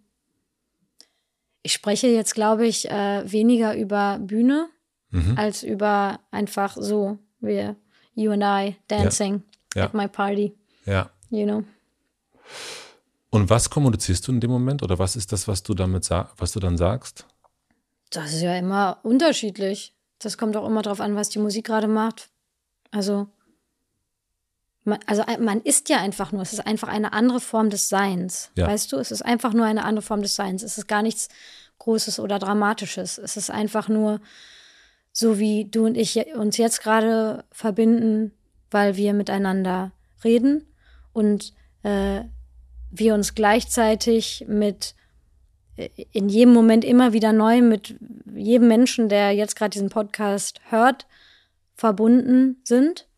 [1.62, 4.68] ich spreche jetzt, glaube ich, äh, weniger über Bühne
[5.10, 5.34] mhm.
[5.36, 7.74] als über einfach so, wie
[8.14, 9.42] you and I dancing
[9.74, 9.84] ja.
[9.84, 10.54] at my party.
[10.86, 11.10] Ja.
[11.30, 11.64] You know.
[13.30, 16.52] Und was kommunizierst du in dem Moment oder was ist das, was du damit was
[16.52, 17.26] du dann sagst?
[18.10, 19.94] Das ist ja immer unterschiedlich.
[20.18, 22.28] Das kommt auch immer darauf an, was die Musik gerade macht.
[22.90, 23.28] Also,
[24.84, 28.50] man, also man ist ja einfach nur, es ist einfach eine andere Form des Seins.
[28.54, 28.66] Ja.
[28.66, 30.62] Weißt du, es ist einfach nur eine andere Form des Seins.
[30.62, 31.28] Es ist gar nichts
[31.78, 33.16] Großes oder Dramatisches.
[33.16, 34.20] Es ist einfach nur
[35.10, 38.32] so, wie du und ich uns jetzt gerade verbinden,
[38.72, 39.92] weil wir miteinander
[40.24, 40.66] reden
[41.12, 41.52] und
[41.82, 42.22] äh,
[42.90, 44.94] wir uns gleichzeitig mit
[45.76, 47.96] äh, in jedem Moment immer wieder neu mit
[48.34, 51.06] jedem Menschen, der jetzt gerade diesen Podcast hört,
[51.74, 53.08] verbunden sind.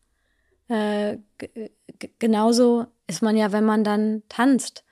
[0.67, 1.17] Äh,
[2.19, 4.83] genauso ist man ja, wenn man dann tanzt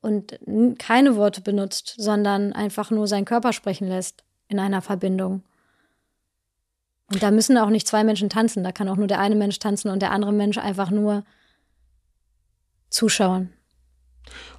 [0.00, 0.38] und
[0.78, 5.44] keine Worte benutzt, sondern einfach nur seinen Körper sprechen lässt in einer Verbindung.
[7.12, 9.58] Und da müssen auch nicht zwei Menschen tanzen, da kann auch nur der eine Mensch
[9.58, 11.24] tanzen und der andere Mensch einfach nur
[12.90, 13.52] zuschauen.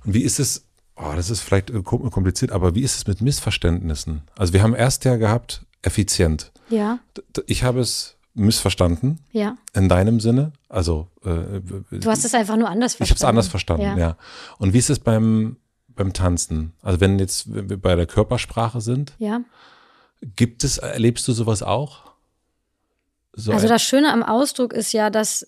[0.05, 3.21] Und wie ist es, oh, das ist vielleicht äh, kompliziert, aber wie ist es mit
[3.21, 4.21] Missverständnissen?
[4.37, 6.51] Also wir haben erst ja gehabt, effizient.
[6.69, 6.99] Ja.
[7.47, 9.19] Ich habe es missverstanden.
[9.31, 9.57] Ja.
[9.73, 10.53] In deinem Sinne.
[10.69, 13.03] Also äh, du hast es einfach nur anders verstanden.
[13.03, 13.97] Ich habe es anders verstanden, ja.
[13.97, 14.17] ja.
[14.57, 15.57] Und wie ist es beim
[15.95, 16.73] beim Tanzen?
[16.81, 19.13] Also wenn jetzt wir bei der Körpersprache sind.
[19.19, 19.41] Ja.
[20.35, 22.02] Gibt es, erlebst du sowas auch?
[23.34, 25.47] So also das Schöne am Ausdruck ist ja, dass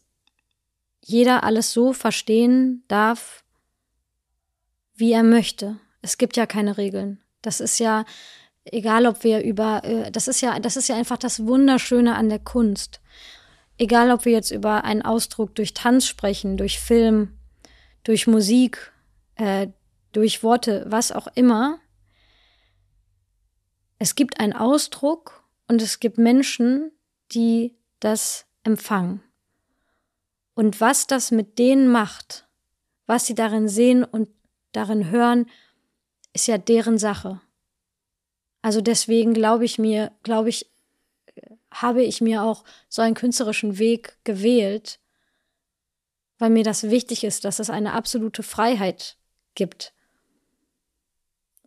[1.02, 3.44] jeder alles so verstehen darf,
[4.96, 5.78] wie er möchte.
[6.02, 7.22] Es gibt ja keine Regeln.
[7.42, 8.06] Das ist ja,
[8.64, 12.30] egal ob wir über, äh, das ist ja, das ist ja einfach das Wunderschöne an
[12.30, 13.02] der Kunst.
[13.78, 17.38] Egal ob wir jetzt über einen Ausdruck durch Tanz sprechen, durch Film,
[18.04, 18.92] durch Musik,
[19.36, 19.68] äh,
[20.12, 21.80] durch Worte, was auch immer.
[24.00, 26.92] Es gibt einen Ausdruck und es gibt Menschen,
[27.32, 29.22] die das empfangen.
[30.54, 32.48] Und was das mit denen macht,
[33.06, 34.30] was sie darin sehen und
[34.72, 35.50] darin hören,
[36.34, 37.42] ist ja deren Sache.
[38.62, 40.72] Also deswegen glaube ich mir, glaube ich,
[41.72, 45.00] habe ich mir auch so einen künstlerischen Weg gewählt,
[46.40, 49.18] weil mir das wichtig ist, dass es eine absolute Freiheit
[49.56, 49.94] gibt.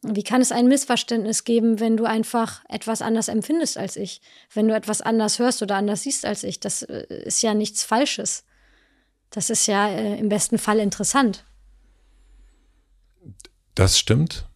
[0.03, 4.21] Wie kann es ein Missverständnis geben, wenn du einfach etwas anders empfindest als ich?
[4.53, 6.61] Wenn du etwas anders hörst oder anders siehst als ich?
[6.61, 8.45] Das äh, ist ja nichts Falsches.
[9.31, 11.45] Das ist ja äh, im besten Fall interessant.
[13.75, 14.49] Das stimmt.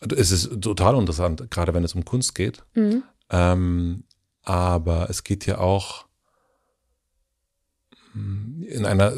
[0.00, 2.64] Es ist total interessant, gerade wenn es um Kunst geht.
[2.74, 3.04] Mhm.
[3.30, 4.04] Ähm,
[4.42, 6.06] aber es geht ja auch
[8.12, 9.12] hm, in einer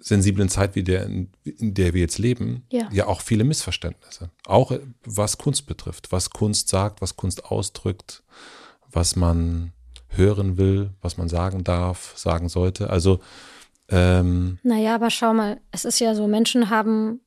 [0.00, 2.88] sensiblen Zeit wie der, in, der wir jetzt leben, ja.
[2.90, 4.30] ja auch viele Missverständnisse.
[4.46, 4.72] Auch
[5.04, 8.22] was Kunst betrifft, was Kunst sagt, was Kunst ausdrückt,
[8.90, 9.72] was man
[10.08, 12.90] hören will, was man sagen darf, sagen sollte.
[12.90, 13.20] Also
[13.90, 17.20] ähm, naja, aber schau mal, es ist ja so, Menschen haben,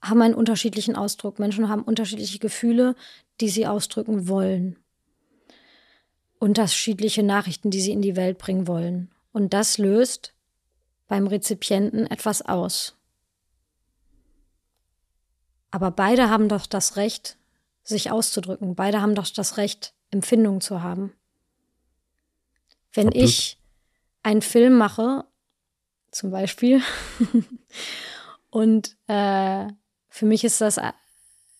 [0.00, 1.38] haben einen unterschiedlichen Ausdruck.
[1.38, 2.96] Menschen haben unterschiedliche Gefühle,
[3.40, 4.76] die sie ausdrücken wollen.
[6.38, 9.10] Unterschiedliche Nachrichten, die sie in die Welt bringen wollen.
[9.32, 10.34] Und das löst
[11.06, 12.96] beim Rezipienten etwas aus.
[15.70, 17.36] Aber beide haben doch das Recht,
[17.82, 18.74] sich auszudrücken.
[18.74, 21.12] Beide haben doch das Recht, Empfindungen zu haben.
[22.92, 23.28] Wenn Absolut.
[23.28, 23.58] ich
[24.22, 25.24] einen Film mache,
[26.10, 26.82] zum Beispiel,
[28.50, 29.68] und äh,
[30.08, 30.92] für mich ist das äh,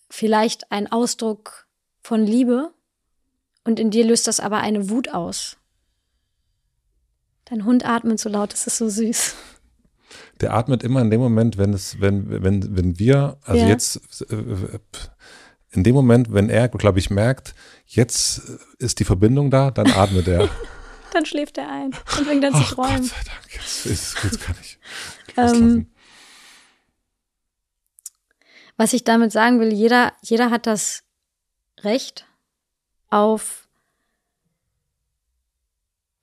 [0.09, 1.67] vielleicht ein Ausdruck
[2.01, 2.73] von Liebe
[3.63, 5.57] und in dir löst das aber eine Wut aus.
[7.51, 9.35] Dein Hund atmet so laut, das ist so süß.
[10.39, 13.67] Der atmet immer in dem Moment, wenn es, wenn, wenn, wenn wir, also ja.
[13.67, 14.79] jetzt, äh,
[15.71, 17.53] in dem Moment, wenn er, glaube ich, merkt,
[17.87, 18.41] jetzt
[18.79, 20.47] ist die Verbindung da, dann atmet er.
[21.13, 23.01] dann schläft er ein und fängt dann zu träumen.
[23.01, 24.79] Gott sei Dank, jetzt, ist, jetzt kann ich.
[25.37, 25.89] Ähm,
[28.75, 31.03] was ich damit sagen will, jeder, jeder hat das
[31.79, 32.25] Recht
[33.09, 33.69] auf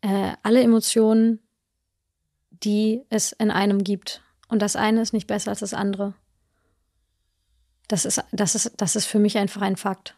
[0.01, 1.40] äh, alle Emotionen,
[2.51, 4.22] die es in einem gibt.
[4.49, 6.14] Und das eine ist nicht besser als das andere.
[7.88, 10.16] Das ist, das ist, das ist für mich einfach ein Fakt.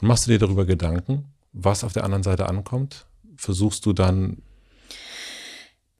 [0.00, 3.06] Und machst du dir darüber Gedanken, was auf der anderen Seite ankommt?
[3.36, 4.42] Versuchst du dann.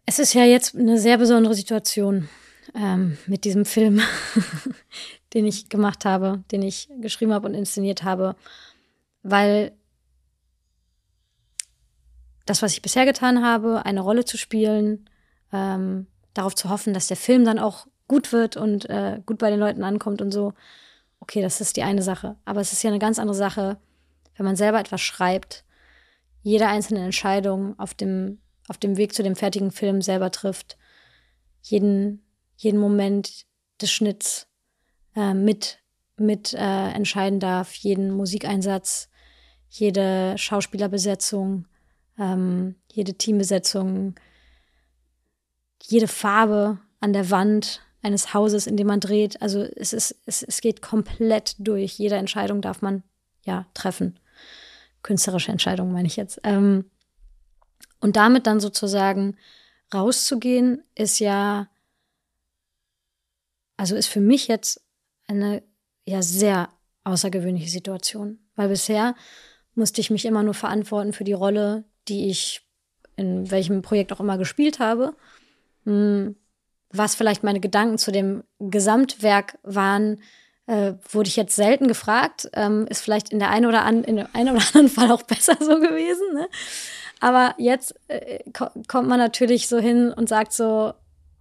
[0.06, 2.28] Es ist ja jetzt eine sehr besondere Situation
[2.74, 4.00] ähm, mit diesem Film,
[5.34, 8.36] den ich gemacht habe, den ich geschrieben habe und inszeniert habe,
[9.22, 9.72] weil
[12.46, 15.08] das, was ich bisher getan habe, eine Rolle zu spielen,
[15.52, 19.50] ähm, darauf zu hoffen, dass der Film dann auch gut wird und äh, gut bei
[19.50, 20.52] den Leuten ankommt und so.
[21.20, 22.36] Okay, das ist die eine Sache.
[22.44, 23.78] Aber es ist ja eine ganz andere Sache,
[24.36, 25.64] wenn man selber etwas schreibt,
[26.42, 30.76] jede einzelne Entscheidung auf dem, auf dem Weg zu dem fertigen Film selber trifft,
[31.62, 32.22] jeden,
[32.56, 33.46] jeden Moment
[33.80, 34.46] des Schnitts
[35.16, 35.78] äh, mit,
[36.16, 39.08] mit äh, entscheiden darf, jeden Musikeinsatz,
[39.70, 41.66] jede Schauspielerbesetzung,
[42.18, 44.14] ähm, jede Teambesetzung,
[45.82, 49.40] jede Farbe an der Wand eines Hauses, in dem man dreht.
[49.42, 51.98] Also es ist, es, es geht komplett durch.
[51.98, 53.02] Jede Entscheidung darf man
[53.44, 54.18] ja treffen.
[55.02, 56.40] Künstlerische Entscheidung meine ich jetzt.
[56.44, 56.90] Ähm,
[58.00, 59.36] und damit dann sozusagen
[59.92, 61.68] rauszugehen, ist ja,
[63.76, 64.82] also ist für mich jetzt
[65.26, 65.62] eine
[66.04, 66.68] ja sehr
[67.04, 68.38] außergewöhnliche Situation.
[68.56, 69.14] Weil bisher
[69.74, 72.62] musste ich mich immer nur verantworten für die Rolle, die ich
[73.16, 75.14] in welchem Projekt auch immer gespielt habe.
[75.84, 76.36] Hm,
[76.90, 80.20] was vielleicht meine Gedanken zu dem Gesamtwerk waren,
[80.66, 82.48] äh, wurde ich jetzt selten gefragt.
[82.54, 85.22] Ähm, ist vielleicht in der einen oder, an, in dem einen oder anderen Fall auch
[85.22, 86.34] besser so gewesen.
[86.34, 86.48] Ne?
[87.20, 90.92] Aber jetzt äh, ko kommt man natürlich so hin und sagt so,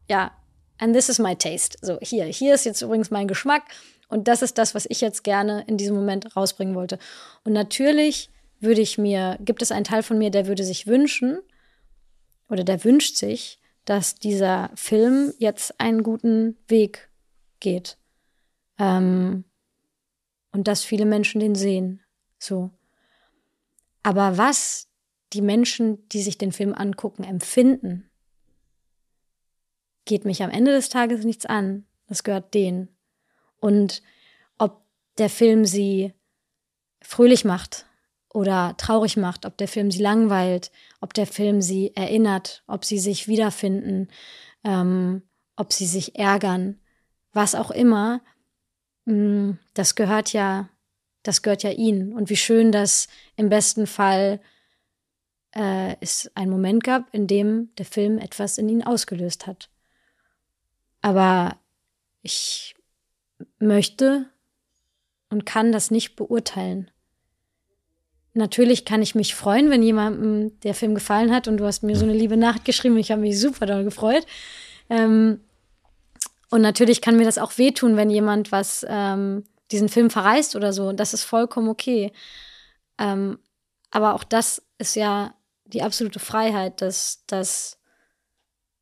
[0.10, 0.32] ja,
[0.80, 1.78] and this is my taste.
[1.82, 3.64] So, hier, hier ist jetzt übrigens mein Geschmack.
[4.10, 7.00] Und das ist das, was ich jetzt gerne in diesem Moment rausbringen wollte.
[7.44, 8.30] Und natürlich
[8.64, 11.40] würde ich mir, gibt es einen Teil von mir, der würde sich wünschen,
[12.50, 17.10] oder der wünscht sich, dass dieser Film jetzt einen guten Weg
[17.60, 17.98] geht.
[18.80, 19.44] Ähm,
[20.52, 22.02] und dass viele Menschen den sehen.
[22.38, 22.70] So.
[24.04, 24.88] Aber was
[25.34, 28.10] die Menschen, die sich den Film angucken, empfinden,
[30.06, 31.86] geht mich am Ende des Tages nichts an.
[32.08, 32.90] Das gehört denen.
[33.60, 34.04] Und
[34.58, 34.84] ob
[35.18, 36.14] der Film sie
[37.02, 37.88] fröhlich macht
[38.34, 43.00] oder traurig macht, ob der Film sie langweilt, ob der Film sie erinnert, ob sie
[43.00, 44.10] sich wiederfinden,
[44.64, 45.22] ähm,
[45.56, 46.80] ob sie sich ärgern,
[47.32, 48.22] was auch immer,
[49.06, 50.68] mm, das gehört ja,
[51.22, 52.12] das gehört ja ihnen.
[52.12, 54.42] Und wie schön, dass im besten Fall
[55.52, 59.70] äh, es einen Moment gab, in dem der Film etwas in ihnen ausgelöst hat.
[61.02, 61.58] Aber
[62.24, 62.76] ich
[63.60, 64.26] möchte
[65.30, 66.90] und kann das nicht beurteilen
[68.34, 71.96] natürlich kann ich mich freuen, wenn jemandem der Film gefallen hat und du hast mir
[71.96, 72.98] so eine liebe Nachricht geschrieben.
[72.98, 74.26] Ich habe mich super doll gefreut.
[74.90, 75.40] Ähm,
[76.50, 80.74] und natürlich kann mir das auch wehtun, wenn jemand was ähm, diesen Film verreist oder
[80.74, 80.92] so.
[80.92, 82.12] Das ist vollkommen okay.
[83.00, 83.40] Ähm,
[83.92, 85.34] aber auch das ist ja
[85.66, 87.80] die absolute Freiheit, dass, dass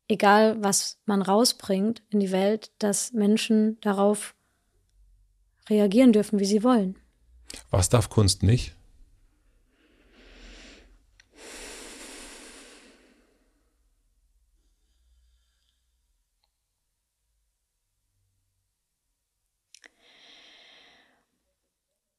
[0.08, 4.34] egal was man rausbringt in die Welt, dass Menschen darauf
[5.68, 6.98] reagieren dürfen, wie sie wollen.
[7.70, 8.74] Was darf Kunst nicht?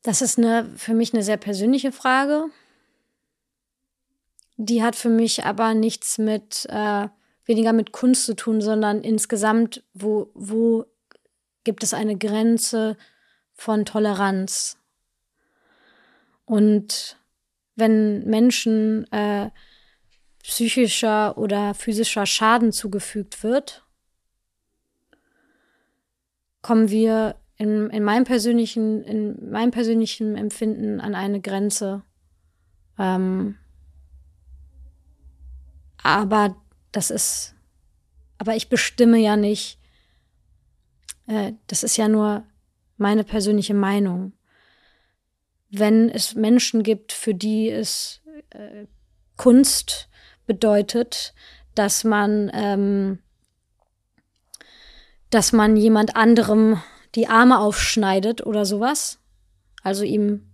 [0.03, 2.45] Das ist eine, für mich eine sehr persönliche Frage.
[4.57, 7.07] Die hat für mich aber nichts mit, äh,
[7.45, 10.85] weniger mit Kunst zu tun, sondern insgesamt, wo, wo
[11.63, 12.97] gibt es eine Grenze
[13.53, 14.77] von Toleranz?
[16.45, 17.17] Und
[17.75, 19.49] wenn Menschen äh,
[20.43, 23.85] psychischer oder physischer Schaden zugefügt wird,
[26.61, 32.03] kommen wir in, in meinem persönlichen, in meinem persönlichen Empfinden an eine Grenze.
[32.97, 33.57] Ähm,
[36.01, 36.55] aber
[36.91, 37.55] das ist,
[38.37, 39.79] aber ich bestimme ja nicht,
[41.27, 42.43] äh, das ist ja nur
[42.97, 44.33] meine persönliche Meinung.
[45.69, 48.85] Wenn es Menschen gibt, für die es äh,
[49.37, 50.09] Kunst
[50.45, 51.33] bedeutet,
[51.73, 53.19] dass man, ähm,
[55.29, 56.81] dass man jemand anderem
[57.15, 59.19] die Arme aufschneidet oder sowas,
[59.83, 60.49] also ihm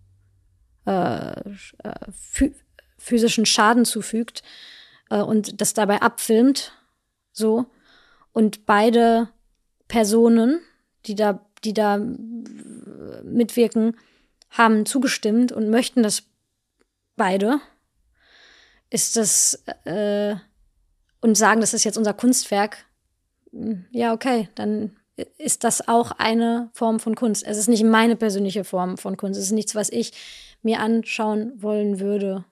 [0.86, 2.52] äh, äh
[2.98, 4.44] physischen Schaden zufügt
[5.10, 6.74] äh, und das dabei abfilmt,
[7.32, 7.66] so.
[8.34, 9.30] Und beide
[9.88, 10.60] Personen,
[11.06, 11.98] die da, die da
[13.24, 13.98] mitwirken,
[14.50, 16.24] haben zugestimmt und möchten das
[17.16, 17.60] beide,
[18.90, 20.36] ist das äh,
[21.22, 22.86] und sagen, das ist jetzt unser Kunstwerk.
[23.92, 24.99] Ja, okay, dann
[25.38, 27.46] ist das auch eine Form von Kunst.
[27.46, 29.40] Es ist nicht meine persönliche Form von Kunst.
[29.40, 30.14] Es ist nichts, was ich
[30.62, 32.46] mir anschauen wollen würde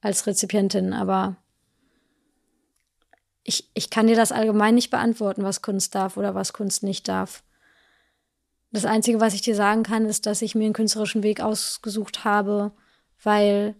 [0.00, 0.92] als Rezipientin.
[0.92, 1.36] Aber
[3.42, 7.08] ich, ich kann dir das allgemein nicht beantworten, was Kunst darf oder was Kunst nicht
[7.08, 7.42] darf.
[8.72, 12.24] Das Einzige, was ich dir sagen kann, ist, dass ich mir einen künstlerischen Weg ausgesucht
[12.24, 12.72] habe,
[13.22, 13.74] weil,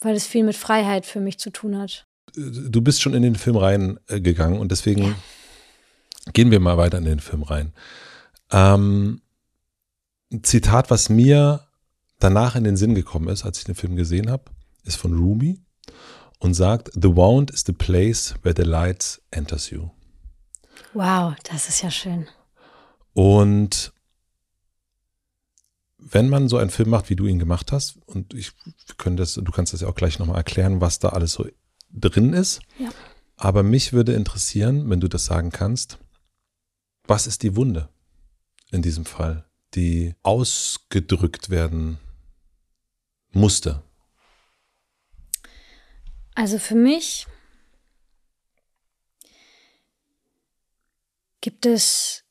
[0.00, 2.07] weil es viel mit Freiheit für mich zu tun hat.
[2.34, 5.14] Du bist schon in den Film reingegangen und deswegen ja.
[6.32, 7.72] gehen wir mal weiter in den Film rein.
[8.50, 9.22] Ähm,
[10.32, 11.66] ein Zitat, was mir
[12.18, 14.44] danach in den Sinn gekommen ist, als ich den Film gesehen habe,
[14.84, 15.60] ist von Rumi
[16.38, 19.90] und sagt, The wound is the place where the light enters you.
[20.94, 22.26] Wow, das ist ja schön.
[23.12, 23.92] Und
[25.98, 28.52] wenn man so einen Film macht, wie du ihn gemacht hast, und ich
[28.96, 31.46] könnte das, du kannst das ja auch gleich nochmal erklären, was da alles so
[31.90, 32.60] drin ist.
[32.78, 32.90] Ja.
[33.36, 35.98] Aber mich würde interessieren, wenn du das sagen kannst,
[37.04, 37.88] was ist die Wunde
[38.70, 41.98] in diesem Fall, die ausgedrückt werden
[43.30, 43.82] musste?
[46.34, 47.26] Also für mich
[51.40, 52.24] gibt es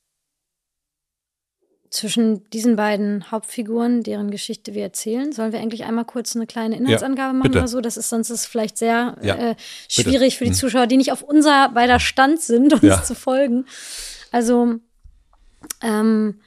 [1.90, 6.76] zwischen diesen beiden Hauptfiguren, deren Geschichte wir erzählen, sollen wir eigentlich einmal kurz eine kleine
[6.76, 7.82] Inhaltsangabe ja, machen oder so?
[7.82, 9.56] Das ist sonst ist vielleicht sehr ja, äh,
[9.88, 10.38] schwierig bitte.
[10.38, 10.56] für die mhm.
[10.56, 13.04] Zuschauer, die nicht auf unser beider Stand sind, uns ja.
[13.04, 13.66] zu folgen.
[14.32, 14.76] Also
[15.82, 16.40] ähm,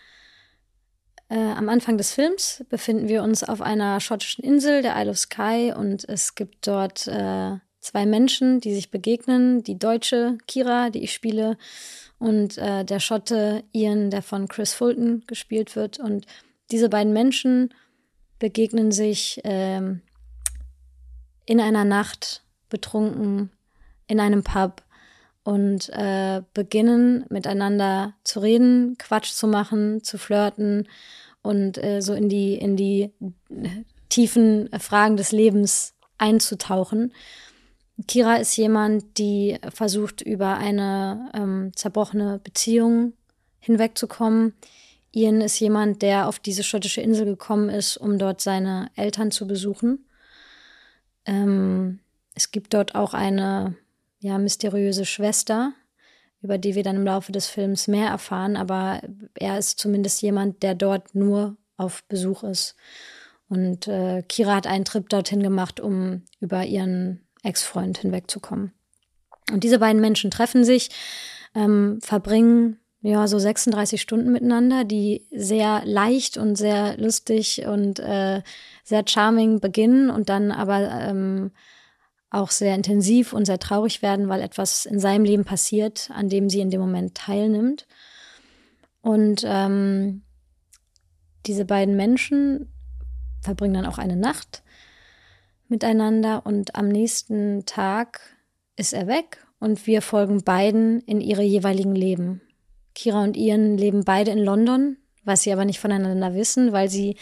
[1.28, 5.18] äh, am Anfang des Films befinden wir uns auf einer schottischen Insel, der Isle of
[5.18, 9.62] Skye, und es gibt dort äh, zwei Menschen, die sich begegnen.
[9.62, 11.56] Die deutsche Kira, die ich spiele,
[12.20, 15.98] und äh, der Schotte Ian, der von Chris Fulton gespielt wird.
[15.98, 16.26] Und
[16.70, 17.74] diese beiden Menschen
[18.38, 20.02] begegnen sich ähm,
[21.46, 23.50] in einer Nacht betrunken
[24.06, 24.82] in einem Pub
[25.44, 30.88] und äh, beginnen miteinander zu reden, Quatsch zu machen, zu flirten
[31.42, 33.12] und äh, so in die in die
[34.10, 37.14] tiefen Fragen des Lebens einzutauchen.
[38.06, 43.14] Kira ist jemand, die versucht, über eine ähm, zerbrochene Beziehung
[43.58, 44.54] hinwegzukommen.
[45.12, 49.46] Ian ist jemand, der auf diese schottische Insel gekommen ist, um dort seine Eltern zu
[49.46, 50.06] besuchen.
[51.26, 52.00] Ähm,
[52.34, 53.76] es gibt dort auch eine
[54.20, 55.72] ja, mysteriöse Schwester,
[56.42, 59.02] über die wir dann im Laufe des Films mehr erfahren, aber
[59.34, 62.76] er ist zumindest jemand, der dort nur auf Besuch ist.
[63.48, 68.72] Und äh, Kira hat einen Trip dorthin gemacht, um über ihren Ex-Freund hinwegzukommen.
[69.52, 70.90] Und diese beiden Menschen treffen sich,
[71.54, 78.42] ähm, verbringen ja so 36 Stunden miteinander, die sehr leicht und sehr lustig und äh,
[78.84, 81.50] sehr charming beginnen und dann aber ähm,
[82.30, 86.48] auch sehr intensiv und sehr traurig werden, weil etwas in seinem Leben passiert, an dem
[86.48, 87.86] sie in dem Moment teilnimmt.
[89.00, 90.22] Und ähm,
[91.46, 92.70] diese beiden Menschen
[93.40, 94.62] verbringen dann auch eine Nacht
[95.70, 98.20] miteinander und am nächsten Tag
[98.76, 102.40] ist er weg und wir folgen beiden in ihre jeweiligen Leben.
[102.94, 107.16] Kira und Ian leben beide in London, was sie aber nicht voneinander wissen, weil sie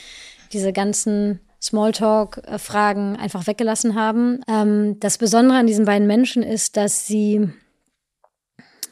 [0.53, 4.41] diese ganzen Smalltalk-Fragen einfach weggelassen haben.
[4.49, 7.51] Ähm, das Besondere an diesen beiden Menschen ist, dass sie,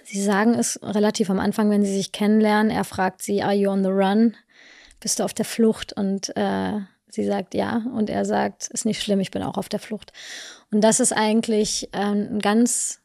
[0.04, 2.70] sie sagen es relativ am Anfang, wenn sie sich kennenlernen.
[2.70, 4.36] Er fragt sie, are you on the run?
[5.00, 5.92] Bist du auf der Flucht?
[5.92, 6.80] Und äh,
[7.16, 10.12] Sie sagt ja und er sagt, ist nicht schlimm, ich bin auch auf der Flucht.
[10.70, 13.00] Und das ist eigentlich äh, ein ganz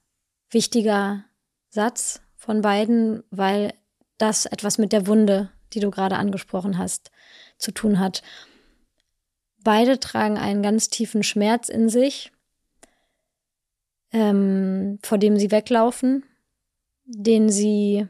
[0.50, 1.24] wichtiger
[1.70, 3.74] Satz von beiden, weil
[4.18, 7.10] das etwas mit der Wunde, die du gerade angesprochen hast,
[7.58, 8.22] zu tun hat.
[9.64, 12.34] Beide tragen einen ganz tiefen Schmerz in sich,
[14.12, 16.26] ähm, vor dem sie weglaufen,
[17.06, 18.10] den sie,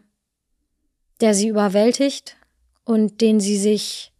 [1.19, 2.37] der sie überwältigt
[2.85, 4.11] und den sie sich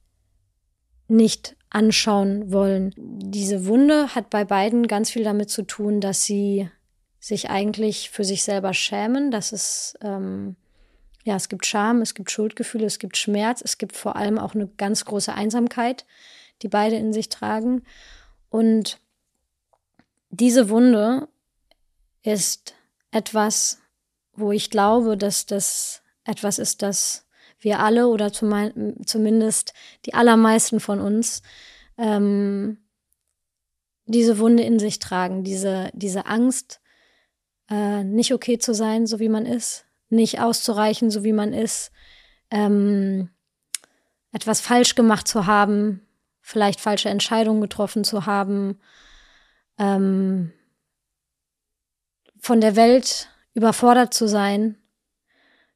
[1.07, 2.93] nicht anschauen wollen.
[2.97, 6.69] Diese Wunde hat bei beiden ganz viel damit zu tun, dass sie
[7.19, 9.31] sich eigentlich für sich selber schämen.
[9.31, 10.57] Das ist, ähm,
[11.23, 14.53] ja, es gibt Scham, es gibt Schuldgefühle, es gibt Schmerz, es gibt vor allem auch
[14.53, 16.05] eine ganz große Einsamkeit,
[16.61, 17.83] die beide in sich tragen.
[18.49, 18.99] Und
[20.29, 21.29] diese Wunde
[22.21, 22.75] ist
[23.11, 23.79] etwas,
[24.33, 27.25] wo ich glaube, dass das etwas ist, das
[27.61, 29.73] wir alle oder zumindest
[30.05, 31.41] die allermeisten von uns
[31.97, 32.77] ähm,
[34.05, 36.81] diese Wunde in sich tragen, diese, diese Angst,
[37.69, 41.91] äh, nicht okay zu sein, so wie man ist, nicht auszureichen, so wie man ist,
[42.49, 43.29] ähm,
[44.33, 46.05] etwas falsch gemacht zu haben,
[46.41, 48.79] vielleicht falsche Entscheidungen getroffen zu haben,
[49.77, 50.51] ähm,
[52.39, 54.77] von der Welt überfordert zu sein,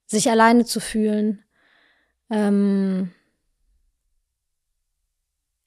[0.07, 1.44] sich alleine zu fühlen,
[2.29, 3.11] ähm,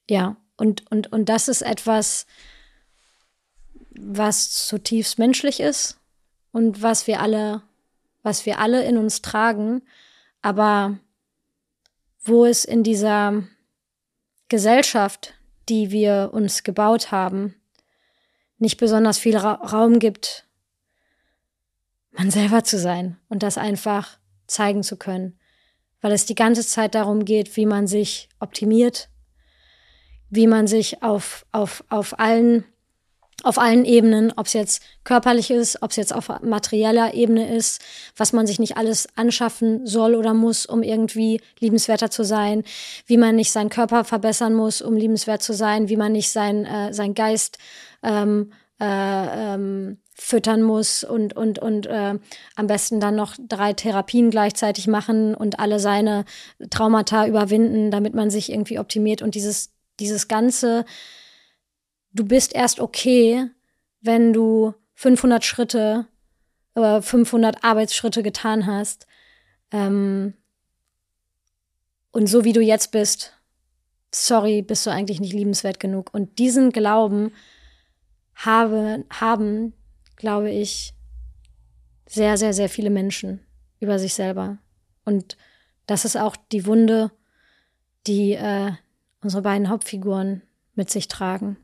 [0.09, 2.26] ja, und, und, und das ist etwas,
[3.90, 5.98] was zutiefst menschlich ist
[6.52, 7.62] und was wir alle,
[8.22, 9.82] was wir alle in uns tragen,
[10.42, 10.98] aber
[12.22, 13.44] wo es in dieser
[14.48, 15.34] Gesellschaft,
[15.68, 17.54] die wir uns gebaut haben,
[18.59, 20.46] nicht besonders viel Ra Raum gibt,
[22.11, 25.38] man selber zu sein und das einfach zeigen zu können.
[26.01, 29.09] Weil es die ganze Zeit darum geht, wie man sich optimiert,
[30.30, 32.64] wie man sich auf, auf, auf allen
[33.44, 37.80] auf allen Ebenen, ob es jetzt körperlich ist, ob es jetzt auf materieller Ebene ist,
[38.16, 42.64] was man sich nicht alles anschaffen soll oder muss, um irgendwie liebenswerter zu sein,
[43.07, 46.64] wie man nicht seinen Körper verbessern muss, um liebenswert zu sein, wie man nicht sein,
[46.64, 47.59] äh, sein Geist
[48.03, 52.18] ähm, äh, ähm, füttern muss und, und, und äh,
[52.56, 56.24] am besten dann noch drei Therapien gleichzeitig machen und alle seine
[56.70, 60.84] Traumata überwinden, damit man sich irgendwie optimiert und dieses, dieses ganze
[62.12, 63.48] du bist erst okay,
[64.00, 66.06] wenn du 500 Schritte
[66.74, 69.06] oder 500 Arbeitsschritte getan hast.
[69.70, 70.34] Ähm,
[72.10, 73.34] und so wie du jetzt bist,
[74.12, 76.10] sorry, bist du eigentlich nicht liebenswert genug.
[76.12, 77.32] Und diesen Glauben
[78.34, 79.74] habe, haben,
[80.18, 80.92] glaube ich,
[82.06, 83.40] sehr, sehr, sehr viele Menschen
[83.80, 84.58] über sich selber.
[85.04, 85.36] Und
[85.86, 87.10] das ist auch die Wunde,
[88.06, 88.72] die äh,
[89.22, 90.42] unsere beiden Hauptfiguren
[90.74, 91.56] mit sich tragen.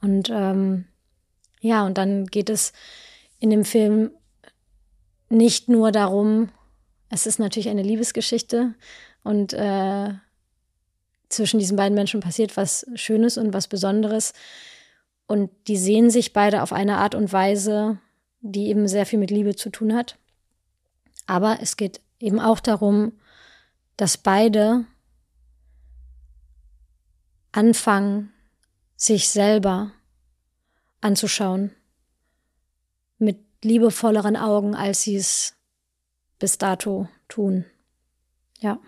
[0.00, 0.86] Und ähm,
[1.60, 2.72] ja, und dann geht es
[3.38, 4.10] in dem Film
[5.28, 6.50] nicht nur darum,
[7.08, 8.74] es ist natürlich eine Liebesgeschichte
[9.22, 10.14] und äh,
[11.28, 14.32] zwischen diesen beiden Menschen passiert was Schönes und was Besonderes.
[15.26, 17.98] Und die sehen sich beide auf eine Art und Weise,
[18.40, 20.18] die eben sehr viel mit Liebe zu tun hat.
[21.26, 23.12] Aber es geht eben auch darum,
[23.96, 24.84] dass beide
[27.52, 28.32] anfangen,
[28.96, 29.92] sich selber
[31.00, 31.72] anzuschauen.
[33.18, 35.54] Mit liebevolleren Augen, als sie es
[36.38, 37.64] bis dato tun.
[38.60, 38.78] Ja.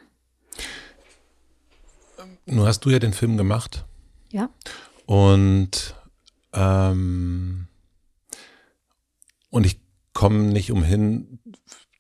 [2.46, 3.84] Nun hast du ja den Film gemacht.
[4.30, 4.50] Ja.
[5.06, 5.94] Und,
[6.52, 7.68] ähm,
[9.50, 9.80] und ich
[10.12, 11.38] komme nicht umhin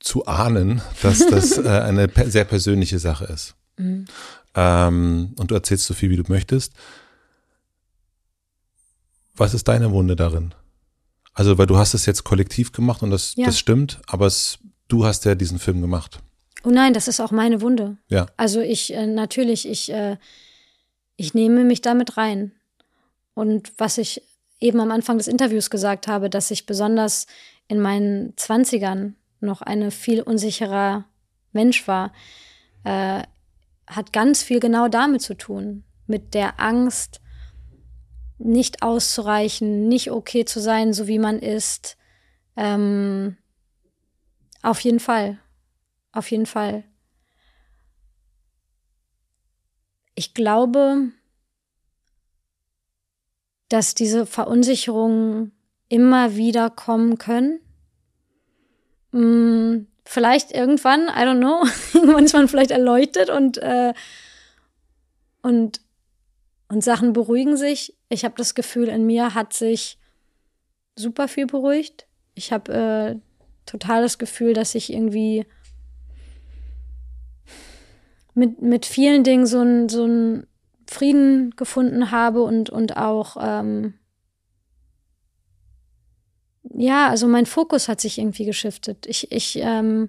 [0.00, 3.54] zu ahnen, dass das äh, eine sehr persönliche Sache ist.
[3.76, 4.06] Mhm.
[4.54, 6.72] Ähm, und du erzählst so viel, wie du möchtest.
[9.36, 10.54] Was ist deine Wunde darin?
[11.32, 13.46] Also, weil du hast es jetzt kollektiv gemacht und das, ja.
[13.46, 16.18] das stimmt, aber es, du hast ja diesen Film gemacht.
[16.64, 17.96] Oh nein, das ist auch meine Wunde.
[18.08, 18.26] Ja.
[18.36, 20.16] Also ich, äh, natürlich, ich, äh,
[21.16, 22.52] ich nehme mich damit rein.
[23.34, 24.22] Und was ich
[24.60, 27.26] eben am Anfang des Interviews gesagt habe, dass ich besonders
[27.68, 31.04] in meinen Zwanzigern noch eine viel unsicherer
[31.52, 32.12] Mensch war,
[32.84, 33.22] äh,
[33.86, 35.84] hat ganz viel genau damit zu tun.
[36.06, 37.20] Mit der Angst,
[38.38, 41.96] nicht auszureichen, nicht okay zu sein, so wie man ist.
[42.56, 43.36] Ähm,
[44.62, 45.38] auf jeden Fall.
[46.12, 46.84] Auf jeden Fall.
[50.14, 51.12] Ich glaube,
[53.68, 55.52] dass diese Verunsicherungen
[55.88, 57.60] immer wieder kommen können.
[59.12, 61.64] Hm, vielleicht irgendwann, I don't know,
[61.94, 63.92] irgendwann ist man vielleicht erleuchtet und, äh,
[65.42, 65.80] und
[66.68, 67.96] und Sachen beruhigen sich.
[68.08, 69.98] Ich habe das Gefühl, in mir hat sich
[70.96, 72.06] super viel beruhigt.
[72.34, 73.16] Ich habe äh,
[73.66, 75.46] total das Gefühl, dass ich irgendwie
[78.34, 80.46] mit, mit vielen Dingen so einen so ein
[80.90, 83.94] Frieden gefunden habe und, und auch, ähm,
[86.62, 89.06] ja, also mein Fokus hat sich irgendwie geschiftet.
[89.06, 90.08] Ich, ich, ähm,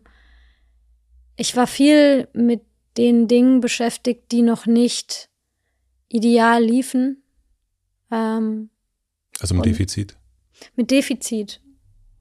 [1.36, 2.62] ich war viel mit
[2.96, 5.30] den Dingen beschäftigt, die noch nicht
[6.08, 7.24] ideal liefen.
[8.10, 8.70] Ähm,
[9.42, 10.18] also mit Defizit?
[10.78, 11.62] Mit Defizit.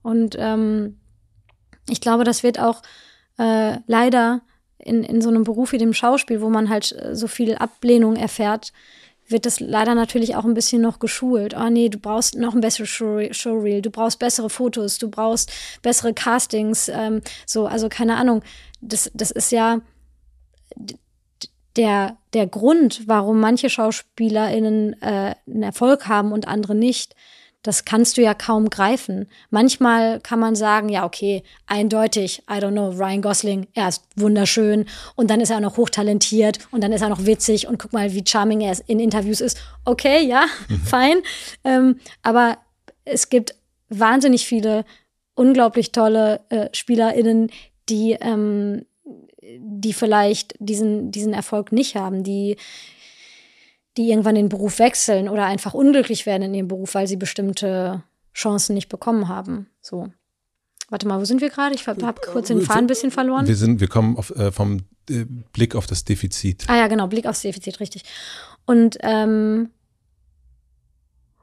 [0.01, 0.99] Und ähm,
[1.89, 2.81] ich glaube, das wird auch
[3.37, 4.41] äh, leider
[4.79, 8.15] in, in so einem Beruf wie dem Schauspiel, wo man halt äh, so viel Ablehnung
[8.15, 8.73] erfährt,
[9.27, 11.55] wird das leider natürlich auch ein bisschen noch geschult.
[11.55, 15.51] Oh nee, du brauchst noch ein besseres Showreel, du brauchst bessere Fotos, du brauchst
[15.83, 18.41] bessere Castings, ähm, so, also keine Ahnung.
[18.81, 19.81] Das, das ist ja,
[21.75, 27.15] der, der Grund, warum manche SchauspielerInnen äh, einen Erfolg haben und andere nicht,
[27.61, 29.27] das kannst du ja kaum greifen.
[29.49, 34.85] Manchmal kann man sagen, ja, okay, eindeutig, I don't know, Ryan Gosling, er ist wunderschön
[35.15, 37.91] und dann ist er auch noch hochtalentiert und dann ist er noch witzig und guck
[37.91, 39.57] mal, wie charming er in Interviews ist.
[39.85, 40.79] Okay, ja, mhm.
[40.85, 41.17] fein.
[41.63, 42.57] Ähm, aber
[43.03, 43.55] es gibt
[43.89, 44.85] wahnsinnig viele
[45.35, 47.49] unglaublich tolle äh, SpielerInnen,
[47.89, 48.85] die ähm,
[49.57, 52.57] die vielleicht diesen, diesen Erfolg nicht haben, die,
[53.99, 58.01] die irgendwann den Beruf wechseln oder einfach unglücklich werden in ihrem Beruf, weil sie bestimmte
[58.33, 59.67] Chancen nicht bekommen haben.
[59.81, 60.07] So.
[60.87, 61.75] Warte mal, wo sind wir gerade?
[61.75, 63.45] Ich habe kurz den Faden ein bisschen verloren.
[63.45, 66.63] Wir sind, wir kommen auf, äh, vom äh, Blick auf das Defizit.
[66.67, 68.03] Ah ja, genau, Blick aufs Defizit, richtig.
[68.65, 69.69] Und ähm,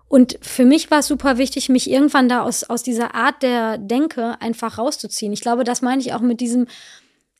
[0.09, 3.77] Und für mich war es super wichtig, mich irgendwann da aus, aus dieser Art der
[3.77, 5.33] Denke einfach rauszuziehen.
[5.33, 6.69] Ich glaube, das meine ich auch mit diesem,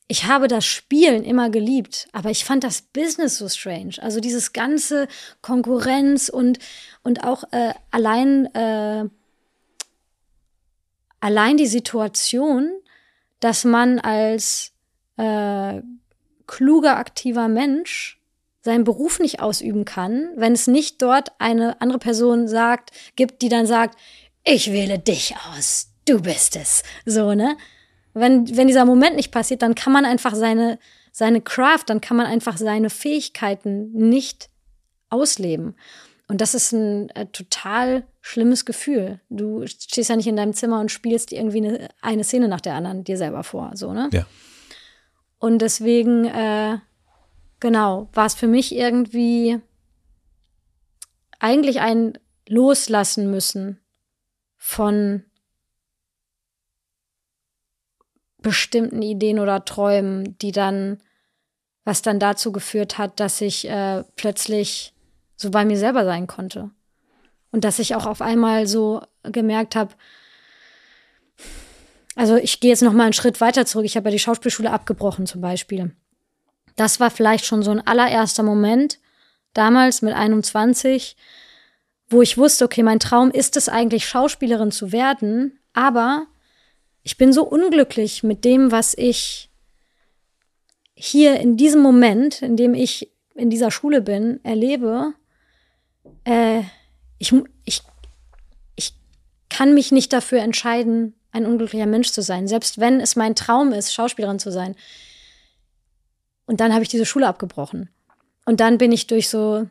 [0.07, 3.95] ich habe das Spielen immer geliebt, aber ich fand das Business so strange.
[4.01, 5.07] Also dieses ganze
[5.41, 6.59] Konkurrenz und,
[7.03, 9.05] und auch äh, allein, äh,
[11.19, 12.71] allein die Situation,
[13.41, 14.71] dass man als
[15.17, 15.81] äh,
[16.47, 18.21] kluger, aktiver Mensch
[18.61, 23.49] seinen Beruf nicht ausüben kann, wenn es nicht dort eine andere Person sagt, gibt, die
[23.49, 23.99] dann sagt,
[24.45, 26.83] ich wähle dich aus, du bist es.
[27.05, 27.57] So, ne?
[28.19, 30.79] Wenn, wenn dieser Moment nicht passiert, dann kann man einfach seine,
[31.11, 34.49] seine Craft, dann kann man einfach seine Fähigkeiten nicht
[35.09, 35.75] ausleben.
[36.27, 39.21] Und das ist ein äh, total schlimmes Gefühl.
[39.29, 42.75] Du stehst ja nicht in deinem Zimmer und spielst irgendwie eine, eine Szene nach der
[42.75, 44.09] anderen dir selber vor, so, ne?
[44.11, 44.25] Ja.
[45.39, 46.79] Und deswegen, äh,
[47.59, 49.59] genau, war es für mich irgendwie
[51.39, 53.79] eigentlich ein Loslassen müssen
[54.57, 55.23] von
[58.47, 60.99] bestimmten Ideen oder Träumen, die dann,
[61.83, 64.93] was dann dazu geführt hat, dass ich äh, plötzlich
[65.35, 66.71] so bei mir selber sein konnte.
[67.51, 69.93] Und dass ich auch auf einmal so gemerkt habe,
[72.15, 73.85] also ich gehe jetzt noch mal einen Schritt weiter zurück.
[73.85, 75.93] Ich habe ja die Schauspielschule abgebrochen zum Beispiel.
[76.77, 78.99] Das war vielleicht schon so ein allererster Moment,
[79.53, 81.17] damals mit 21,
[82.09, 86.27] wo ich wusste, okay, mein Traum ist es eigentlich, Schauspielerin zu werden, aber
[87.07, 89.49] ich bin so unglücklich mit dem, was ich
[90.93, 95.13] hier in diesem Moment, in dem ich in dieser Schule bin, erlebe.
[96.25, 96.63] Äh,
[97.17, 97.33] ich,
[97.63, 97.81] ich,
[98.75, 98.93] ich
[99.47, 103.71] kann mich nicht dafür entscheiden, ein unglücklicher Mensch zu sein, selbst wenn es mein Traum
[103.71, 104.75] ist, Schauspielerin zu sein.
[106.45, 107.89] Und dann habe ich diese Schule abgebrochen.
[108.45, 109.65] Und dann bin ich durch so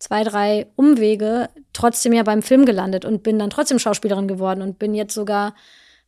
[0.00, 4.80] zwei, drei Umwege trotzdem ja beim Film gelandet und bin dann trotzdem Schauspielerin geworden und
[4.80, 5.54] bin jetzt sogar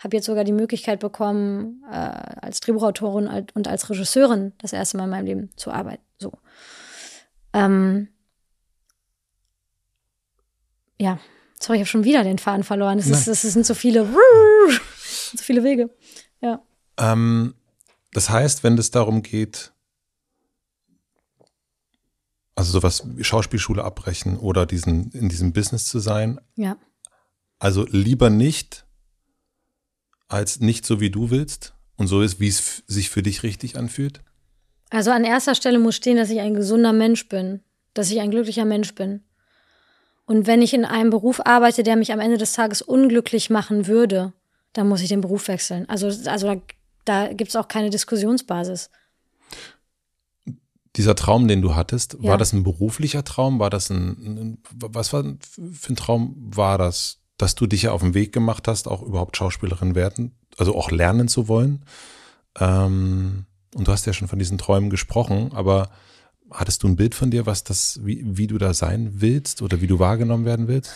[0.03, 5.05] habe jetzt sogar die Möglichkeit bekommen, äh, als Drehbuchautorin und als Regisseurin das erste Mal
[5.05, 6.03] in meinem Leben zu arbeiten.
[6.18, 6.32] So.
[7.53, 8.09] Ähm,
[10.98, 11.18] ja,
[11.61, 12.98] sorry, ich habe schon wieder den Faden verloren.
[12.98, 14.05] Es, ist, es sind so viele,
[14.98, 15.90] so viele Wege.
[16.40, 16.62] Ja.
[16.98, 17.55] Ähm,
[18.12, 19.72] das heißt, wenn es darum geht,
[22.55, 26.40] also sowas wie Schauspielschule abbrechen oder diesen, in diesem Business zu sein.
[26.57, 26.76] Ja.
[27.59, 28.82] Also lieber nicht
[30.33, 33.76] als nicht so, wie du willst und so ist, wie es sich für dich richtig
[33.76, 34.20] anfühlt?
[34.91, 37.61] Also an erster Stelle muss stehen, dass ich ein gesunder Mensch bin,
[37.95, 39.22] dass ich ein glücklicher Mensch bin.
[40.26, 43.87] Und wenn ich in einem Beruf arbeite, der mich am Ende des Tages unglücklich machen
[43.87, 44.33] würde,
[44.72, 45.89] dann muss ich den Beruf wechseln.
[45.89, 46.61] Also, also da,
[47.05, 48.91] da gibt es auch keine Diskussionsbasis.
[50.97, 52.30] Dieser Traum, den du hattest, ja.
[52.30, 53.59] war das ein beruflicher Traum?
[53.59, 55.24] War das ein, ein was war
[55.55, 57.22] für ein Traum war das?
[57.43, 60.93] Dass du dich ja auf den Weg gemacht hast, auch überhaupt Schauspielerin werden, also auch
[60.93, 61.84] lernen zu wollen.
[62.61, 65.90] Ähm, und du hast ja schon von diesen Träumen gesprochen, aber
[66.53, 69.80] hattest du ein Bild von dir, was das, wie, wie du da sein willst oder
[69.80, 70.93] wie du wahrgenommen werden willst?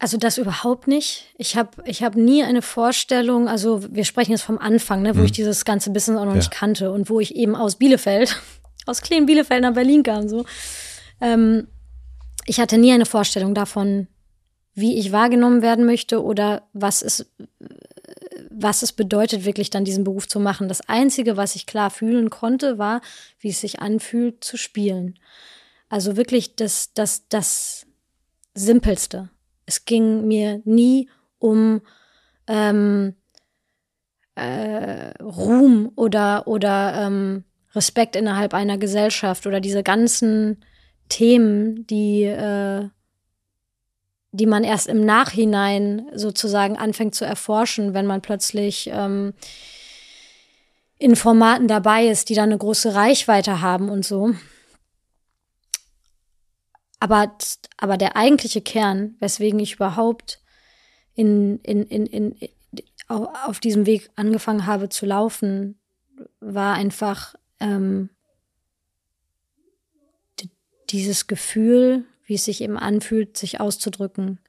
[0.00, 1.26] Also das überhaupt nicht.
[1.38, 5.20] Ich habe ich hab nie eine Vorstellung, also wir sprechen jetzt vom Anfang, ne, wo
[5.20, 5.26] hm.
[5.26, 6.38] ich dieses ganze Business auch noch ja.
[6.38, 8.42] nicht kannte und wo ich eben aus Bielefeld,
[8.86, 10.28] aus kleinen Bielefeld nach Berlin kam.
[10.28, 10.44] So.
[11.20, 11.68] Ähm,
[12.46, 14.08] ich hatte nie eine Vorstellung davon,
[14.74, 17.26] wie ich wahrgenommen werden möchte oder was es,
[18.50, 20.68] was es bedeutet, wirklich dann diesen Beruf zu machen.
[20.68, 23.00] Das Einzige, was ich klar fühlen konnte, war,
[23.38, 25.18] wie es sich anfühlt, zu spielen.
[25.88, 27.86] Also wirklich das, das, das
[28.54, 29.30] Simpelste.
[29.66, 31.80] Es ging mir nie um
[32.46, 33.14] ähm,
[34.34, 37.44] äh, Ruhm oder, oder ähm,
[37.74, 40.64] Respekt innerhalb einer Gesellschaft oder diese ganzen
[41.08, 42.88] Themen, die äh,
[44.34, 49.32] die man erst im Nachhinein sozusagen anfängt zu erforschen, wenn man plötzlich ähm,
[50.98, 54.34] in Formaten dabei ist, die dann eine große Reichweite haben und so.
[56.98, 57.32] Aber,
[57.76, 60.40] aber der eigentliche Kern, weswegen ich überhaupt
[61.14, 62.36] in, in, in, in,
[63.08, 65.78] auf diesem Weg angefangen habe zu laufen,
[66.40, 68.10] war einfach ähm,
[70.90, 74.40] dieses Gefühl, wie es sich eben anfühlt, sich auszudrücken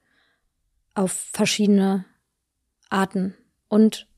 [0.94, 2.04] auf verschiedene
[2.88, 3.34] Arten
[3.68, 4.08] und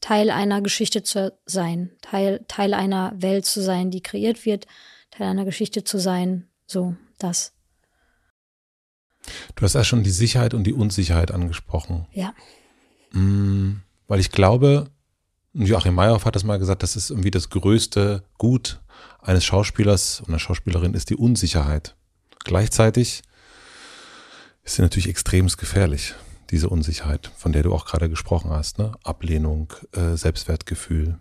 [0.00, 4.66] Teil einer Geschichte zu sein, Teil, Teil einer Welt zu sein, die kreiert wird,
[5.10, 7.52] Teil einer Geschichte zu sein, so das.
[9.54, 12.06] Du hast ja schon die Sicherheit und die Unsicherheit angesprochen.
[12.12, 12.32] Ja.
[13.12, 14.90] Mm, weil ich glaube,
[15.52, 18.80] Joachim Meyerhoff hat das mal gesagt, das ist irgendwie das größte Gut
[19.20, 21.96] eines Schauspielers und einer Schauspielerin ist die Unsicherheit.
[22.44, 23.22] Gleichzeitig
[24.64, 26.14] ist sie natürlich extrem gefährlich,
[26.50, 28.78] diese Unsicherheit, von der du auch gerade gesprochen hast.
[28.78, 28.92] Ne?
[29.02, 31.18] Ablehnung, äh, Selbstwertgefühl.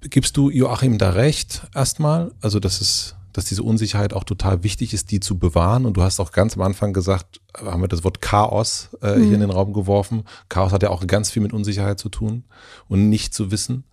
[0.00, 2.32] Gibst du Joachim da recht erstmal?
[2.40, 5.84] Also, dass es, dass diese Unsicherheit auch total wichtig ist, die zu bewahren.
[5.84, 9.24] Und du hast auch ganz am Anfang gesagt, haben wir das Wort Chaos äh, mhm.
[9.24, 10.24] hier in den Raum geworfen.
[10.48, 12.44] Chaos hat ja auch ganz viel mit Unsicherheit zu tun
[12.88, 13.84] und nicht zu wissen.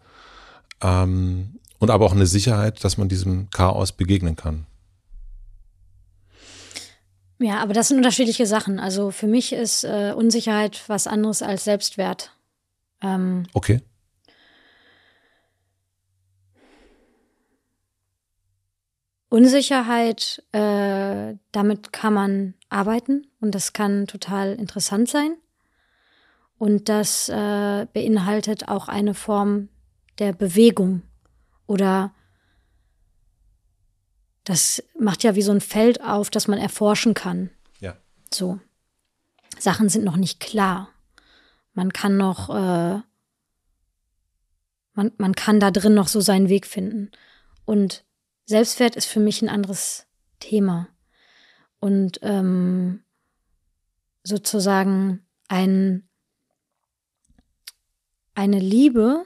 [0.85, 4.67] Ähm, und aber auch eine Sicherheit, dass man diesem Chaos begegnen kann.
[7.39, 8.79] Ja, aber das sind unterschiedliche Sachen.
[8.79, 12.31] Also für mich ist äh, Unsicherheit was anderes als Selbstwert.
[13.01, 13.81] Ähm, okay.
[19.29, 25.35] Unsicherheit, äh, damit kann man arbeiten und das kann total interessant sein.
[26.57, 29.67] Und das äh, beinhaltet auch eine Form
[30.19, 31.01] der Bewegung
[31.67, 32.13] oder
[34.43, 37.49] das macht ja wie so ein Feld auf, das man erforschen kann.
[37.79, 37.97] Ja.
[38.31, 38.59] So.
[39.57, 40.89] Sachen sind noch nicht klar.
[41.73, 43.01] Man kann noch, äh,
[44.93, 47.11] man, man kann da drin noch so seinen Weg finden.
[47.65, 48.05] Und
[48.45, 50.05] Selbstwert ist für mich ein anderes
[50.39, 50.87] Thema.
[51.79, 53.03] Und ähm,
[54.23, 56.07] sozusagen ein,
[58.35, 59.25] eine Liebe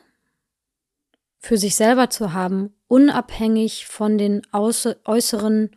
[1.40, 5.72] für sich selber zu haben, unabhängig von den äußeren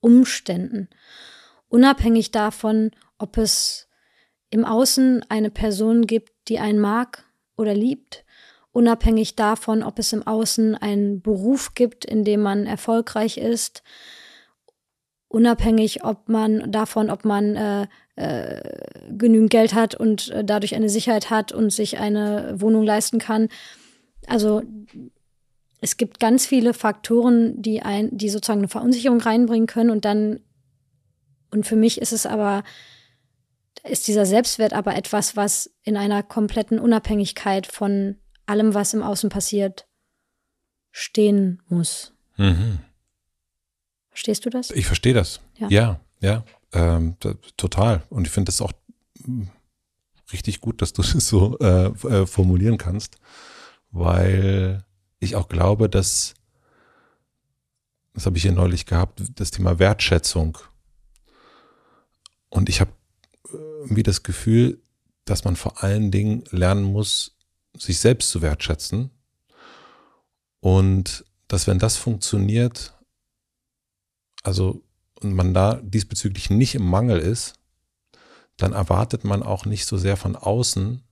[0.00, 0.88] Umständen,
[1.68, 3.88] unabhängig davon, ob es
[4.50, 7.24] im Außen eine Person gibt, die einen mag
[7.56, 8.24] oder liebt,
[8.72, 13.82] unabhängig davon, ob es im Außen einen Beruf gibt, in dem man erfolgreich ist,
[15.28, 18.60] unabhängig ob man davon, ob man äh, äh,
[19.10, 23.48] genügend Geld hat und äh, dadurch eine Sicherheit hat und sich eine Wohnung leisten kann.
[24.26, 24.62] Also
[25.80, 30.40] es gibt ganz viele Faktoren, die ein, die sozusagen eine Verunsicherung reinbringen können und dann
[31.50, 32.64] und für mich ist es aber
[33.84, 38.16] ist dieser Selbstwert aber etwas, was in einer kompletten Unabhängigkeit von
[38.46, 39.86] allem, was im Außen passiert,
[40.90, 42.12] stehen muss.
[42.36, 42.80] Mhm.
[44.08, 44.70] Verstehst du das?
[44.70, 45.40] Ich verstehe das.
[45.56, 47.16] Ja, ja, ja ähm,
[47.56, 48.02] total.
[48.08, 48.72] Und ich finde es auch
[49.24, 49.50] hm,
[50.32, 53.18] richtig gut, dass du es so äh, äh, formulieren kannst
[53.98, 54.84] weil
[55.18, 56.34] ich auch glaube, dass,
[58.14, 60.58] das habe ich hier neulich gehabt, das Thema Wertschätzung.
[62.48, 62.92] Und ich habe
[63.50, 64.82] irgendwie das Gefühl,
[65.24, 67.36] dass man vor allen Dingen lernen muss,
[67.76, 69.10] sich selbst zu wertschätzen.
[70.60, 72.94] Und dass wenn das funktioniert,
[74.42, 74.82] also
[75.20, 77.54] und man da diesbezüglich nicht im Mangel ist,
[78.56, 81.02] dann erwartet man auch nicht so sehr von außen,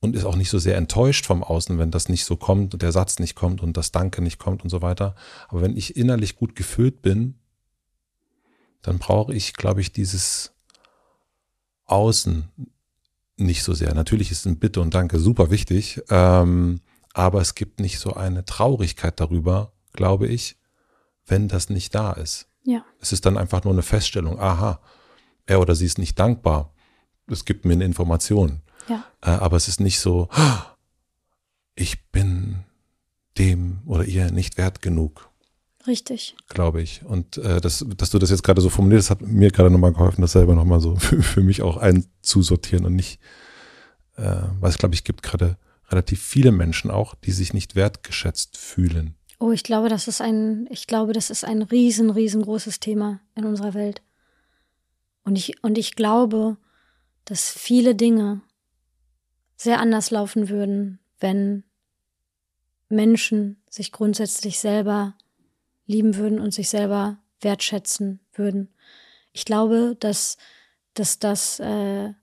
[0.00, 2.82] und ist auch nicht so sehr enttäuscht vom Außen, wenn das nicht so kommt und
[2.82, 5.14] der Satz nicht kommt und das Danke nicht kommt und so weiter.
[5.48, 7.34] Aber wenn ich innerlich gut gefüllt bin,
[8.82, 10.52] dann brauche ich, glaube ich, dieses
[11.86, 12.48] Außen
[13.36, 13.94] nicht so sehr.
[13.94, 16.80] Natürlich ist ein Bitte und Danke super wichtig, ähm,
[17.12, 20.56] aber es gibt nicht so eine Traurigkeit darüber, glaube ich,
[21.26, 22.48] wenn das nicht da ist.
[22.64, 22.84] Ja.
[23.00, 24.80] Es ist dann einfach nur eine Feststellung, aha,
[25.46, 26.72] er oder sie ist nicht dankbar.
[27.26, 28.62] Es gibt mir eine Information.
[28.88, 29.04] Ja.
[29.22, 30.28] Äh, aber es ist nicht so,
[31.74, 32.64] ich bin
[33.38, 35.30] dem oder ihr nicht wert genug.
[35.86, 36.36] Richtig.
[36.48, 37.04] Glaube ich.
[37.04, 40.20] Und äh, das, dass du das jetzt gerade so formulierst, hat mir gerade nochmal geholfen,
[40.20, 43.20] das selber nochmal so für, für mich auch einzusortieren und nicht,
[44.16, 45.56] äh, weil es, glaube ich, gibt gerade
[45.90, 49.14] relativ viele Menschen auch, die sich nicht wertgeschätzt fühlen.
[49.38, 53.44] Oh, ich glaube, das ist ein, ich glaube, das ist ein riesen, riesengroßes Thema in
[53.44, 54.02] unserer Welt.
[55.24, 56.56] Und ich, und ich glaube,
[57.24, 58.40] dass viele Dinge,
[59.58, 61.64] sehr anders laufen würden, wenn
[62.88, 65.14] Menschen sich grundsätzlich selber
[65.84, 68.72] lieben würden und sich selber wertschätzen würden.
[69.34, 70.38] Ich glaube, dass,
[70.94, 72.14] dass das äh,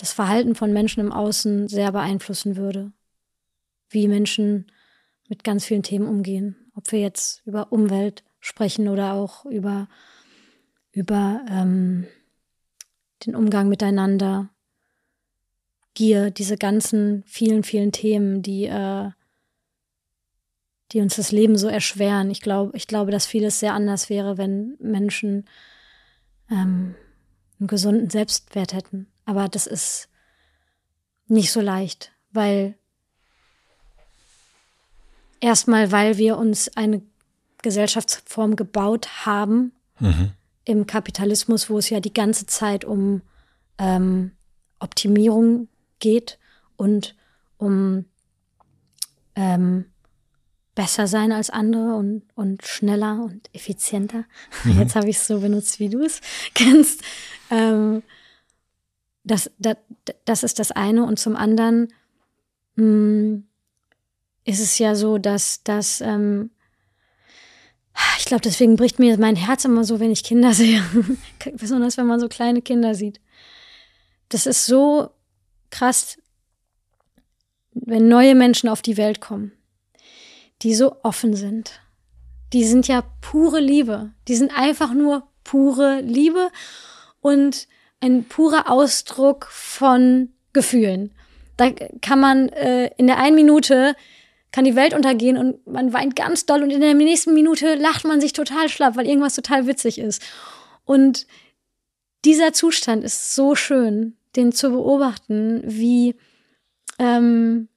[0.00, 2.90] das Verhalten von Menschen im Außen sehr beeinflussen würde,
[3.90, 4.72] wie Menschen
[5.28, 6.56] mit ganz vielen Themen umgehen.
[6.74, 9.88] Ob wir jetzt über Umwelt sprechen oder auch über,
[10.90, 12.06] über ähm,
[13.26, 14.48] den Umgang miteinander,
[15.94, 19.10] Gier, diese ganzen vielen, vielen Themen, die, äh,
[20.92, 22.30] die uns das Leben so erschweren.
[22.30, 25.46] Ich glaube, ich glaube, dass vieles sehr anders wäre, wenn Menschen
[26.50, 26.94] ähm,
[27.58, 29.06] einen gesunden Selbstwert hätten.
[29.24, 30.08] Aber das ist
[31.26, 32.74] nicht so leicht, weil
[35.40, 37.02] erstmal, weil wir uns eine
[37.62, 40.32] Gesellschaftsform gebaut haben mhm.
[40.64, 43.22] im Kapitalismus, wo es ja die ganze Zeit um
[43.78, 44.32] ähm,
[44.78, 45.68] Optimierung
[46.00, 46.38] geht
[46.76, 47.14] und
[47.58, 48.06] um
[49.36, 49.86] ähm,
[50.74, 54.24] besser sein als andere und, und schneller und effizienter.
[54.64, 54.78] Mhm.
[54.78, 56.20] Jetzt habe ich es so benutzt, wie du es
[56.54, 57.02] kennst.
[57.50, 58.02] Ähm,
[59.24, 59.76] das, das,
[60.24, 61.04] das ist das eine.
[61.04, 61.88] Und zum anderen
[62.76, 63.46] mh, hm,
[64.44, 66.50] ist es ja so, dass, dass ähm,
[68.18, 70.82] ich glaube, deswegen bricht mir mein Herz immer so, wenn ich Kinder sehe.
[71.54, 73.20] Besonders wenn man so kleine Kinder sieht.
[74.28, 75.10] Das ist so
[75.70, 76.18] krass,
[77.72, 79.52] wenn neue Menschen auf die Welt kommen,
[80.62, 81.80] die so offen sind.
[82.52, 84.12] Die sind ja pure Liebe.
[84.28, 86.50] Die sind einfach nur pure Liebe
[87.20, 87.68] und
[88.00, 91.12] ein purer Ausdruck von Gefühlen.
[91.56, 91.70] Da
[92.00, 93.94] kann man äh, in der einen Minute
[94.52, 98.04] kann die Welt untergehen und man weint ganz doll und in der nächsten Minute lacht
[98.04, 100.22] man sich total schlapp, weil irgendwas total witzig ist.
[100.84, 101.26] Und
[102.24, 106.14] dieser Zustand ist so schön, den zu beobachten, wie
[106.98, 107.68] ähm,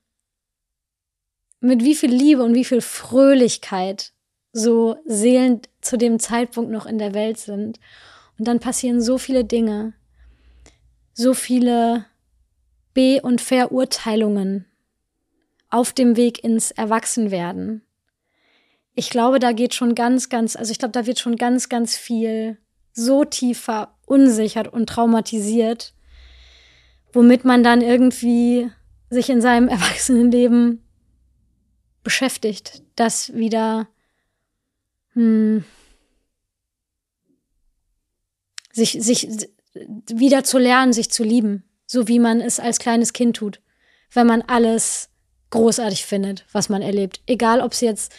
[1.60, 4.14] mit wie viel Liebe und wie viel Fröhlichkeit
[4.52, 7.80] so Seelen zu dem Zeitpunkt noch in der Welt sind.
[8.38, 9.94] Und dann passieren so viele Dinge,
[11.14, 12.06] so viele
[12.94, 14.66] Be- und Verurteilungen
[15.70, 17.82] auf dem Weg ins Erwachsenwerden.
[18.94, 21.98] Ich glaube, da geht schon ganz, ganz, also ich glaube, da wird schon ganz, ganz
[21.98, 22.58] viel
[22.92, 25.96] so tief verunsichert und traumatisiert,
[27.14, 28.70] womit man dann irgendwie
[29.10, 30.84] sich in seinem Erwachsenenleben
[32.04, 33.88] beschäftigt, das wieder
[35.14, 35.64] hm,
[38.74, 39.28] sich, sich
[40.12, 43.62] wieder zu lernen, sich zu lieben, so wie man es als kleines Kind tut,
[44.12, 45.10] wenn man alles
[45.52, 47.22] großartig findet, was man erlebt.
[47.28, 48.12] Egal, ob es jetzt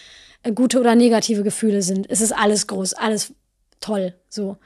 [0.45, 2.09] äh, gute oder negative Gefühle sind.
[2.09, 3.35] Es ist alles groß, alles
[3.81, 4.57] toll, so.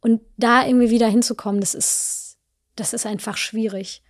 [0.00, 2.21] Und da irgendwie wieder hinzukommen, das ist,
[2.76, 4.02] das ist einfach schwierig.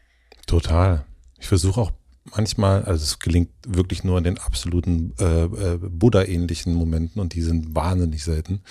[0.46, 1.04] Total.
[1.38, 1.92] Ich versuche auch
[2.24, 7.42] manchmal, also es gelingt wirklich nur in den absoluten äh, äh, Buddha-ähnlichen Momenten und die
[7.42, 8.62] sind wahnsinnig selten,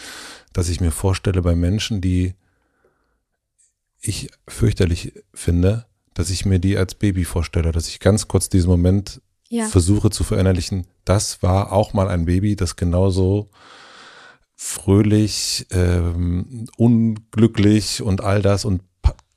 [0.53, 2.33] dass ich mir vorstelle bei Menschen, die
[3.99, 8.69] ich fürchterlich finde, dass ich mir die als Baby vorstelle, dass ich ganz kurz diesen
[8.69, 9.67] Moment ja.
[9.67, 13.49] versuche zu verinnerlichen, das war auch mal ein Baby, das genauso
[14.55, 18.81] fröhlich, ähm, unglücklich und all das und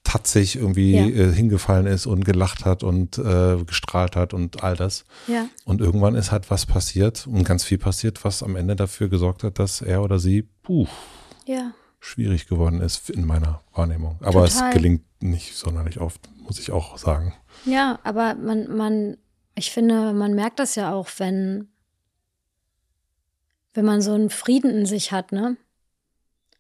[0.05, 1.07] tatzig irgendwie ja.
[1.07, 5.05] äh, hingefallen ist und gelacht hat und äh, gestrahlt hat und all das.
[5.27, 5.49] Ja.
[5.65, 9.43] Und irgendwann ist halt was passiert und ganz viel passiert, was am Ende dafür gesorgt
[9.43, 10.87] hat, dass er oder sie, puh,
[11.47, 11.73] ja
[12.05, 14.19] schwierig geworden ist in meiner Wahrnehmung.
[14.21, 14.69] Aber Total.
[14.69, 17.35] es gelingt nicht sonderlich oft, muss ich auch sagen.
[17.65, 19.17] Ja, aber man, man,
[19.55, 21.69] ich finde, man merkt das ja auch, wenn,
[23.73, 25.57] wenn man so einen Frieden in sich hat, ne?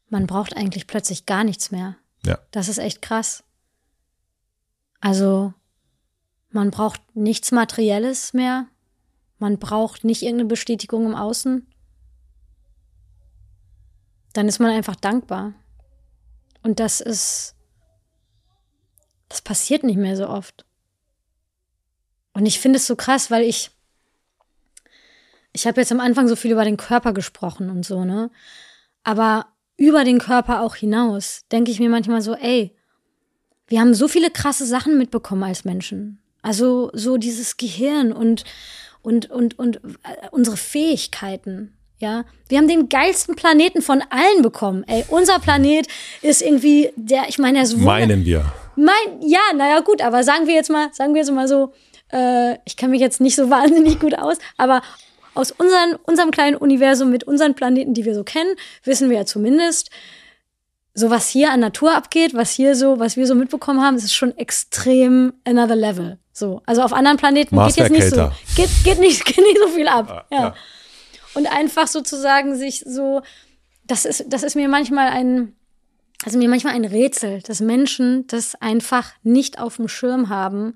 [0.08, 1.96] Man braucht eigentlich plötzlich gar nichts mehr.
[2.24, 2.38] Ja.
[2.50, 3.44] Das ist echt krass.
[5.00, 5.52] Also,
[6.50, 8.66] man braucht nichts Materielles mehr.
[9.38, 11.66] Man braucht nicht irgendeine Bestätigung im Außen
[14.34, 15.54] dann ist man einfach dankbar.
[16.62, 17.54] Und das ist,
[19.28, 20.66] das passiert nicht mehr so oft.
[22.34, 23.70] Und ich finde es so krass, weil ich,
[25.52, 28.30] ich habe jetzt am Anfang so viel über den Körper gesprochen und so, ne?
[29.04, 29.46] Aber
[29.76, 32.74] über den Körper auch hinaus denke ich mir manchmal so, ey,
[33.66, 36.20] wir haben so viele krasse Sachen mitbekommen als Menschen.
[36.42, 38.44] Also so dieses Gehirn und
[39.02, 41.76] und und und äh, unsere Fähigkeiten.
[41.98, 44.84] Ja, wir haben den geilsten Planeten von allen bekommen.
[44.86, 45.86] Ey, unser Planet
[46.20, 48.44] ist irgendwie der, ich meine, er ist Meinen wir.
[48.76, 51.72] Mein, ja, naja, gut, aber sagen wir jetzt mal, sagen wir jetzt mal so,
[52.12, 54.82] äh, ich kenne mich jetzt nicht so wahnsinnig gut aus, aber
[55.34, 58.54] aus unseren, unserem kleinen Universum mit unseren Planeten, die wir so kennen,
[58.84, 59.90] wissen wir ja zumindest,
[60.94, 64.14] so was hier an Natur abgeht, was hier so, was wir so mitbekommen haben, ist
[64.14, 66.18] schon extrem another level.
[66.32, 69.58] So, also auf anderen Planeten Mars geht jetzt nicht so, geht, geht nicht, geht nicht
[69.58, 70.26] so viel ab.
[70.30, 70.38] ja.
[70.40, 70.54] ja
[71.34, 73.22] und einfach sozusagen sich so,
[73.86, 75.54] das ist, das ist mir manchmal ein,
[76.24, 80.74] also mir manchmal ein Rätsel, dass Menschen das einfach nicht auf dem Schirm haben,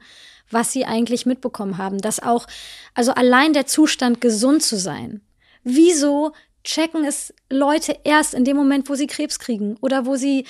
[0.50, 1.98] was sie eigentlich mitbekommen haben.
[1.98, 2.46] Dass auch,
[2.94, 5.20] also allein der Zustand, gesund zu sein.
[5.64, 6.32] Wieso
[6.64, 10.46] checken es Leute erst in dem Moment, wo sie Krebs kriegen oder wo sie,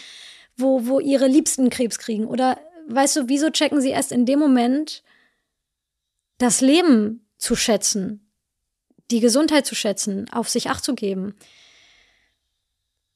[0.57, 2.27] wo, wo ihre Liebsten Krebs kriegen?
[2.27, 2.59] Oder
[2.89, 5.03] weißt du, wieso checken sie erst in dem Moment,
[6.39, 8.29] das Leben zu schätzen
[9.11, 11.35] die Gesundheit zu schätzen, auf sich Acht zu geben.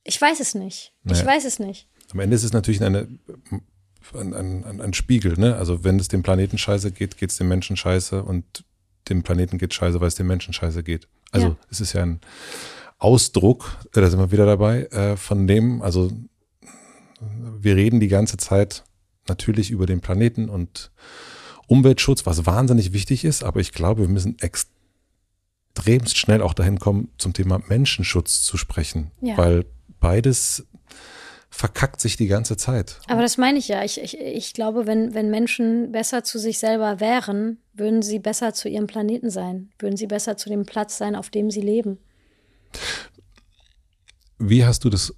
[0.04, 0.92] Ich weiß es nicht.
[1.04, 1.20] Naja.
[1.20, 1.88] Ich weiß es nicht.
[2.12, 3.08] Am Ende ist es natürlich eine,
[4.14, 5.56] ein, ein, ein Spiegel, ne?
[5.56, 8.64] Also wenn es dem Planeten scheiße geht, geht es dem Menschen scheiße und
[9.08, 11.08] dem Planeten geht scheiße, weil es dem Menschen scheiße geht.
[11.30, 11.56] Also ja.
[11.70, 12.20] es ist ja ein
[12.98, 16.10] Ausdruck, äh, da sind wir wieder dabei, äh, von dem, also
[17.20, 18.84] wir reden die ganze Zeit
[19.28, 20.90] natürlich über den Planeten und
[21.66, 24.72] Umweltschutz, was wahnsinnig wichtig ist, aber ich glaube, wir müssen extrem
[25.74, 29.36] extremst schnell auch dahin kommen, zum Thema Menschenschutz zu sprechen, ja.
[29.36, 29.64] weil
[30.00, 30.66] beides
[31.52, 32.98] verkackt sich die ganze Zeit.
[33.08, 33.84] Aber das meine ich ja.
[33.84, 38.54] Ich, ich, ich glaube, wenn, wenn Menschen besser zu sich selber wären, würden sie besser
[38.54, 41.98] zu ihrem Planeten sein, würden sie besser zu dem Platz sein, auf dem sie leben.
[44.38, 45.14] Wie hast du das,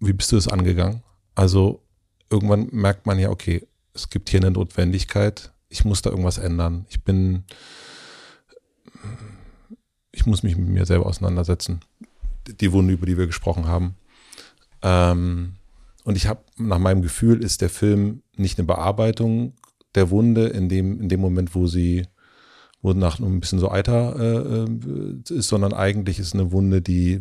[0.00, 1.02] wie bist du das angegangen?
[1.34, 1.82] Also
[2.30, 6.86] irgendwann merkt man ja, okay, es gibt hier eine Notwendigkeit, ich muss da irgendwas ändern.
[6.88, 7.44] Ich bin,
[10.12, 11.80] ich muss mich mit mir selber auseinandersetzen.
[12.46, 13.96] Die Wunde, über die wir gesprochen haben.
[14.82, 15.54] Ähm,
[16.04, 19.54] und ich habe, nach meinem Gefühl, ist der Film nicht eine Bearbeitung
[19.94, 22.06] der Wunde in dem, in dem Moment, wo sie,
[22.80, 27.20] wo nach ein bisschen so Eiter äh, äh, ist, sondern eigentlich ist eine Wunde, die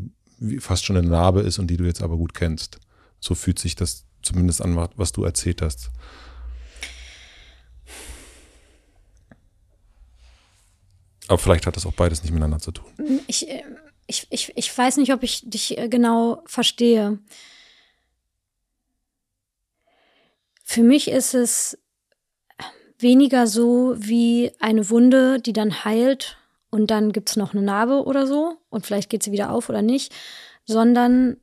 [0.59, 2.79] fast schon eine Narbe ist und die du jetzt aber gut kennst.
[3.19, 5.91] So fühlt sich das zumindest an, was du erzählt hast.
[11.27, 12.85] Aber vielleicht hat das auch beides nicht miteinander zu tun.
[13.27, 13.63] Ich, äh,
[14.07, 17.19] ich, ich, ich weiß nicht, ob ich dich äh, genau verstehe.
[20.71, 21.77] Für mich ist es
[22.97, 26.37] weniger so wie eine Wunde, die dann heilt
[26.69, 29.67] und dann gibt es noch eine Narbe oder so und vielleicht geht sie wieder auf
[29.67, 30.13] oder nicht,
[30.63, 31.35] sondern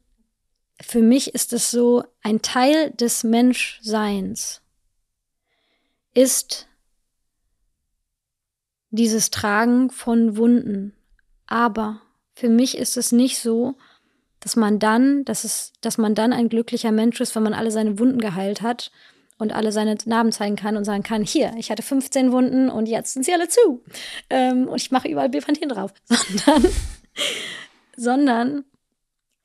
[0.81, 4.63] für mich ist es so, ein Teil des Menschseins
[6.15, 6.67] ist
[8.89, 10.95] dieses Tragen von Wunden.
[11.47, 12.01] Aber
[12.35, 13.75] für mich ist es nicht so,
[14.41, 17.71] dass man dann, dass es, dass man dann ein glücklicher Mensch ist, wenn man alle
[17.71, 18.91] seine Wunden geheilt hat
[19.39, 22.87] und alle seine Narben zeigen kann und sagen kann, hier, ich hatte 15 Wunden und
[22.87, 23.83] jetzt sind sie alle zu.
[24.29, 25.95] Ähm, und ich mache überall Bepanthen drauf.
[26.09, 26.67] Sondern,
[27.97, 28.65] sondern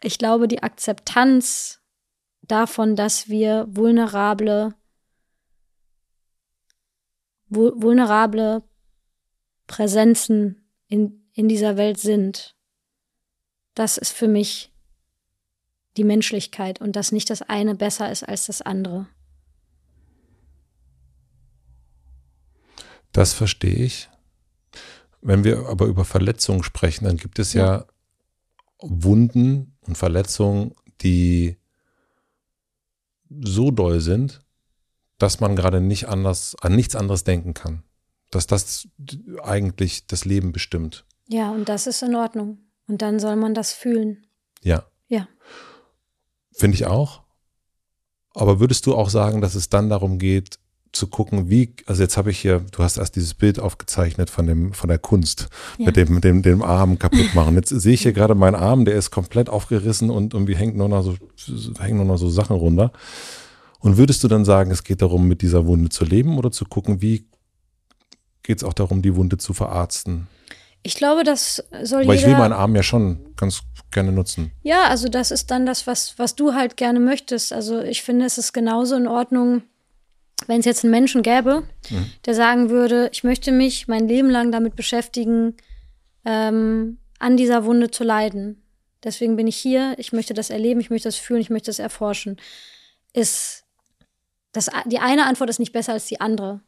[0.01, 1.79] ich glaube, die Akzeptanz
[2.41, 4.73] davon, dass wir vulnerable,
[7.47, 8.63] vulnerable
[9.67, 12.55] Präsenzen in, in dieser Welt sind,
[13.75, 14.71] das ist für mich
[15.97, 19.07] die Menschlichkeit und dass nicht das eine besser ist als das andere.
[23.13, 24.09] Das verstehe ich.
[25.21, 27.85] Wenn wir aber über Verletzungen sprechen, dann gibt es ja, ja
[28.79, 31.57] Wunden und Verletzungen, die
[33.29, 34.41] so doll sind,
[35.17, 37.83] dass man gerade nicht anders, an nichts anderes denken kann
[38.33, 38.87] dass das
[39.43, 41.05] eigentlich das Leben bestimmt.
[41.27, 42.57] Ja, und das ist in Ordnung.
[42.87, 44.25] Und dann soll man das fühlen.
[44.61, 44.85] Ja.
[45.07, 45.27] Ja.
[46.51, 47.21] Finde ich auch.
[48.33, 50.59] Aber würdest du auch sagen, dass es dann darum geht,
[50.93, 54.47] zu gucken, wie, also jetzt habe ich hier, du hast erst dieses Bild aufgezeichnet von
[54.47, 55.87] dem, von der Kunst, ja.
[55.87, 57.55] mit dem, dem, dem Arm kaputt machen.
[57.55, 60.87] Jetzt sehe ich hier gerade meinen Arm, der ist komplett aufgerissen und irgendwie hängt nur
[60.87, 61.15] noch so,
[61.79, 62.91] hängen nur noch so Sachen runter.
[63.79, 66.65] Und würdest du dann sagen, es geht darum, mit dieser Wunde zu leben oder zu
[66.65, 67.27] gucken, wie
[68.43, 70.27] geht es auch darum, die Wunde zu verarzten.
[70.83, 74.51] Ich glaube, das soll Weil ich will meinen Arm ja schon ganz gerne nutzen.
[74.63, 77.53] Ja, also das ist dann das, was, was du halt gerne möchtest.
[77.53, 79.63] Also ich finde, es ist genauso in Ordnung,
[80.47, 82.11] wenn es jetzt einen Menschen gäbe, mhm.
[82.25, 85.55] der sagen würde, ich möchte mich mein Leben lang damit beschäftigen,
[86.25, 88.61] ähm, an dieser Wunde zu leiden.
[89.03, 91.79] Deswegen bin ich hier, ich möchte das erleben, ich möchte das fühlen, ich möchte das
[91.79, 92.37] erforschen.
[93.13, 93.63] Ist
[94.53, 96.61] das, die eine Antwort ist nicht besser als die andere.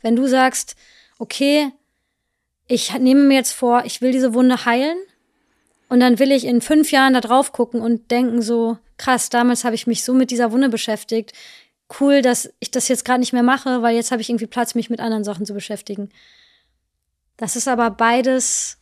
[0.00, 0.76] Wenn du sagst,
[1.18, 1.72] okay,
[2.68, 4.98] ich nehme mir jetzt vor, ich will diese Wunde heilen
[5.88, 9.64] und dann will ich in fünf Jahren da drauf gucken und denken so, krass, damals
[9.64, 11.32] habe ich mich so mit dieser Wunde beschäftigt.
[11.98, 14.74] Cool, dass ich das jetzt gerade nicht mehr mache, weil jetzt habe ich irgendwie Platz,
[14.74, 16.10] mich mit anderen Sachen zu beschäftigen.
[17.36, 18.78] Das ist aber beides,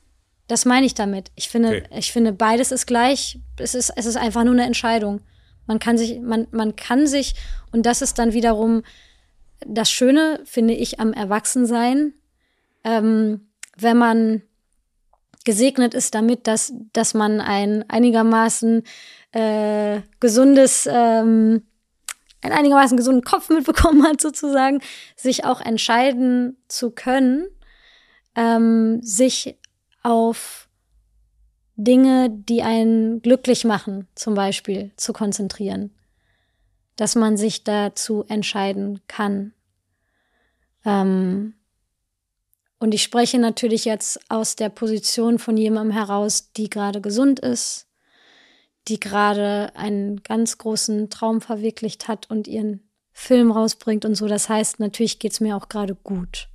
[0.47, 1.31] das meine ich damit.
[1.37, 1.99] Ich finde, okay.
[1.99, 3.39] ich finde, beides ist gleich.
[3.59, 5.21] Es ist, es ist einfach nur eine Entscheidung.
[5.67, 7.35] Man kann sich, man, man kann sich,
[7.73, 8.83] und das ist dann wiederum
[9.67, 12.15] das Schöne, finde ich, am Erwachsensein,
[12.85, 14.43] ähm, wenn man
[15.45, 18.83] gesegnet ist damit, dass, dass man ein einigermaßen
[19.33, 21.63] äh, gesundes, ähm,
[22.43, 24.81] einen einigermaßen gesunden Kopf mitbekommen hat, sozusagen,
[25.17, 27.47] sich auch entscheiden zu können,
[28.35, 29.57] ähm, sich
[30.03, 30.69] auf
[31.77, 35.95] Dinge, die einen glücklich machen, zum Beispiel zu konzentrieren.
[36.97, 39.53] Dass man sich dazu entscheiden kann.
[40.85, 41.55] Ähm,
[42.81, 47.88] und ich spreche natürlich jetzt aus der Position von jemandem heraus, die gerade gesund ist,
[48.89, 54.29] die gerade einen ganz großen Traum verwirklicht hat und ihren Film rausbringt und so.
[54.29, 56.49] Das heißt, natürlich geht es mir auch gerade gut.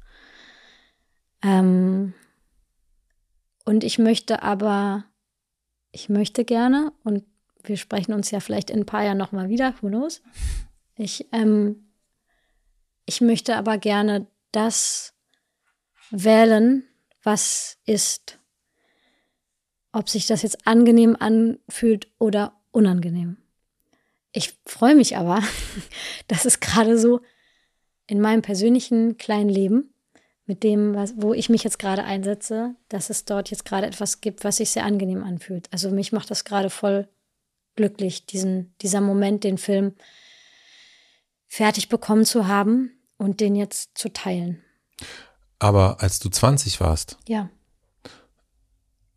[1.42, 2.14] Ähm
[3.66, 5.06] und ich möchte aber,
[5.92, 7.24] ich möchte gerne, und
[7.64, 10.22] wir sprechen uns ja vielleicht in ein paar Jahren nochmal wieder, who knows?
[10.96, 11.92] Ich, ähm,
[13.06, 15.14] ich möchte aber gerne das
[16.12, 16.84] wählen,
[17.24, 18.40] was ist.
[19.94, 23.38] Ob sich das jetzt angenehm anfühlt oder unangenehm.
[24.34, 25.42] Ich freue mich aber,
[26.28, 27.22] dass es gerade so
[28.08, 29.94] in meinem persönlichen kleinen Leben,
[30.46, 34.20] mit dem, was, wo ich mich jetzt gerade einsetze, dass es dort jetzt gerade etwas
[34.20, 35.72] gibt, was sich sehr angenehm anfühlt.
[35.72, 37.08] Also mich macht das gerade voll
[37.76, 39.94] glücklich, diesen, dieser Moment, den Film
[41.48, 44.62] fertig bekommen zu haben und den jetzt zu teilen.
[45.60, 47.18] Aber als du 20 warst.
[47.28, 47.50] Ja.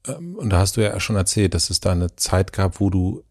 [0.07, 2.91] Ähm, und da hast du ja schon erzählt, dass es da eine Zeit gab, wo
[2.91, 3.25] du,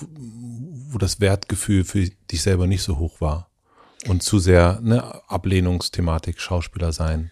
[0.00, 3.50] wo das Wertgefühl für dich selber nicht so hoch war.
[4.06, 7.30] Und zu sehr, ne, Ablehnungsthematik, Schauspieler sein.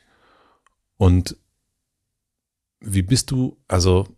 [0.97, 1.37] Und
[2.81, 4.09] wie bist du, also,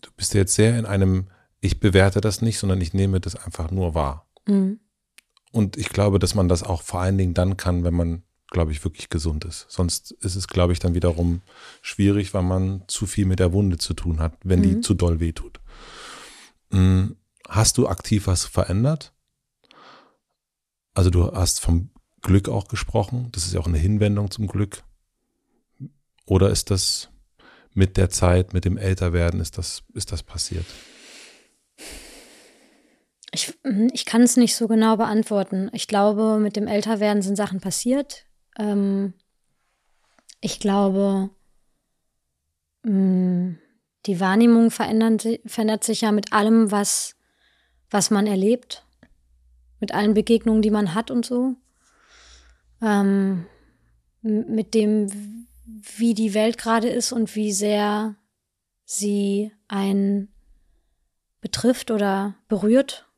[0.00, 1.28] du bist jetzt sehr in einem,
[1.60, 4.26] ich bewerte das nicht, sondern ich nehme das einfach nur wahr.
[4.46, 4.80] Mhm.
[5.52, 8.22] Und ich glaube, dass man das auch vor allen Dingen dann kann, wenn man,
[8.52, 9.66] glaube ich, wirklich gesund ist.
[9.68, 11.40] Sonst ist es, glaube ich, dann wiederum
[11.80, 14.62] schwierig, weil man zu viel mit der Wunde zu tun hat, wenn mhm.
[14.62, 15.58] die zu doll wehtut.
[16.70, 17.16] Hm,
[17.48, 19.12] hast du aktiv was verändert?
[20.94, 23.28] Also du hast vom Glück auch gesprochen.
[23.32, 24.84] Das ist ja auch eine Hinwendung zum Glück.
[26.26, 27.08] Oder ist das
[27.72, 30.66] mit der Zeit, mit dem Älterwerden, ist das, ist das passiert?
[33.32, 35.70] Ich, mhm, ich kann es nicht so genau beantworten.
[35.72, 38.26] Ich glaube, mit dem Älterwerden sind Sachen passiert.
[38.58, 39.14] Ähm,
[40.40, 41.30] ich glaube,
[42.82, 43.58] mh, mm,
[44.06, 47.14] die Wahrnehmung verändert, verändert sich ja mit allem, was,
[47.90, 48.84] was man erlebt.
[49.78, 51.54] Mit allen Begegnungen, die man hat und so.
[52.80, 53.46] Ähm,
[54.22, 55.46] mit dem,
[55.96, 58.16] wie die Welt gerade ist und wie sehr
[58.84, 60.32] sie einen
[61.40, 63.08] betrifft oder berührt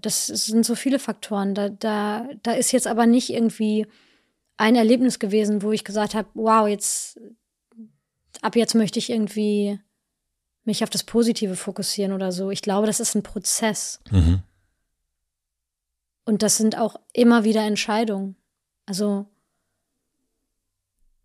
[0.00, 1.54] das sind so viele Faktoren.
[1.54, 3.86] Da, da, da ist jetzt aber nicht irgendwie
[4.56, 7.20] ein Erlebnis gewesen, wo ich gesagt habe, wow, jetzt
[8.42, 9.78] ab jetzt möchte ich irgendwie
[10.64, 12.50] mich auf das Positive fokussieren oder so.
[12.50, 14.00] Ich glaube, das ist ein Prozess.
[14.10, 14.42] Mhm.
[16.24, 18.36] Und das sind auch immer wieder Entscheidungen.
[18.84, 19.26] Also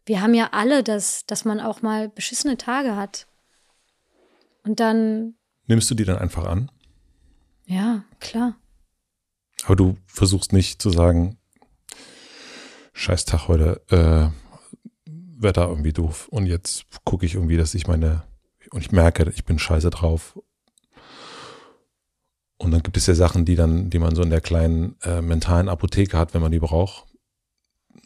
[0.05, 3.27] wir haben ja alle das, dass man auch mal beschissene Tage hat.
[4.63, 5.35] Und dann.
[5.67, 6.69] Nimmst du die dann einfach an?
[7.71, 8.57] Ja, klar.
[9.63, 11.37] Aber du versuchst nicht zu sagen,
[12.91, 14.27] scheiß Tag heute, äh,
[15.41, 18.23] Wetter irgendwie doof und jetzt gucke ich irgendwie, dass ich meine,
[18.71, 20.37] und ich merke, ich bin scheiße drauf.
[22.57, 25.21] Und dann gibt es ja Sachen, die dann, die man so in der kleinen äh,
[25.21, 27.05] mentalen Apotheke hat, wenn man die braucht.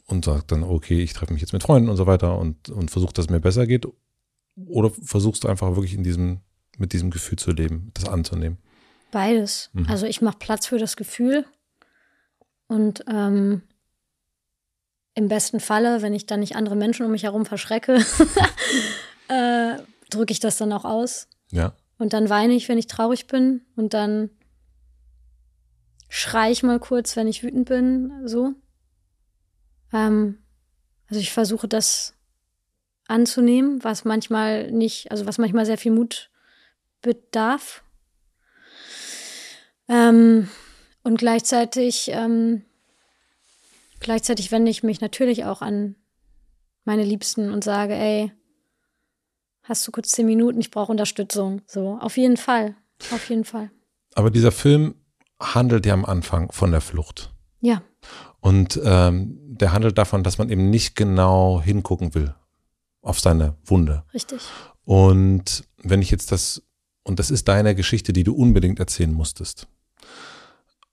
[0.05, 2.91] Und sagt dann, okay, ich treffe mich jetzt mit Freunden und so weiter und, und
[2.91, 3.87] versucht, dass es mir besser geht.
[4.55, 6.41] Oder versuchst du einfach wirklich in diesem,
[6.77, 8.59] mit diesem Gefühl zu leben, das anzunehmen?
[9.15, 9.69] Beides.
[9.71, 9.87] Mhm.
[9.87, 11.45] Also ich mache Platz für das Gefühl
[12.67, 13.61] und ähm,
[15.13, 17.95] im besten Falle, wenn ich dann nicht andere Menschen um mich herum verschrecke,
[19.29, 19.77] äh,
[20.09, 21.29] drücke ich das dann auch aus.
[21.49, 21.71] Ja.
[21.97, 24.31] Und dann weine ich, wenn ich traurig bin und dann
[26.09, 28.51] schreie ich mal kurz, wenn ich wütend bin, so.
[29.93, 30.39] Ähm,
[31.07, 32.15] also ich versuche das
[33.07, 36.31] anzunehmen, was manchmal nicht, also was manchmal sehr viel Mut
[37.01, 37.84] bedarf.
[39.87, 40.49] Ähm,
[41.03, 42.63] und gleichzeitig, ähm,
[43.99, 45.95] gleichzeitig wende ich mich natürlich auch an
[46.83, 48.31] meine Liebsten und sage, ey,
[49.63, 51.61] hast du kurz zehn Minuten, ich brauche Unterstützung.
[51.67, 52.75] So, auf jeden Fall,
[53.11, 53.71] auf jeden Fall.
[54.13, 54.95] Aber dieser Film
[55.39, 57.33] handelt ja am Anfang von der Flucht.
[57.61, 57.81] Ja.
[58.39, 62.35] Und ähm, der handelt davon, dass man eben nicht genau hingucken will
[63.01, 64.03] auf seine Wunde.
[64.13, 64.41] Richtig.
[64.83, 66.63] Und wenn ich jetzt das,
[67.03, 69.67] und das ist deine Geschichte, die du unbedingt erzählen musstest.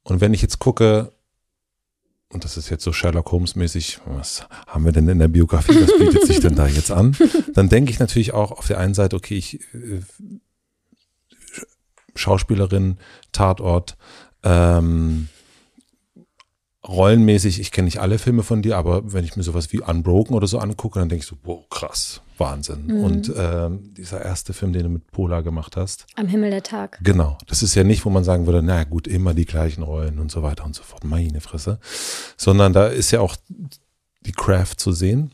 [0.04, 1.12] Und wenn ich jetzt gucke,
[2.28, 5.80] und das ist jetzt so Sherlock Holmes mäßig, was haben wir denn in der Biografie,
[5.80, 7.16] was bietet sich denn da jetzt an?
[7.54, 10.00] Dann denke ich natürlich auch auf der einen Seite, okay, ich äh,
[12.14, 12.98] Schauspielerin,
[13.32, 13.96] Tatort,
[14.42, 15.28] ähm,
[16.86, 20.34] rollenmäßig, ich kenne nicht alle Filme von dir, aber wenn ich mir sowas wie Unbroken
[20.34, 22.86] oder so angucke, dann denke ich so, wow, krass, Wahnsinn.
[22.86, 23.05] Mhm.
[23.05, 26.06] Und ähm, dieser erste Film, den du mit Pola gemacht hast.
[26.16, 26.98] Am Himmel der Tag.
[27.02, 27.39] Genau.
[27.47, 30.31] Das ist ja nicht, wo man sagen würde, na gut, immer die gleichen Rollen und
[30.31, 31.05] so weiter und so fort.
[31.05, 31.78] Meine Fresse.
[32.36, 33.36] Sondern da ist ja auch
[34.27, 35.32] die Craft zu sehen.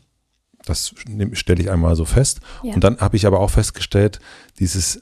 [0.65, 0.93] Das
[1.33, 2.41] stelle ich einmal so fest.
[2.63, 2.73] Ja.
[2.75, 4.19] Und dann habe ich aber auch festgestellt,
[4.59, 5.01] dieses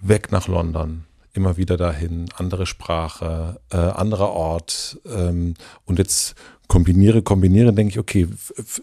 [0.00, 1.04] Weg nach London
[1.36, 4.98] immer wieder dahin, andere Sprache, äh, anderer Ort.
[5.06, 5.54] Ähm,
[5.84, 6.34] und jetzt
[6.68, 8.28] kombiniere, kombiniere, denke ich, okay,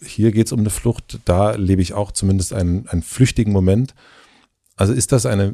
[0.06, 3.94] hier geht es um eine Flucht, da lebe ich auch zumindest einen, einen flüchtigen Moment.
[4.76, 5.54] Also ist das eine,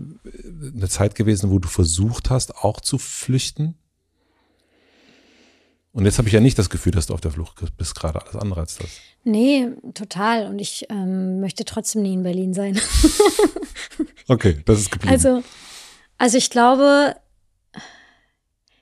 [0.74, 3.76] eine Zeit gewesen, wo du versucht hast, auch zu flüchten?
[5.92, 8.22] Und jetzt habe ich ja nicht das Gefühl, dass du auf der Flucht bist, gerade
[8.22, 8.90] alles andere als das.
[9.24, 10.48] Nee, total.
[10.48, 12.80] Und ich ähm, möchte trotzdem nie in Berlin sein.
[14.28, 15.12] okay, das ist geblieben.
[15.14, 15.44] Also,
[16.18, 17.16] also ich glaube,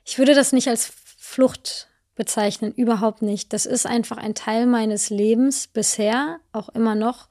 [0.04, 1.88] ich würde das nicht als Flucht
[2.18, 3.54] bezeichnen, überhaupt nicht.
[3.54, 7.28] Das ist einfach ein Teil meines Lebens bisher, auch immer noch,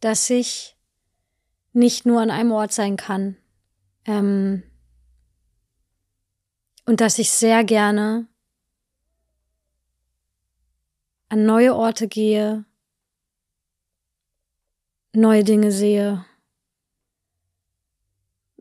[0.00, 0.76] dass ich
[1.72, 3.36] nicht nur an einem Ort sein kann.
[4.04, 4.62] Ähm,
[6.84, 8.26] und dass ich sehr gerne
[11.28, 12.64] an neue Orte gehe,
[15.12, 16.24] neue Dinge sehe,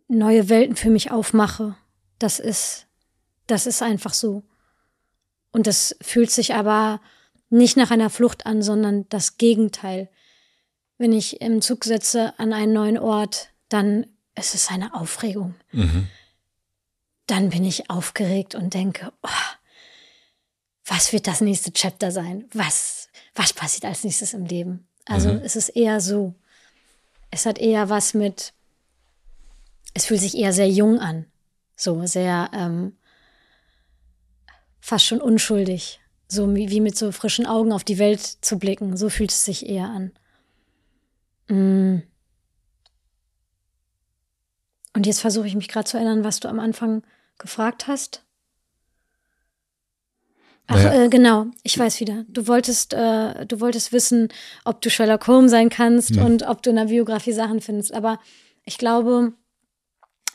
[0.07, 1.75] neue Welten für mich aufmache.
[2.19, 2.87] Das ist,
[3.47, 4.43] das ist einfach so.
[5.51, 7.01] Und das fühlt sich aber
[7.49, 10.09] nicht nach einer Flucht an, sondern das Gegenteil.
[10.97, 14.05] Wenn ich im Zug sitze an einen neuen Ort, dann
[14.35, 15.55] ist es eine Aufregung.
[15.71, 16.07] Mhm.
[17.27, 19.29] Dann bin ich aufgeregt und denke, oh,
[20.85, 22.45] was wird das nächste Chapter sein?
[22.53, 24.87] Was, was passiert als nächstes im Leben?
[25.05, 25.41] Also mhm.
[25.43, 26.33] es ist eher so.
[27.31, 28.53] Es hat eher was mit,
[29.93, 31.25] es fühlt sich eher sehr jung an.
[31.75, 32.97] So sehr ähm,
[34.79, 35.99] fast schon unschuldig.
[36.27, 38.95] So wie, mit so frischen Augen auf die Welt zu blicken.
[38.95, 40.11] So fühlt es sich eher an.
[41.47, 42.03] Mm.
[44.93, 47.03] Und jetzt versuche ich mich gerade zu erinnern, was du am Anfang
[47.39, 48.23] gefragt hast.
[50.67, 51.05] Ach, naja.
[51.05, 52.25] äh, genau, ich weiß wieder.
[52.27, 54.29] Du wolltest, äh, du wolltest wissen,
[54.65, 56.23] ob du Sherlock Holmes sein kannst ja.
[56.23, 57.91] und ob du in der Biografie Sachen findest.
[57.91, 58.19] Aber
[58.65, 59.33] ich glaube,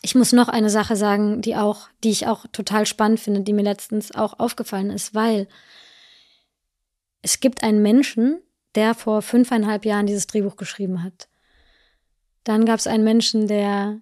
[0.04, 3.54] ich muss noch eine Sache sagen, die auch, die ich auch total spannend finde, die
[3.54, 5.48] mir letztens auch aufgefallen ist, weil
[7.22, 8.42] es gibt einen Menschen,
[8.74, 11.28] der vor fünfeinhalb Jahren dieses Drehbuch geschrieben hat.
[12.44, 13.98] Dann gab es einen Menschen, der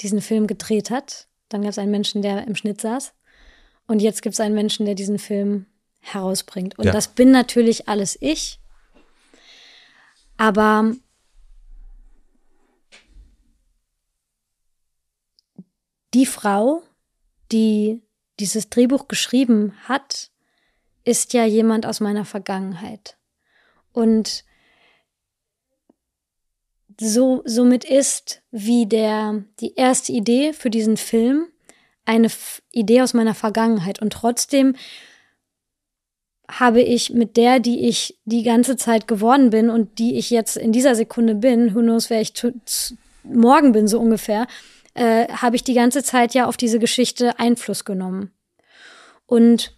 [0.00, 1.28] diesen Film gedreht hat.
[1.50, 3.14] Dann gab es einen Menschen, der im Schnitt saß.
[3.86, 5.66] Und jetzt gibt es einen Menschen, der diesen Film
[6.00, 6.76] herausbringt.
[6.80, 6.90] Und ja.
[6.90, 8.58] das bin natürlich alles ich.
[10.36, 10.96] Aber
[16.14, 16.82] die Frau,
[17.52, 18.02] die
[18.40, 20.30] dieses Drehbuch geschrieben hat,
[21.04, 23.16] ist ja jemand aus meiner Vergangenheit.
[23.92, 24.44] Und
[27.00, 31.46] so, somit ist wie der, die erste Idee für diesen Film
[32.04, 34.00] eine F Idee aus meiner Vergangenheit.
[34.00, 34.76] Und trotzdem
[36.48, 40.56] habe ich mit der, die ich die ganze Zeit geworden bin und die ich jetzt
[40.56, 42.32] in dieser Sekunde bin, who knows, wer ich
[43.22, 44.46] morgen bin, so ungefähr,
[44.94, 48.32] äh, habe ich die ganze Zeit ja auf diese Geschichte Einfluss genommen.
[49.26, 49.76] Und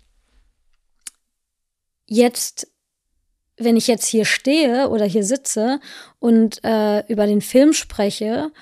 [2.07, 2.69] jetzt,
[3.57, 5.81] wenn ich jetzt hier stehe oder hier sitze
[6.19, 8.53] und äh, über den Film spreche,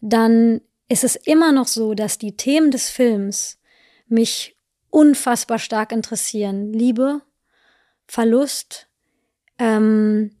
[0.00, 3.58] dann ist es immer noch so, dass die Themen des Films
[4.06, 4.56] mich
[4.90, 6.72] unfassbar stark interessieren.
[6.72, 7.22] Liebe,
[8.06, 8.88] Verlust,
[9.58, 10.36] ähm,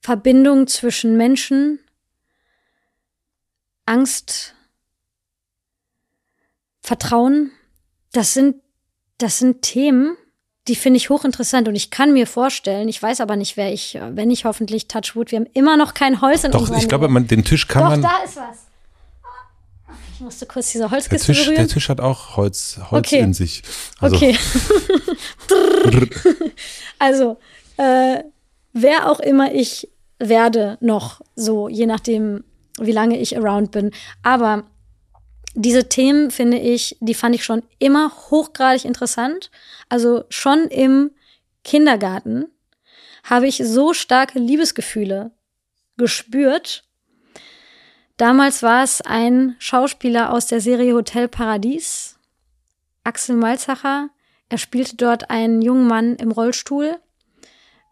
[0.00, 1.80] Verbindung zwischen Menschen,
[3.86, 4.54] Angst,
[6.82, 7.50] Vertrauen,
[8.12, 8.56] das sind,
[9.18, 10.16] das sind Themen,
[10.68, 13.98] die finde ich hochinteressant und ich kann mir vorstellen, ich weiß aber nicht, wer ich,
[14.10, 17.26] wenn ich hoffentlich Touchwood, wir haben immer noch kein Holz in Doch, ich glaube, man,
[17.26, 18.02] den Tisch kann Doch, man.
[18.02, 18.66] da ist was.
[20.14, 21.66] Ich musste kurz diese Holzkiste der Tisch, berühren.
[21.66, 23.20] Der Tisch hat auch Holz, Holz okay.
[23.20, 23.62] in sich.
[24.00, 24.16] Also.
[24.16, 24.36] Okay.
[26.98, 27.36] also,
[27.76, 28.22] äh,
[28.72, 32.44] wer auch immer ich werde noch, so je nachdem,
[32.78, 33.90] wie lange ich around bin.
[34.22, 34.64] Aber
[35.54, 39.50] diese Themen finde ich, die fand ich schon immer hochgradig interessant.
[39.88, 41.10] Also schon im
[41.64, 42.46] Kindergarten
[43.24, 45.32] habe ich so starke Liebesgefühle
[45.96, 46.86] gespürt
[48.16, 52.18] Damals war es ein Schauspieler aus der Serie Hotel Paradies,
[53.04, 54.08] Axel Malzacher.
[54.48, 56.96] Er spielte dort einen jungen Mann im Rollstuhl.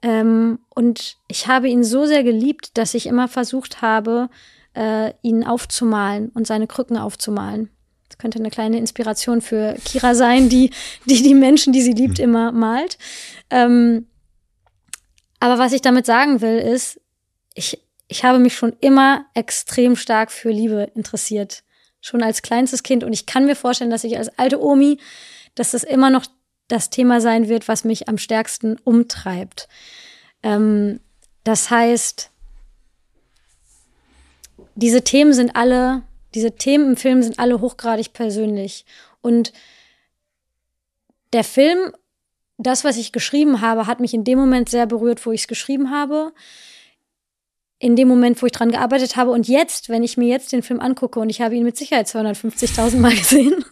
[0.00, 4.30] Ähm, und ich habe ihn so sehr geliebt, dass ich immer versucht habe,
[4.74, 7.70] äh, ihn aufzumalen und seine Krücken aufzumalen.
[8.08, 10.70] Das könnte eine kleine Inspiration für Kira sein, die
[11.06, 12.24] die, die Menschen, die sie liebt, mhm.
[12.24, 12.98] immer malt.
[13.50, 14.06] Ähm,
[15.40, 17.00] aber was ich damit sagen will, ist,
[17.54, 21.64] ich, ich habe mich schon immer extrem stark für Liebe interessiert.
[22.00, 23.02] Schon als kleinstes Kind.
[23.04, 24.98] Und ich kann mir vorstellen, dass ich als alte Omi,
[25.54, 26.26] dass das immer noch
[26.68, 29.68] das Thema sein wird, was mich am stärksten umtreibt.
[30.42, 31.00] Ähm,
[31.44, 32.30] das heißt,
[34.74, 36.02] diese Themen sind alle,
[36.34, 38.84] diese Themen im Film sind alle hochgradig persönlich.
[39.20, 39.52] Und
[41.32, 41.92] der Film,
[42.58, 45.48] das, was ich geschrieben habe, hat mich in dem Moment sehr berührt, wo ich es
[45.48, 46.32] geschrieben habe
[47.78, 49.30] in dem Moment, wo ich dran gearbeitet habe.
[49.30, 52.06] Und jetzt, wenn ich mir jetzt den Film angucke, und ich habe ihn mit Sicherheit
[52.06, 53.64] 250.000 Mal gesehen,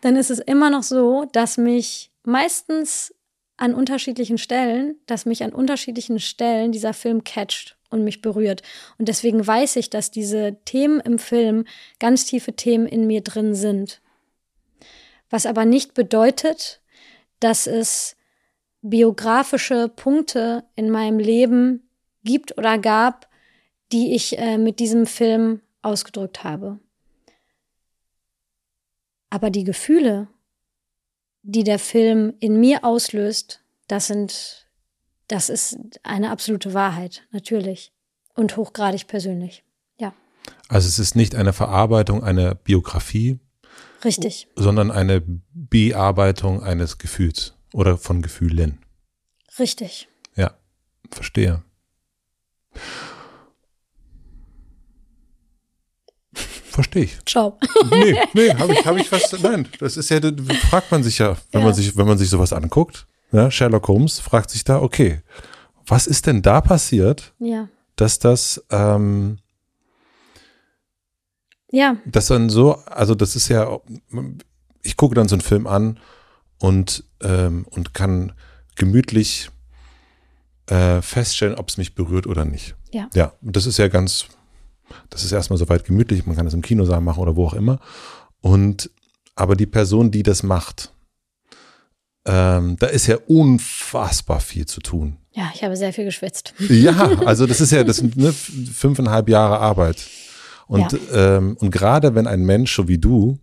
[0.00, 3.14] dann ist es immer noch so, dass mich meistens
[3.56, 8.62] an unterschiedlichen Stellen, dass mich an unterschiedlichen Stellen dieser Film catcht und mich berührt.
[8.98, 11.64] Und deswegen weiß ich, dass diese Themen im Film
[11.98, 14.02] ganz tiefe Themen in mir drin sind.
[15.30, 16.82] Was aber nicht bedeutet,
[17.40, 18.16] dass es
[18.82, 21.88] biografische Punkte in meinem Leben
[22.24, 23.28] gibt oder gab,
[23.92, 26.78] die ich äh, mit diesem Film ausgedrückt habe.
[29.30, 30.28] Aber die Gefühle,
[31.42, 34.63] die der Film in mir auslöst, das sind,
[35.28, 37.92] das ist eine absolute Wahrheit, natürlich.
[38.34, 39.64] Und hochgradig persönlich.
[39.98, 40.12] Ja.
[40.68, 43.38] Also es ist nicht eine Verarbeitung einer Biografie.
[44.04, 44.48] Richtig.
[44.56, 45.22] Sondern eine
[45.52, 48.78] Bearbeitung eines Gefühls oder von Gefühlen.
[49.58, 50.08] Richtig.
[50.36, 50.54] Ja,
[51.10, 51.62] verstehe.
[56.74, 57.24] Verstehe ich.
[57.24, 57.56] Ciao.
[57.88, 59.32] Nee, nee, habe ich, hab ich was.
[59.40, 60.20] Nein, das ist ja,
[60.68, 61.66] fragt man sich ja, wenn ja.
[61.66, 63.06] man sich, wenn man sich sowas anguckt.
[63.34, 65.20] Ja, Sherlock Holmes fragt sich da, okay,
[65.86, 67.68] was ist denn da passiert, ja.
[67.96, 69.38] dass das, ähm,
[71.70, 71.96] ja.
[72.06, 73.78] Das dann so, also das ist ja,
[74.82, 75.98] ich gucke dann so einen Film an
[76.60, 78.32] und, ähm, und kann
[78.76, 79.50] gemütlich
[80.66, 82.76] äh, feststellen, ob es mich berührt oder nicht.
[82.92, 83.10] Ja.
[83.14, 84.28] Ja, das ist ja ganz
[85.10, 87.80] das ist erstmal soweit gemütlich, man kann das im Kinosaal machen oder wo auch immer.
[88.40, 88.90] Und
[89.34, 90.92] aber die Person, die das macht,
[92.26, 95.18] ähm, da ist ja unfassbar viel zu tun.
[95.32, 96.54] Ja, ich habe sehr viel geschwitzt.
[96.58, 100.06] Ja, also das ist ja das sind ne, fünfeinhalb Jahre Arbeit.
[100.66, 101.36] Und, ja.
[101.36, 103.38] ähm, und gerade wenn ein Mensch so wie du,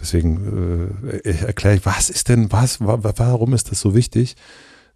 [0.00, 4.34] deswegen äh, erkläre ich, was ist denn, was, warum ist das so wichtig?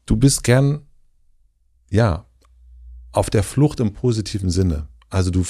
[0.07, 0.87] Du bist gern,
[1.91, 2.27] ja,
[3.13, 4.89] auf der Flucht im positiven Sinne.
[5.11, 5.43] Also du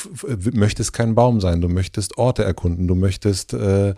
[0.52, 3.94] möchtest kein Baum sein, du möchtest Orte erkunden, du möchtest äh,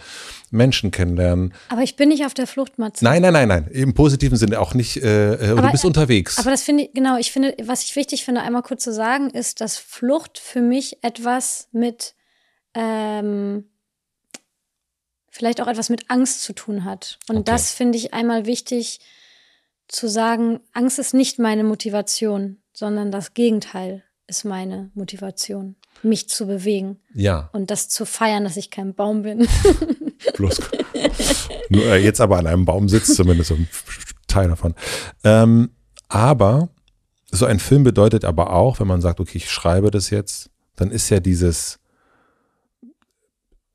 [0.50, 1.52] Menschen kennenlernen.
[1.68, 3.04] Aber ich bin nicht auf der Flucht, Matze.
[3.04, 3.68] Nein, nein, nein, nein.
[3.70, 4.96] Im positiven Sinne auch nicht.
[4.96, 6.38] Äh, äh aber, du bist unterwegs.
[6.38, 9.28] Aber das finde ich, genau, ich finde, was ich wichtig finde, einmal kurz zu sagen,
[9.28, 12.14] ist, dass Flucht für mich etwas mit
[12.72, 13.64] ähm,
[15.28, 17.18] vielleicht auch etwas mit Angst zu tun hat.
[17.28, 17.44] Und okay.
[17.44, 19.00] das finde ich einmal wichtig
[19.88, 26.46] zu sagen, Angst ist nicht meine Motivation, sondern das Gegenteil ist meine Motivation, mich zu
[26.46, 26.98] bewegen.
[27.12, 27.50] Ja.
[27.52, 29.46] Und das zu feiern, dass ich kein Baum bin.
[30.36, 30.60] Bloß.
[31.68, 33.68] Nur äh, jetzt aber an einem Baum sitzt, zumindest ein
[34.26, 34.74] Teil davon.
[35.24, 35.70] Ähm,
[36.08, 36.70] aber
[37.30, 40.90] so ein Film bedeutet aber auch, wenn man sagt, okay, ich schreibe das jetzt, dann
[40.90, 41.78] ist ja dieses,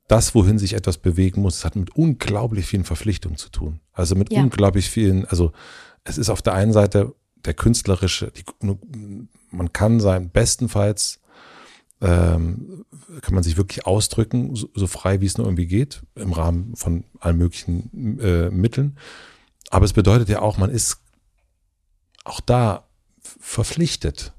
[0.08, 3.80] das, wohin sich etwas bewegen muss, hat mit unglaublich vielen Verpflichtungen zu tun.
[3.92, 4.42] Also mit ja.
[4.42, 5.52] unglaublich vielen, also
[6.04, 7.14] es ist auf der einen Seite
[7.44, 8.44] der künstlerische, die,
[9.56, 11.20] man kann sein, bestenfalls
[12.00, 12.84] ähm,
[13.22, 16.76] kann man sich wirklich ausdrücken, so, so, frei wie es nur irgendwie geht, im Rahmen
[16.76, 18.98] von allen möglichen äh, Mitteln.
[19.70, 21.00] Aber es bedeutet ja auch, man ist
[22.24, 22.86] auch da
[23.18, 24.32] verpflichtet.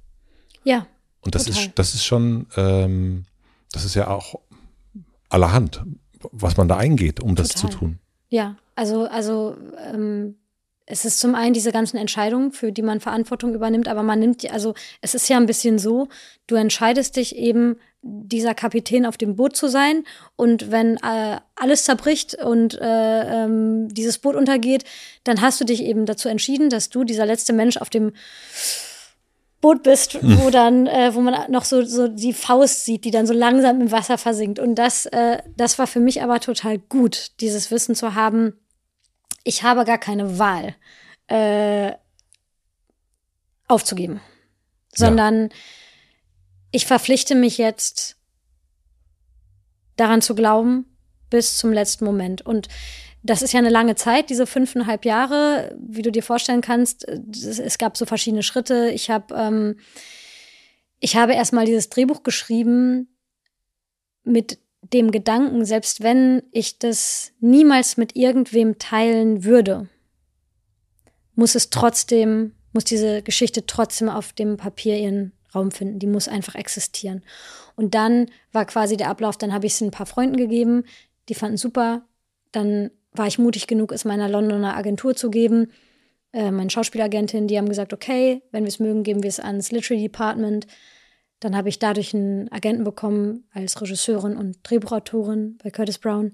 [0.63, 0.85] Ja.
[1.21, 1.63] Und das total.
[1.63, 3.25] ist, das ist schon, ähm,
[3.71, 4.39] das ist ja auch
[5.29, 5.83] allerhand,
[6.31, 7.47] was man da eingeht, um total.
[7.47, 7.99] das zu tun.
[8.29, 9.57] Ja, also, also
[9.93, 10.35] ähm,
[10.89, 14.49] es ist zum einen diese ganzen Entscheidungen, für die man Verantwortung übernimmt, aber man nimmt,
[14.51, 16.07] also es ist ja ein bisschen so,
[16.47, 20.05] du entscheidest dich eben, dieser Kapitän auf dem Boot zu sein
[20.37, 24.85] und wenn äh, alles zerbricht und äh, ähm, dieses Boot untergeht,
[25.25, 28.13] dann hast du dich eben dazu entschieden, dass du dieser letzte Mensch auf dem
[29.59, 30.51] Boot bist, wo hm.
[30.51, 33.91] dann, äh, wo man noch so, so die Faust sieht, die dann so langsam im
[33.91, 34.59] Wasser versinkt.
[34.59, 38.53] Und das, äh, das war für mich aber total gut, dieses Wissen zu haben,
[39.47, 40.75] ich habe gar keine Wahl,
[41.27, 41.93] äh,
[43.67, 44.19] aufzugeben,
[44.93, 45.49] sondern ja.
[46.71, 48.17] ich verpflichte mich jetzt
[49.95, 50.85] daran zu glauben
[51.29, 52.41] bis zum letzten Moment.
[52.41, 52.67] Und
[53.23, 57.05] das ist ja eine lange Zeit, diese fünfeinhalb Jahre, wie du dir vorstellen kannst.
[57.07, 58.89] Es gab so verschiedene Schritte.
[58.91, 59.79] Ich habe ähm,
[60.99, 63.15] ich habe erstmal dieses Drehbuch geschrieben
[64.23, 64.59] mit
[64.93, 69.87] dem Gedanken, selbst wenn ich das niemals mit irgendwem teilen würde,
[71.35, 75.99] muss es trotzdem, muss diese Geschichte trotzdem auf dem Papier ihren Raum finden.
[75.99, 77.23] Die muss einfach existieren.
[77.75, 80.83] Und dann war quasi der Ablauf, dann habe ich es ein paar Freunden gegeben,
[81.29, 82.03] die fanden super.
[82.51, 85.71] Dann war ich mutig genug, es meiner Londoner Agentur zu geben.
[86.33, 89.71] Äh, meine Schauspielagentin, die haben gesagt, okay, wenn wir es mögen, geben wir es ans
[89.71, 90.67] Literary Department.
[91.39, 96.33] Dann habe ich dadurch einen Agenten bekommen als Regisseurin und Drehbuchautorin bei Curtis Brown.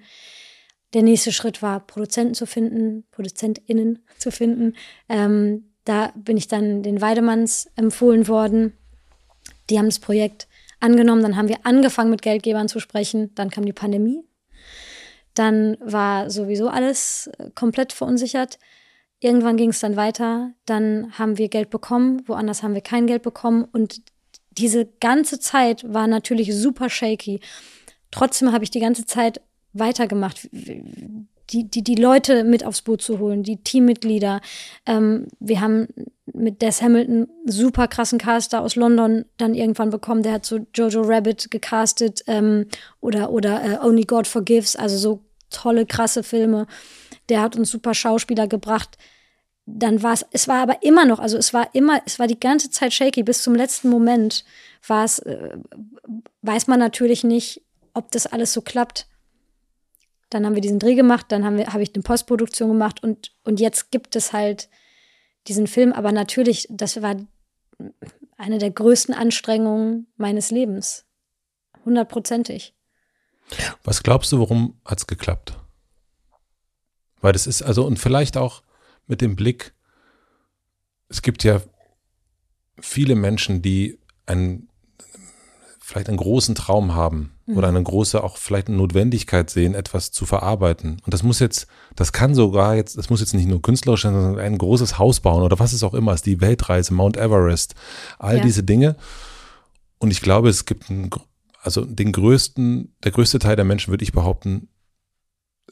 [0.93, 4.75] Der nächste Schritt war, Produzenten zu finden, ProduzentInnen zu finden.
[5.09, 8.73] Ähm, da bin ich dann den Weidemanns empfohlen worden.
[9.69, 10.47] Die haben das Projekt
[10.79, 11.21] angenommen.
[11.21, 13.33] Dann haben wir angefangen, mit Geldgebern zu sprechen.
[13.35, 14.23] Dann kam die Pandemie.
[15.33, 18.59] Dann war sowieso alles äh, komplett verunsichert.
[19.19, 20.51] Irgendwann ging es dann weiter.
[20.65, 23.63] Dann haben wir Geld bekommen, woanders haben wir kein Geld bekommen.
[23.63, 24.01] Und
[24.57, 27.39] diese ganze Zeit war natürlich super shaky.
[28.11, 29.41] Trotzdem habe ich die ganze Zeit
[29.73, 34.41] weitergemacht, die, die, die Leute mit aufs Boot zu holen, die Teammitglieder.
[34.85, 35.87] Ähm, wir haben
[36.25, 40.23] mit Des Hamilton super krassen Caster aus London dann irgendwann bekommen.
[40.23, 42.67] Der hat so Jojo Rabbit gecastet ähm,
[43.01, 45.19] oder, oder äh, Only God Forgives, also so
[45.49, 46.67] tolle, krasse Filme.
[47.29, 48.97] Der hat uns super Schauspieler gebracht
[49.65, 52.39] dann war es, es war aber immer noch, also es war immer, es war die
[52.39, 54.43] ganze Zeit shaky, bis zum letzten Moment
[54.87, 55.57] war es, äh,
[56.41, 57.61] weiß man natürlich nicht,
[57.93, 59.07] ob das alles so klappt.
[60.29, 63.31] Dann haben wir diesen Dreh gemacht, dann haben wir, habe ich eine Postproduktion gemacht und,
[63.43, 64.69] und jetzt gibt es halt
[65.47, 67.15] diesen Film, aber natürlich, das war
[68.37, 71.05] eine der größten Anstrengungen meines Lebens.
[71.85, 72.73] Hundertprozentig.
[73.83, 75.57] Was glaubst du, warum hat es geklappt?
[77.21, 78.63] Weil das ist, also, und vielleicht auch,
[79.07, 79.73] mit dem Blick,
[81.09, 81.61] es gibt ja
[82.79, 84.69] viele Menschen, die einen,
[85.79, 87.57] vielleicht einen großen Traum haben mhm.
[87.57, 91.01] oder eine große, auch vielleicht eine Notwendigkeit sehen, etwas zu verarbeiten.
[91.05, 94.13] Und das muss jetzt, das kann sogar jetzt, das muss jetzt nicht nur künstlerisch sein,
[94.13, 97.75] sondern ein großes Haus bauen oder was es auch immer ist, die Weltreise, Mount Everest,
[98.19, 98.43] all ja.
[98.43, 98.95] diese Dinge.
[99.99, 101.09] Und ich glaube, es gibt einen,
[101.61, 104.69] also den größten, der größte Teil der Menschen, würde ich behaupten,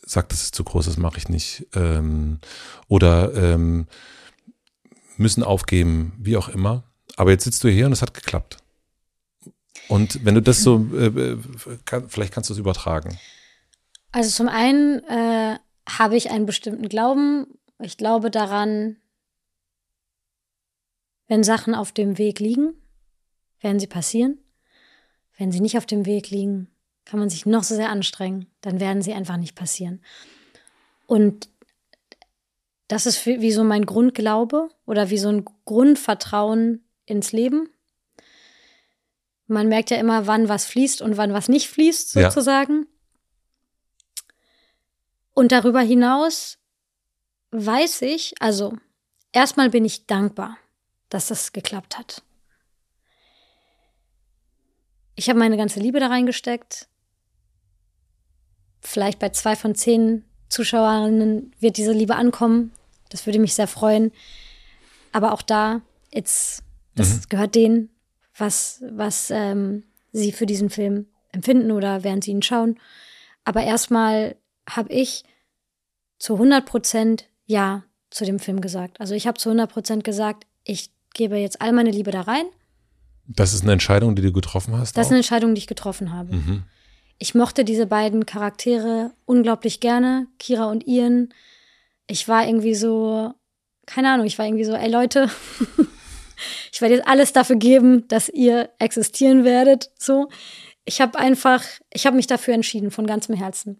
[0.05, 1.67] sagt, das ist zu groß, das mache ich nicht.
[1.73, 2.39] Ähm,
[2.87, 3.87] oder ähm,
[5.17, 6.83] müssen aufgeben, wie auch immer.
[7.15, 8.57] Aber jetzt sitzt du hier und es hat geklappt.
[9.87, 11.37] Und wenn du das so, äh, äh
[11.85, 13.19] kann, vielleicht kannst du es übertragen.
[14.11, 15.57] Also zum einen äh,
[15.87, 17.47] habe ich einen bestimmten Glauben.
[17.79, 18.97] Ich glaube daran,
[21.27, 22.73] wenn Sachen auf dem Weg liegen,
[23.61, 24.39] werden sie passieren.
[25.37, 26.67] Wenn sie nicht auf dem Weg liegen,
[27.11, 30.01] kann man sich noch so sehr anstrengen, dann werden sie einfach nicht passieren.
[31.07, 31.49] Und
[32.87, 37.69] das ist wie so mein Grundglaube oder wie so ein Grundvertrauen ins Leben.
[39.45, 42.79] Man merkt ja immer, wann was fließt und wann was nicht fließt, sozusagen.
[42.79, 44.25] Ja.
[45.33, 46.59] Und darüber hinaus
[47.51, 48.77] weiß ich, also
[49.33, 50.57] erstmal bin ich dankbar,
[51.09, 52.23] dass das geklappt hat.
[55.15, 56.87] Ich habe meine ganze Liebe da reingesteckt
[58.81, 62.71] vielleicht bei zwei von zehn Zuschauerinnen wird diese Liebe ankommen.
[63.09, 64.11] Das würde mich sehr freuen.
[65.11, 65.81] Aber auch da,
[66.11, 66.63] it's,
[66.95, 67.21] das mhm.
[67.29, 67.89] gehört denen,
[68.37, 72.79] was, was ähm, sie für diesen Film empfinden oder während sie ihn schauen.
[73.45, 74.35] Aber erstmal
[74.69, 75.23] habe ich
[76.19, 78.99] zu 100 Prozent Ja zu dem Film gesagt.
[78.99, 82.45] Also ich habe zu 100 Prozent gesagt, ich gebe jetzt all meine Liebe da rein.
[83.25, 84.97] Das ist eine Entscheidung, die du getroffen hast?
[84.97, 85.07] Das auch?
[85.07, 86.35] ist eine Entscheidung, die ich getroffen habe.
[86.35, 86.63] Mhm
[87.21, 91.31] ich mochte diese beiden Charaktere unglaublich gerne, Kira und Ian.
[92.07, 93.31] Ich war irgendwie so,
[93.85, 95.29] keine Ahnung, ich war irgendwie so, ey Leute,
[96.73, 99.91] ich werde jetzt alles dafür geben, dass ihr existieren werdet.
[99.99, 100.29] So,
[100.83, 103.79] ich habe einfach, ich habe mich dafür entschieden von ganzem Herzen.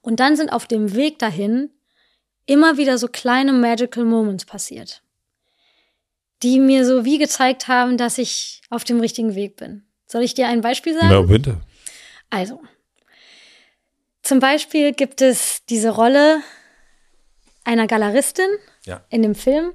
[0.00, 1.70] Und dann sind auf dem Weg dahin
[2.46, 5.02] immer wieder so kleine magical Moments passiert,
[6.44, 9.82] die mir so wie gezeigt haben, dass ich auf dem richtigen Weg bin.
[10.06, 11.08] Soll ich dir ein Beispiel sagen?
[11.10, 11.60] Na, bitte.
[12.34, 12.60] Also,
[14.22, 16.40] zum Beispiel gibt es diese Rolle
[17.62, 18.48] einer Galeristin
[18.84, 19.04] ja.
[19.08, 19.72] in dem Film.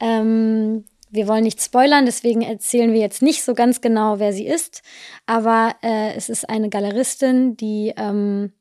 [0.00, 4.46] Ähm, wir wollen nicht spoilern, deswegen erzählen wir jetzt nicht so ganz genau, wer sie
[4.46, 4.82] ist.
[5.26, 8.52] Aber äh, es ist eine Galeristin, die ähm,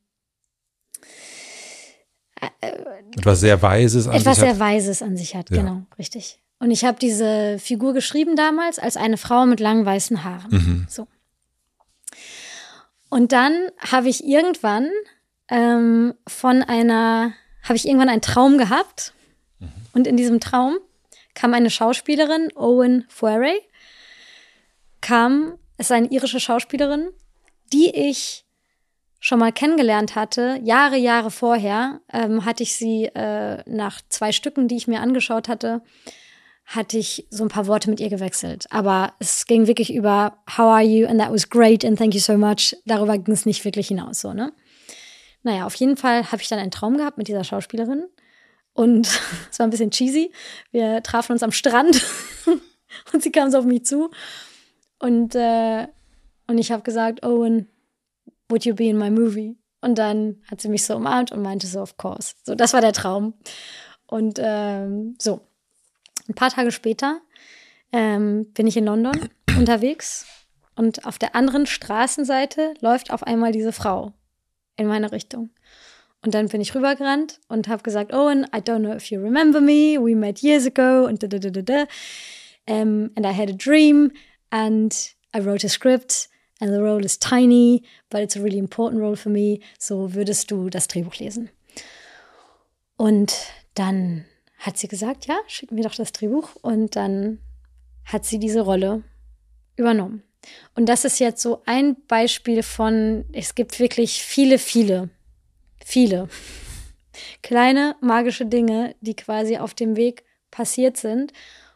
[2.41, 2.71] äh,
[3.17, 4.55] etwas sehr Weises an etwas sich hat.
[4.55, 5.57] sehr Weises an sich hat, ja.
[5.57, 6.41] genau, richtig.
[6.59, 10.51] Und ich habe diese Figur geschrieben damals als eine Frau mit langen weißen Haaren.
[10.51, 10.85] Mhm.
[10.87, 11.07] So.
[13.11, 14.89] Und dann habe ich irgendwann
[15.49, 19.13] ähm, von einer, habe ich irgendwann einen Traum gehabt.
[19.59, 19.69] Mhm.
[19.91, 20.77] Und in diesem Traum
[21.35, 23.59] kam eine Schauspielerin, Owen Fuere,
[25.01, 27.09] kam, es ist eine irische Schauspielerin,
[27.73, 28.45] die ich
[29.19, 34.69] schon mal kennengelernt hatte, Jahre, Jahre vorher, ähm, hatte ich sie äh, nach zwei Stücken,
[34.69, 35.81] die ich mir angeschaut hatte,
[36.75, 38.65] hatte ich so ein paar Worte mit ihr gewechselt.
[38.69, 41.05] Aber es ging wirklich über How are you?
[41.05, 42.75] And that was great and thank you so much.
[42.85, 44.53] Darüber ging es nicht wirklich hinaus, so, ne?
[45.43, 48.05] Naja, auf jeden Fall habe ich dann einen Traum gehabt mit dieser Schauspielerin.
[48.73, 49.07] Und
[49.51, 50.31] es war ein bisschen cheesy.
[50.71, 52.01] Wir trafen uns am Strand
[53.13, 54.09] und sie kam so auf mich zu.
[54.97, 55.87] Und, äh,
[56.47, 57.67] und ich habe gesagt, Owen,
[58.47, 59.57] would you be in my movie?
[59.81, 62.35] Und dann hat sie mich so umarmt und meinte so, of course.
[62.43, 63.33] So, das war der Traum.
[64.05, 65.41] Und ähm, so,
[66.27, 67.21] ein paar Tage später
[67.91, 70.25] ähm, bin ich in London unterwegs
[70.75, 74.13] und auf der anderen Straßenseite läuft auf einmal diese Frau
[74.77, 75.49] in meine Richtung.
[76.23, 79.59] Und dann bin ich rübergerannt und habe gesagt, Owen, I don't know if you remember
[79.59, 81.85] me, we met years ago und da da da da da.
[82.67, 84.11] Um, and I had a dream
[84.51, 84.93] and
[85.35, 86.29] I wrote a script
[86.59, 89.59] and the role is tiny, but it's a really important role for me.
[89.79, 91.49] So würdest du das Drehbuch lesen?
[92.97, 93.33] Und
[93.73, 94.25] dann
[94.61, 96.55] hat sie gesagt, ja, schick mir doch das Drehbuch.
[96.61, 97.39] Und dann
[98.05, 99.03] hat sie diese Rolle
[99.75, 100.23] übernommen.
[100.75, 105.09] Und das ist jetzt so ein Beispiel von, es gibt wirklich viele, viele,
[105.83, 106.29] viele
[107.43, 111.33] kleine magische Dinge, die quasi auf dem Weg passiert sind,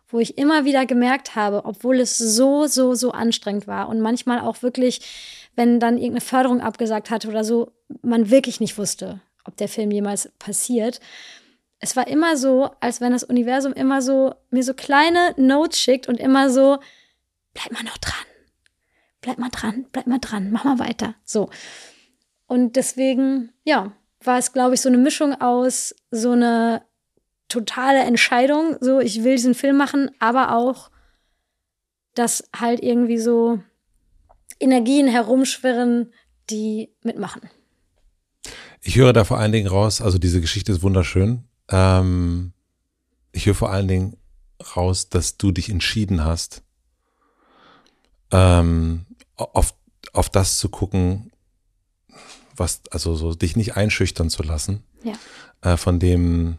[0.08, 4.40] wo ich immer wieder gemerkt habe, obwohl es so, so, so anstrengend war und manchmal
[4.40, 5.02] auch wirklich,
[5.56, 7.72] wenn dann irgendeine Förderung abgesagt hatte oder so,
[8.02, 11.00] man wirklich nicht wusste, ob der Film jemals passiert.
[11.80, 16.08] Es war immer so, als wenn das Universum immer so mir so kleine Notes schickt
[16.08, 16.80] und immer so,
[17.54, 18.26] bleib mal noch dran,
[19.22, 21.16] bleib mal dran, bleib mal dran, mach mal weiter.
[21.26, 21.50] So.
[22.48, 23.92] Und deswegen, ja,
[24.24, 26.84] war es, glaube ich, so eine Mischung aus so eine
[27.48, 30.90] totale Entscheidung, so ich will diesen Film machen, aber auch,
[32.16, 33.60] dass halt irgendwie so
[34.60, 36.14] Energien herumschwirren,
[36.50, 37.42] die mitmachen.
[38.82, 41.44] Ich höre da vor allen Dingen raus, also diese Geschichte ist wunderschön.
[41.70, 42.54] Ähm,
[43.32, 44.18] ich höre vor allen Dingen
[44.76, 46.64] raus, dass du dich entschieden hast,
[48.32, 49.06] ähm,
[49.36, 49.74] auf,
[50.14, 51.32] auf das zu gucken,
[52.56, 54.84] was, also so dich nicht einschüchtern zu lassen.
[55.04, 55.14] Ja.
[55.62, 56.58] Äh, von dem,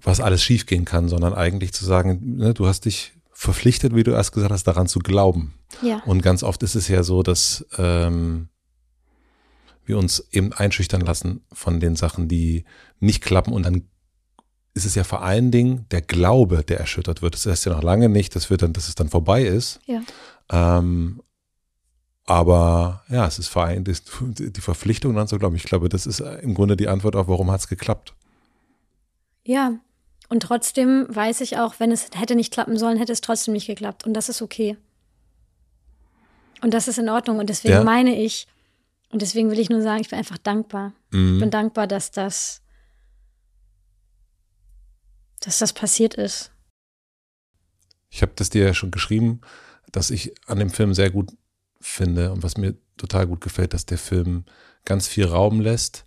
[0.00, 4.12] was alles schiefgehen kann, sondern eigentlich zu sagen, ne, du hast dich verpflichtet, wie du
[4.12, 5.54] erst gesagt hast, daran zu glauben.
[5.82, 6.02] Ja.
[6.04, 8.48] Und ganz oft ist es ja so, dass ähm,
[9.84, 12.64] wir uns eben einschüchtern lassen von den Sachen, die
[12.98, 13.88] nicht klappen und dann
[14.74, 17.34] ist es ja vor allen Dingen der Glaube, der erschüttert wird.
[17.34, 19.80] Das heißt ja noch lange nicht, dass, wir dann, dass es dann vorbei ist.
[19.86, 20.00] Ja.
[20.50, 21.22] Ähm,
[22.24, 25.56] aber ja, es ist vor allem die Verpflichtung dann zu glauben.
[25.56, 28.14] Ich glaube, das ist im Grunde die Antwort auf, warum hat es geklappt.
[29.44, 29.72] Ja,
[30.28, 33.66] und trotzdem weiß ich auch, wenn es hätte nicht klappen sollen, hätte es trotzdem nicht
[33.66, 34.06] geklappt.
[34.06, 34.76] Und das ist okay.
[36.62, 37.38] Und das ist in Ordnung.
[37.38, 37.84] Und deswegen Ja.
[37.84, 38.46] meine ich,
[39.10, 40.92] und deswegen will ich nur sagen, ich bin einfach dankbar.
[41.10, 41.34] Mhm.
[41.34, 42.62] Ich bin dankbar, dass das,
[45.40, 46.52] dass das passiert ist.
[48.10, 49.40] Ich habe das dir ja schon geschrieben,
[49.92, 51.30] dass ich an dem Film sehr gut
[51.80, 54.44] finde und was mir total gut gefällt, dass der Film
[54.84, 56.06] ganz viel Raum lässt.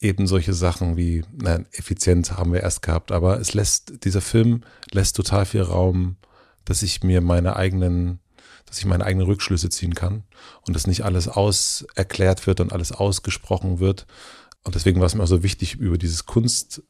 [0.00, 4.62] Eben solche Sachen wie, nein, Effizienz haben wir erst gehabt, aber es lässt, dieser Film
[4.90, 6.16] lässt total viel Raum,
[6.64, 8.20] dass ich mir meine eigenen,
[8.66, 10.24] dass ich meine eigenen Rückschlüsse ziehen kann
[10.66, 14.06] und dass nicht alles auserklärt wird und alles ausgesprochen wird.
[14.64, 16.82] Und deswegen war es mir auch so wichtig, über dieses Kunst,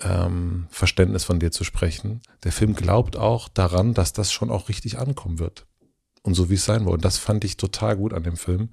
[0.00, 2.20] ähm, Verständnis von dir zu sprechen.
[2.44, 5.66] Der Film glaubt auch daran, dass das schon auch richtig ankommen wird.
[6.22, 6.94] Und so wie es sein wird.
[6.94, 8.70] Und das fand ich total gut an dem Film.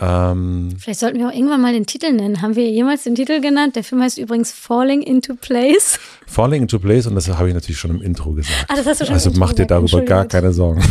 [0.00, 2.42] Ähm, Vielleicht sollten wir auch irgendwann mal den Titel nennen.
[2.42, 3.76] Haben wir jemals den Titel genannt?
[3.76, 6.00] Der Film heißt übrigens Falling into Place.
[6.26, 8.66] Falling into Place, und das habe ich natürlich schon im Intro gesagt.
[8.68, 10.82] Ah, das hast du schon Also mach dir darüber gar keine Sorgen.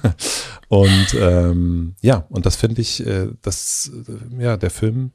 [0.68, 5.10] und ähm, ja, und das finde ich, äh, dass äh, ja, der Film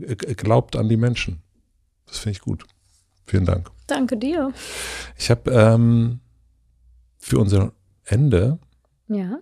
[0.00, 1.42] äh, glaubt an die Menschen.
[2.06, 2.64] Das finde ich gut.
[3.26, 3.70] Vielen Dank.
[3.86, 4.52] Danke dir.
[5.16, 6.20] Ich habe ähm,
[7.18, 7.72] für unser
[8.04, 8.58] Ende
[9.08, 9.38] Ja.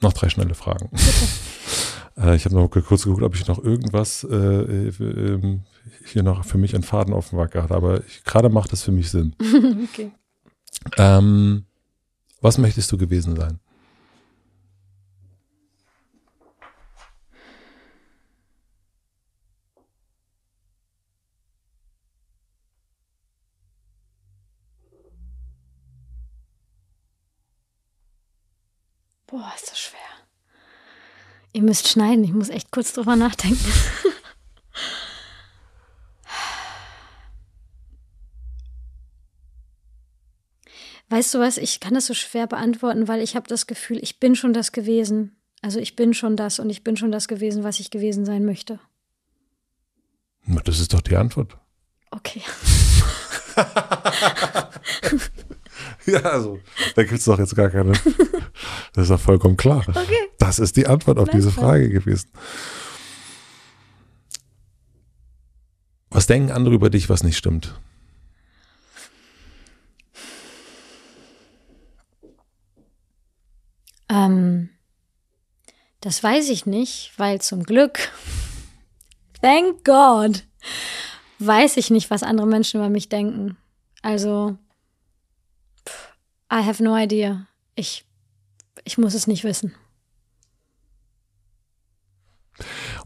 [0.00, 0.90] noch drei schnelle Fragen.
[2.16, 5.64] Äh, ich habe noch kurz geguckt, ob ich noch irgendwas äh, äh, ähm,
[6.04, 9.10] hier noch für mich einen Faden dem Wacker hatte, aber gerade macht das für mich
[9.10, 9.34] Sinn.
[9.90, 10.12] okay.
[10.96, 11.64] Ähm,
[12.40, 13.58] was möchtest du gewesen sein?
[29.34, 29.98] Boah, ist das schwer.
[31.52, 33.58] Ihr müsst schneiden, ich muss echt kurz drüber nachdenken.
[41.08, 44.20] Weißt du was, ich kann das so schwer beantworten, weil ich habe das Gefühl, ich
[44.20, 45.34] bin schon das gewesen.
[45.62, 48.44] Also ich bin schon das und ich bin schon das gewesen, was ich gewesen sein
[48.44, 48.78] möchte.
[50.44, 51.56] Na, Das ist doch die Antwort.
[52.12, 52.42] Okay.
[56.06, 56.60] Ja, also,
[56.94, 57.92] da gibt es doch jetzt gar keine.
[58.92, 59.84] Das ist doch vollkommen klar.
[59.88, 60.28] Okay.
[60.38, 61.50] Das ist die Antwort auf diese.
[61.50, 62.30] Frage gewesen.
[66.10, 67.74] Was denken andere über dich, was nicht stimmt?
[74.08, 74.70] Ähm,
[76.00, 78.12] das weiß ich nicht, weil zum Glück,
[79.42, 80.44] thank God,
[81.38, 83.56] weiß ich nicht, was andere Menschen über mich denken.
[84.02, 84.56] Also,
[86.52, 87.46] I have no idea.
[87.74, 88.04] Ich,
[88.82, 89.74] ich muss es nicht wissen.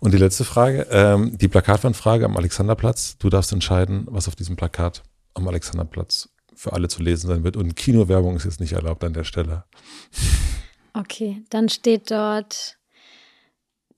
[0.01, 3.19] Und die letzte Frage, ähm, die Plakatwandfrage am Alexanderplatz.
[3.19, 5.03] Du darfst entscheiden, was auf diesem Plakat
[5.35, 7.57] am Alexanderplatz für alle zu lesen sein wird.
[7.57, 9.65] Und Kinowerbung ist jetzt nicht erlaubt an der Stelle.
[10.93, 12.77] Okay, dann steht dort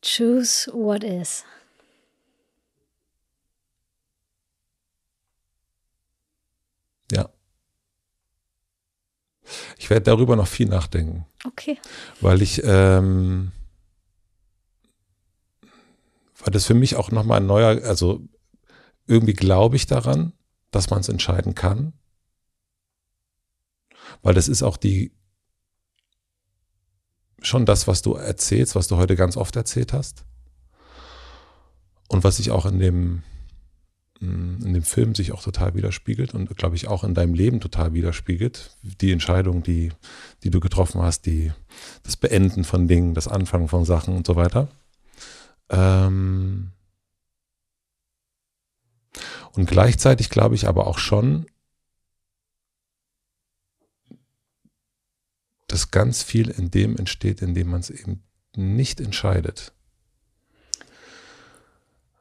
[0.03, 1.45] Choose what is.
[7.11, 7.29] Ja.
[9.79, 11.27] Ich werde darüber noch viel nachdenken.
[11.45, 11.79] Okay.
[12.21, 13.53] Weil ich, ähm,
[16.39, 18.21] weil das für mich auch nochmal ein neuer, also
[19.07, 20.33] irgendwie glaube ich daran,
[20.71, 21.93] dass man es entscheiden kann.
[24.23, 25.13] Weil das ist auch die,
[27.43, 30.25] schon das, was du erzählst, was du heute ganz oft erzählt hast.
[32.09, 33.23] Und was sich auch in dem,
[34.21, 37.95] in dem Film sich auch total widerspiegelt und glaube ich auch in deinem Leben total
[37.95, 38.77] widerspiegelt.
[38.83, 39.93] Die Entscheidung, die,
[40.45, 41.53] die du getroffen hast, die,
[42.03, 44.69] das Beenden von Dingen, das Anfangen von Sachen und so weiter.
[45.71, 46.73] Ähm
[49.53, 51.47] und gleichzeitig glaube ich aber auch schon,
[55.67, 58.23] dass ganz viel in dem entsteht, in dem man es eben
[58.55, 59.73] nicht entscheidet.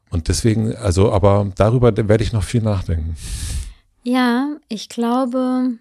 [0.10, 3.16] Und deswegen, also, aber darüber werde ich noch viel nachdenken.
[4.04, 5.78] Ja, ich glaube,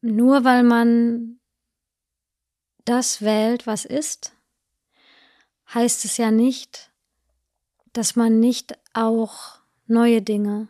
[0.00, 1.38] nur weil man
[2.84, 4.32] das wählt, was ist,
[5.74, 6.90] heißt es ja nicht,
[7.92, 10.68] dass man nicht auch neue Dinge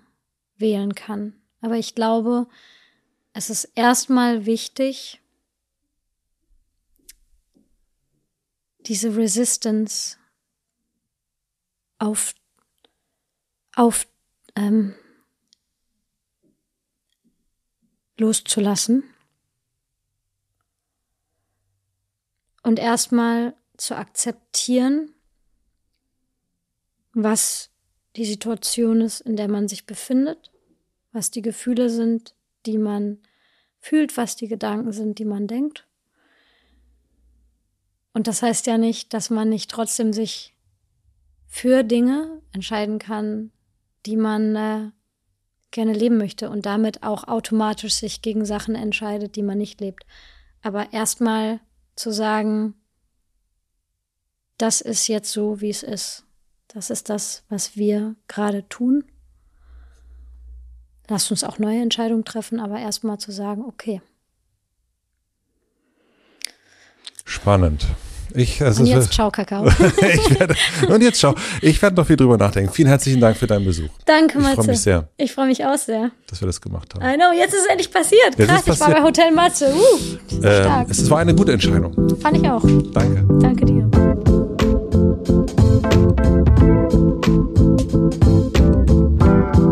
[0.57, 1.35] wählen kann.
[1.61, 2.47] Aber ich glaube,
[3.33, 5.21] es ist erstmal wichtig,
[8.81, 10.17] diese Resistance
[11.99, 12.35] auf,
[13.75, 14.07] auf
[14.55, 14.95] ähm,
[18.16, 19.05] loszulassen
[22.62, 25.15] und erstmal zu akzeptieren,
[27.12, 27.70] was
[28.16, 30.51] die Situation ist, in der man sich befindet,
[31.12, 32.35] was die Gefühle sind,
[32.66, 33.19] die man
[33.81, 35.87] fühlt, was die Gedanken sind, die man denkt.
[38.12, 40.55] Und das heißt ja nicht, dass man nicht trotzdem sich
[41.49, 43.51] für Dinge entscheiden kann,
[44.07, 44.91] die man äh,
[45.70, 50.05] gerne leben möchte und damit auch automatisch sich gegen Sachen entscheidet, die man nicht lebt.
[50.62, 51.61] Aber erstmal
[51.97, 52.75] zu sagen,
[54.57, 56.25] das ist jetzt so, wie es ist.
[56.69, 59.05] Das ist das, was wir gerade tun.
[61.09, 64.03] Lasst uns auch neue Entscheidungen treffen, aber erstmal zu sagen, okay.
[67.25, 67.87] Spannend.
[68.35, 69.65] Ich, und jetzt ciao, Kakao.
[70.39, 70.55] werde,
[70.89, 71.35] und jetzt ciao.
[71.61, 72.73] Ich werde noch viel drüber nachdenken.
[72.73, 73.89] Vielen herzlichen Dank für deinen Besuch.
[74.05, 74.51] Danke, Matze.
[74.51, 75.09] Ich freue mich sehr.
[75.17, 76.11] Ich freue mich auch sehr.
[76.29, 77.03] Dass wir das gemacht haben.
[77.03, 78.37] I know, jetzt ist es endlich passiert.
[78.37, 79.73] Jetzt Krass, ich war bei Hotel Matze.
[79.75, 81.95] Uh, ähm, es war eine gute Entscheidung.
[82.21, 82.63] Fand ich auch.
[82.93, 83.25] Danke.
[83.41, 83.89] Danke dir.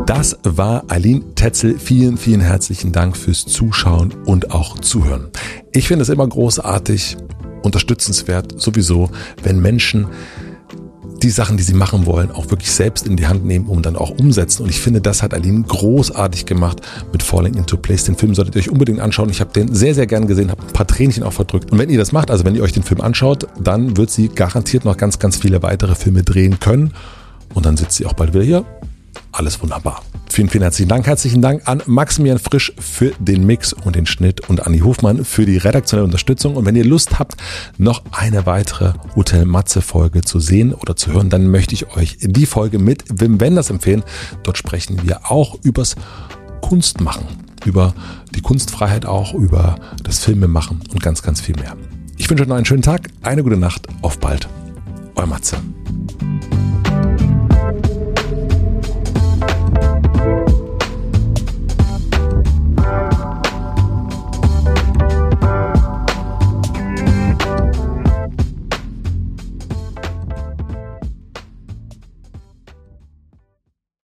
[0.07, 1.78] Das war Aline Tetzel.
[1.78, 5.31] Vielen, vielen herzlichen Dank fürs Zuschauen und auch Zuhören.
[5.73, 7.16] Ich finde es immer großartig,
[7.66, 9.10] unterstützenswert sowieso,
[9.43, 10.06] wenn Menschen
[11.22, 13.97] die Sachen, die sie machen wollen, auch wirklich selbst in die Hand nehmen und dann
[13.97, 14.62] auch umsetzen.
[14.62, 16.80] Und ich finde, das hat Aline großartig gemacht
[17.12, 18.05] mit Falling into Place.
[18.05, 19.30] Den Film solltet ihr euch unbedingt anschauen.
[19.30, 21.72] Ich habe den sehr, sehr gern gesehen, habe ein paar Tränchen auch verdrückt.
[21.72, 24.28] Und wenn ihr das macht, also wenn ihr euch den Film anschaut, dann wird sie
[24.28, 26.93] garantiert noch ganz, ganz viele weitere Filme drehen können.
[27.55, 28.64] Und dann sitzt sie auch bald wieder hier
[29.39, 30.03] alles wunderbar.
[30.31, 31.07] Vielen, vielen herzlichen Dank.
[31.07, 35.47] Herzlichen Dank an Maximilian Frisch für den Mix und den Schnitt und Anni Hofmann für
[35.47, 36.57] die redaktionelle Unterstützung.
[36.57, 37.37] Und wenn ihr Lust habt,
[37.79, 42.19] noch eine weitere Hotel Matze Folge zu sehen oder zu hören, dann möchte ich euch
[42.21, 44.03] die Folge mit Wim Wenders empfehlen.
[44.43, 45.97] Dort sprechen wir auch übers
[46.61, 47.27] Kunstmachen,
[47.65, 47.95] über
[48.35, 51.77] die Kunstfreiheit auch, über das Filmemachen und ganz, ganz viel mehr.
[52.19, 54.49] Ich wünsche euch noch einen schönen Tag, eine gute Nacht, auf bald.
[55.15, 55.57] Euer Matze.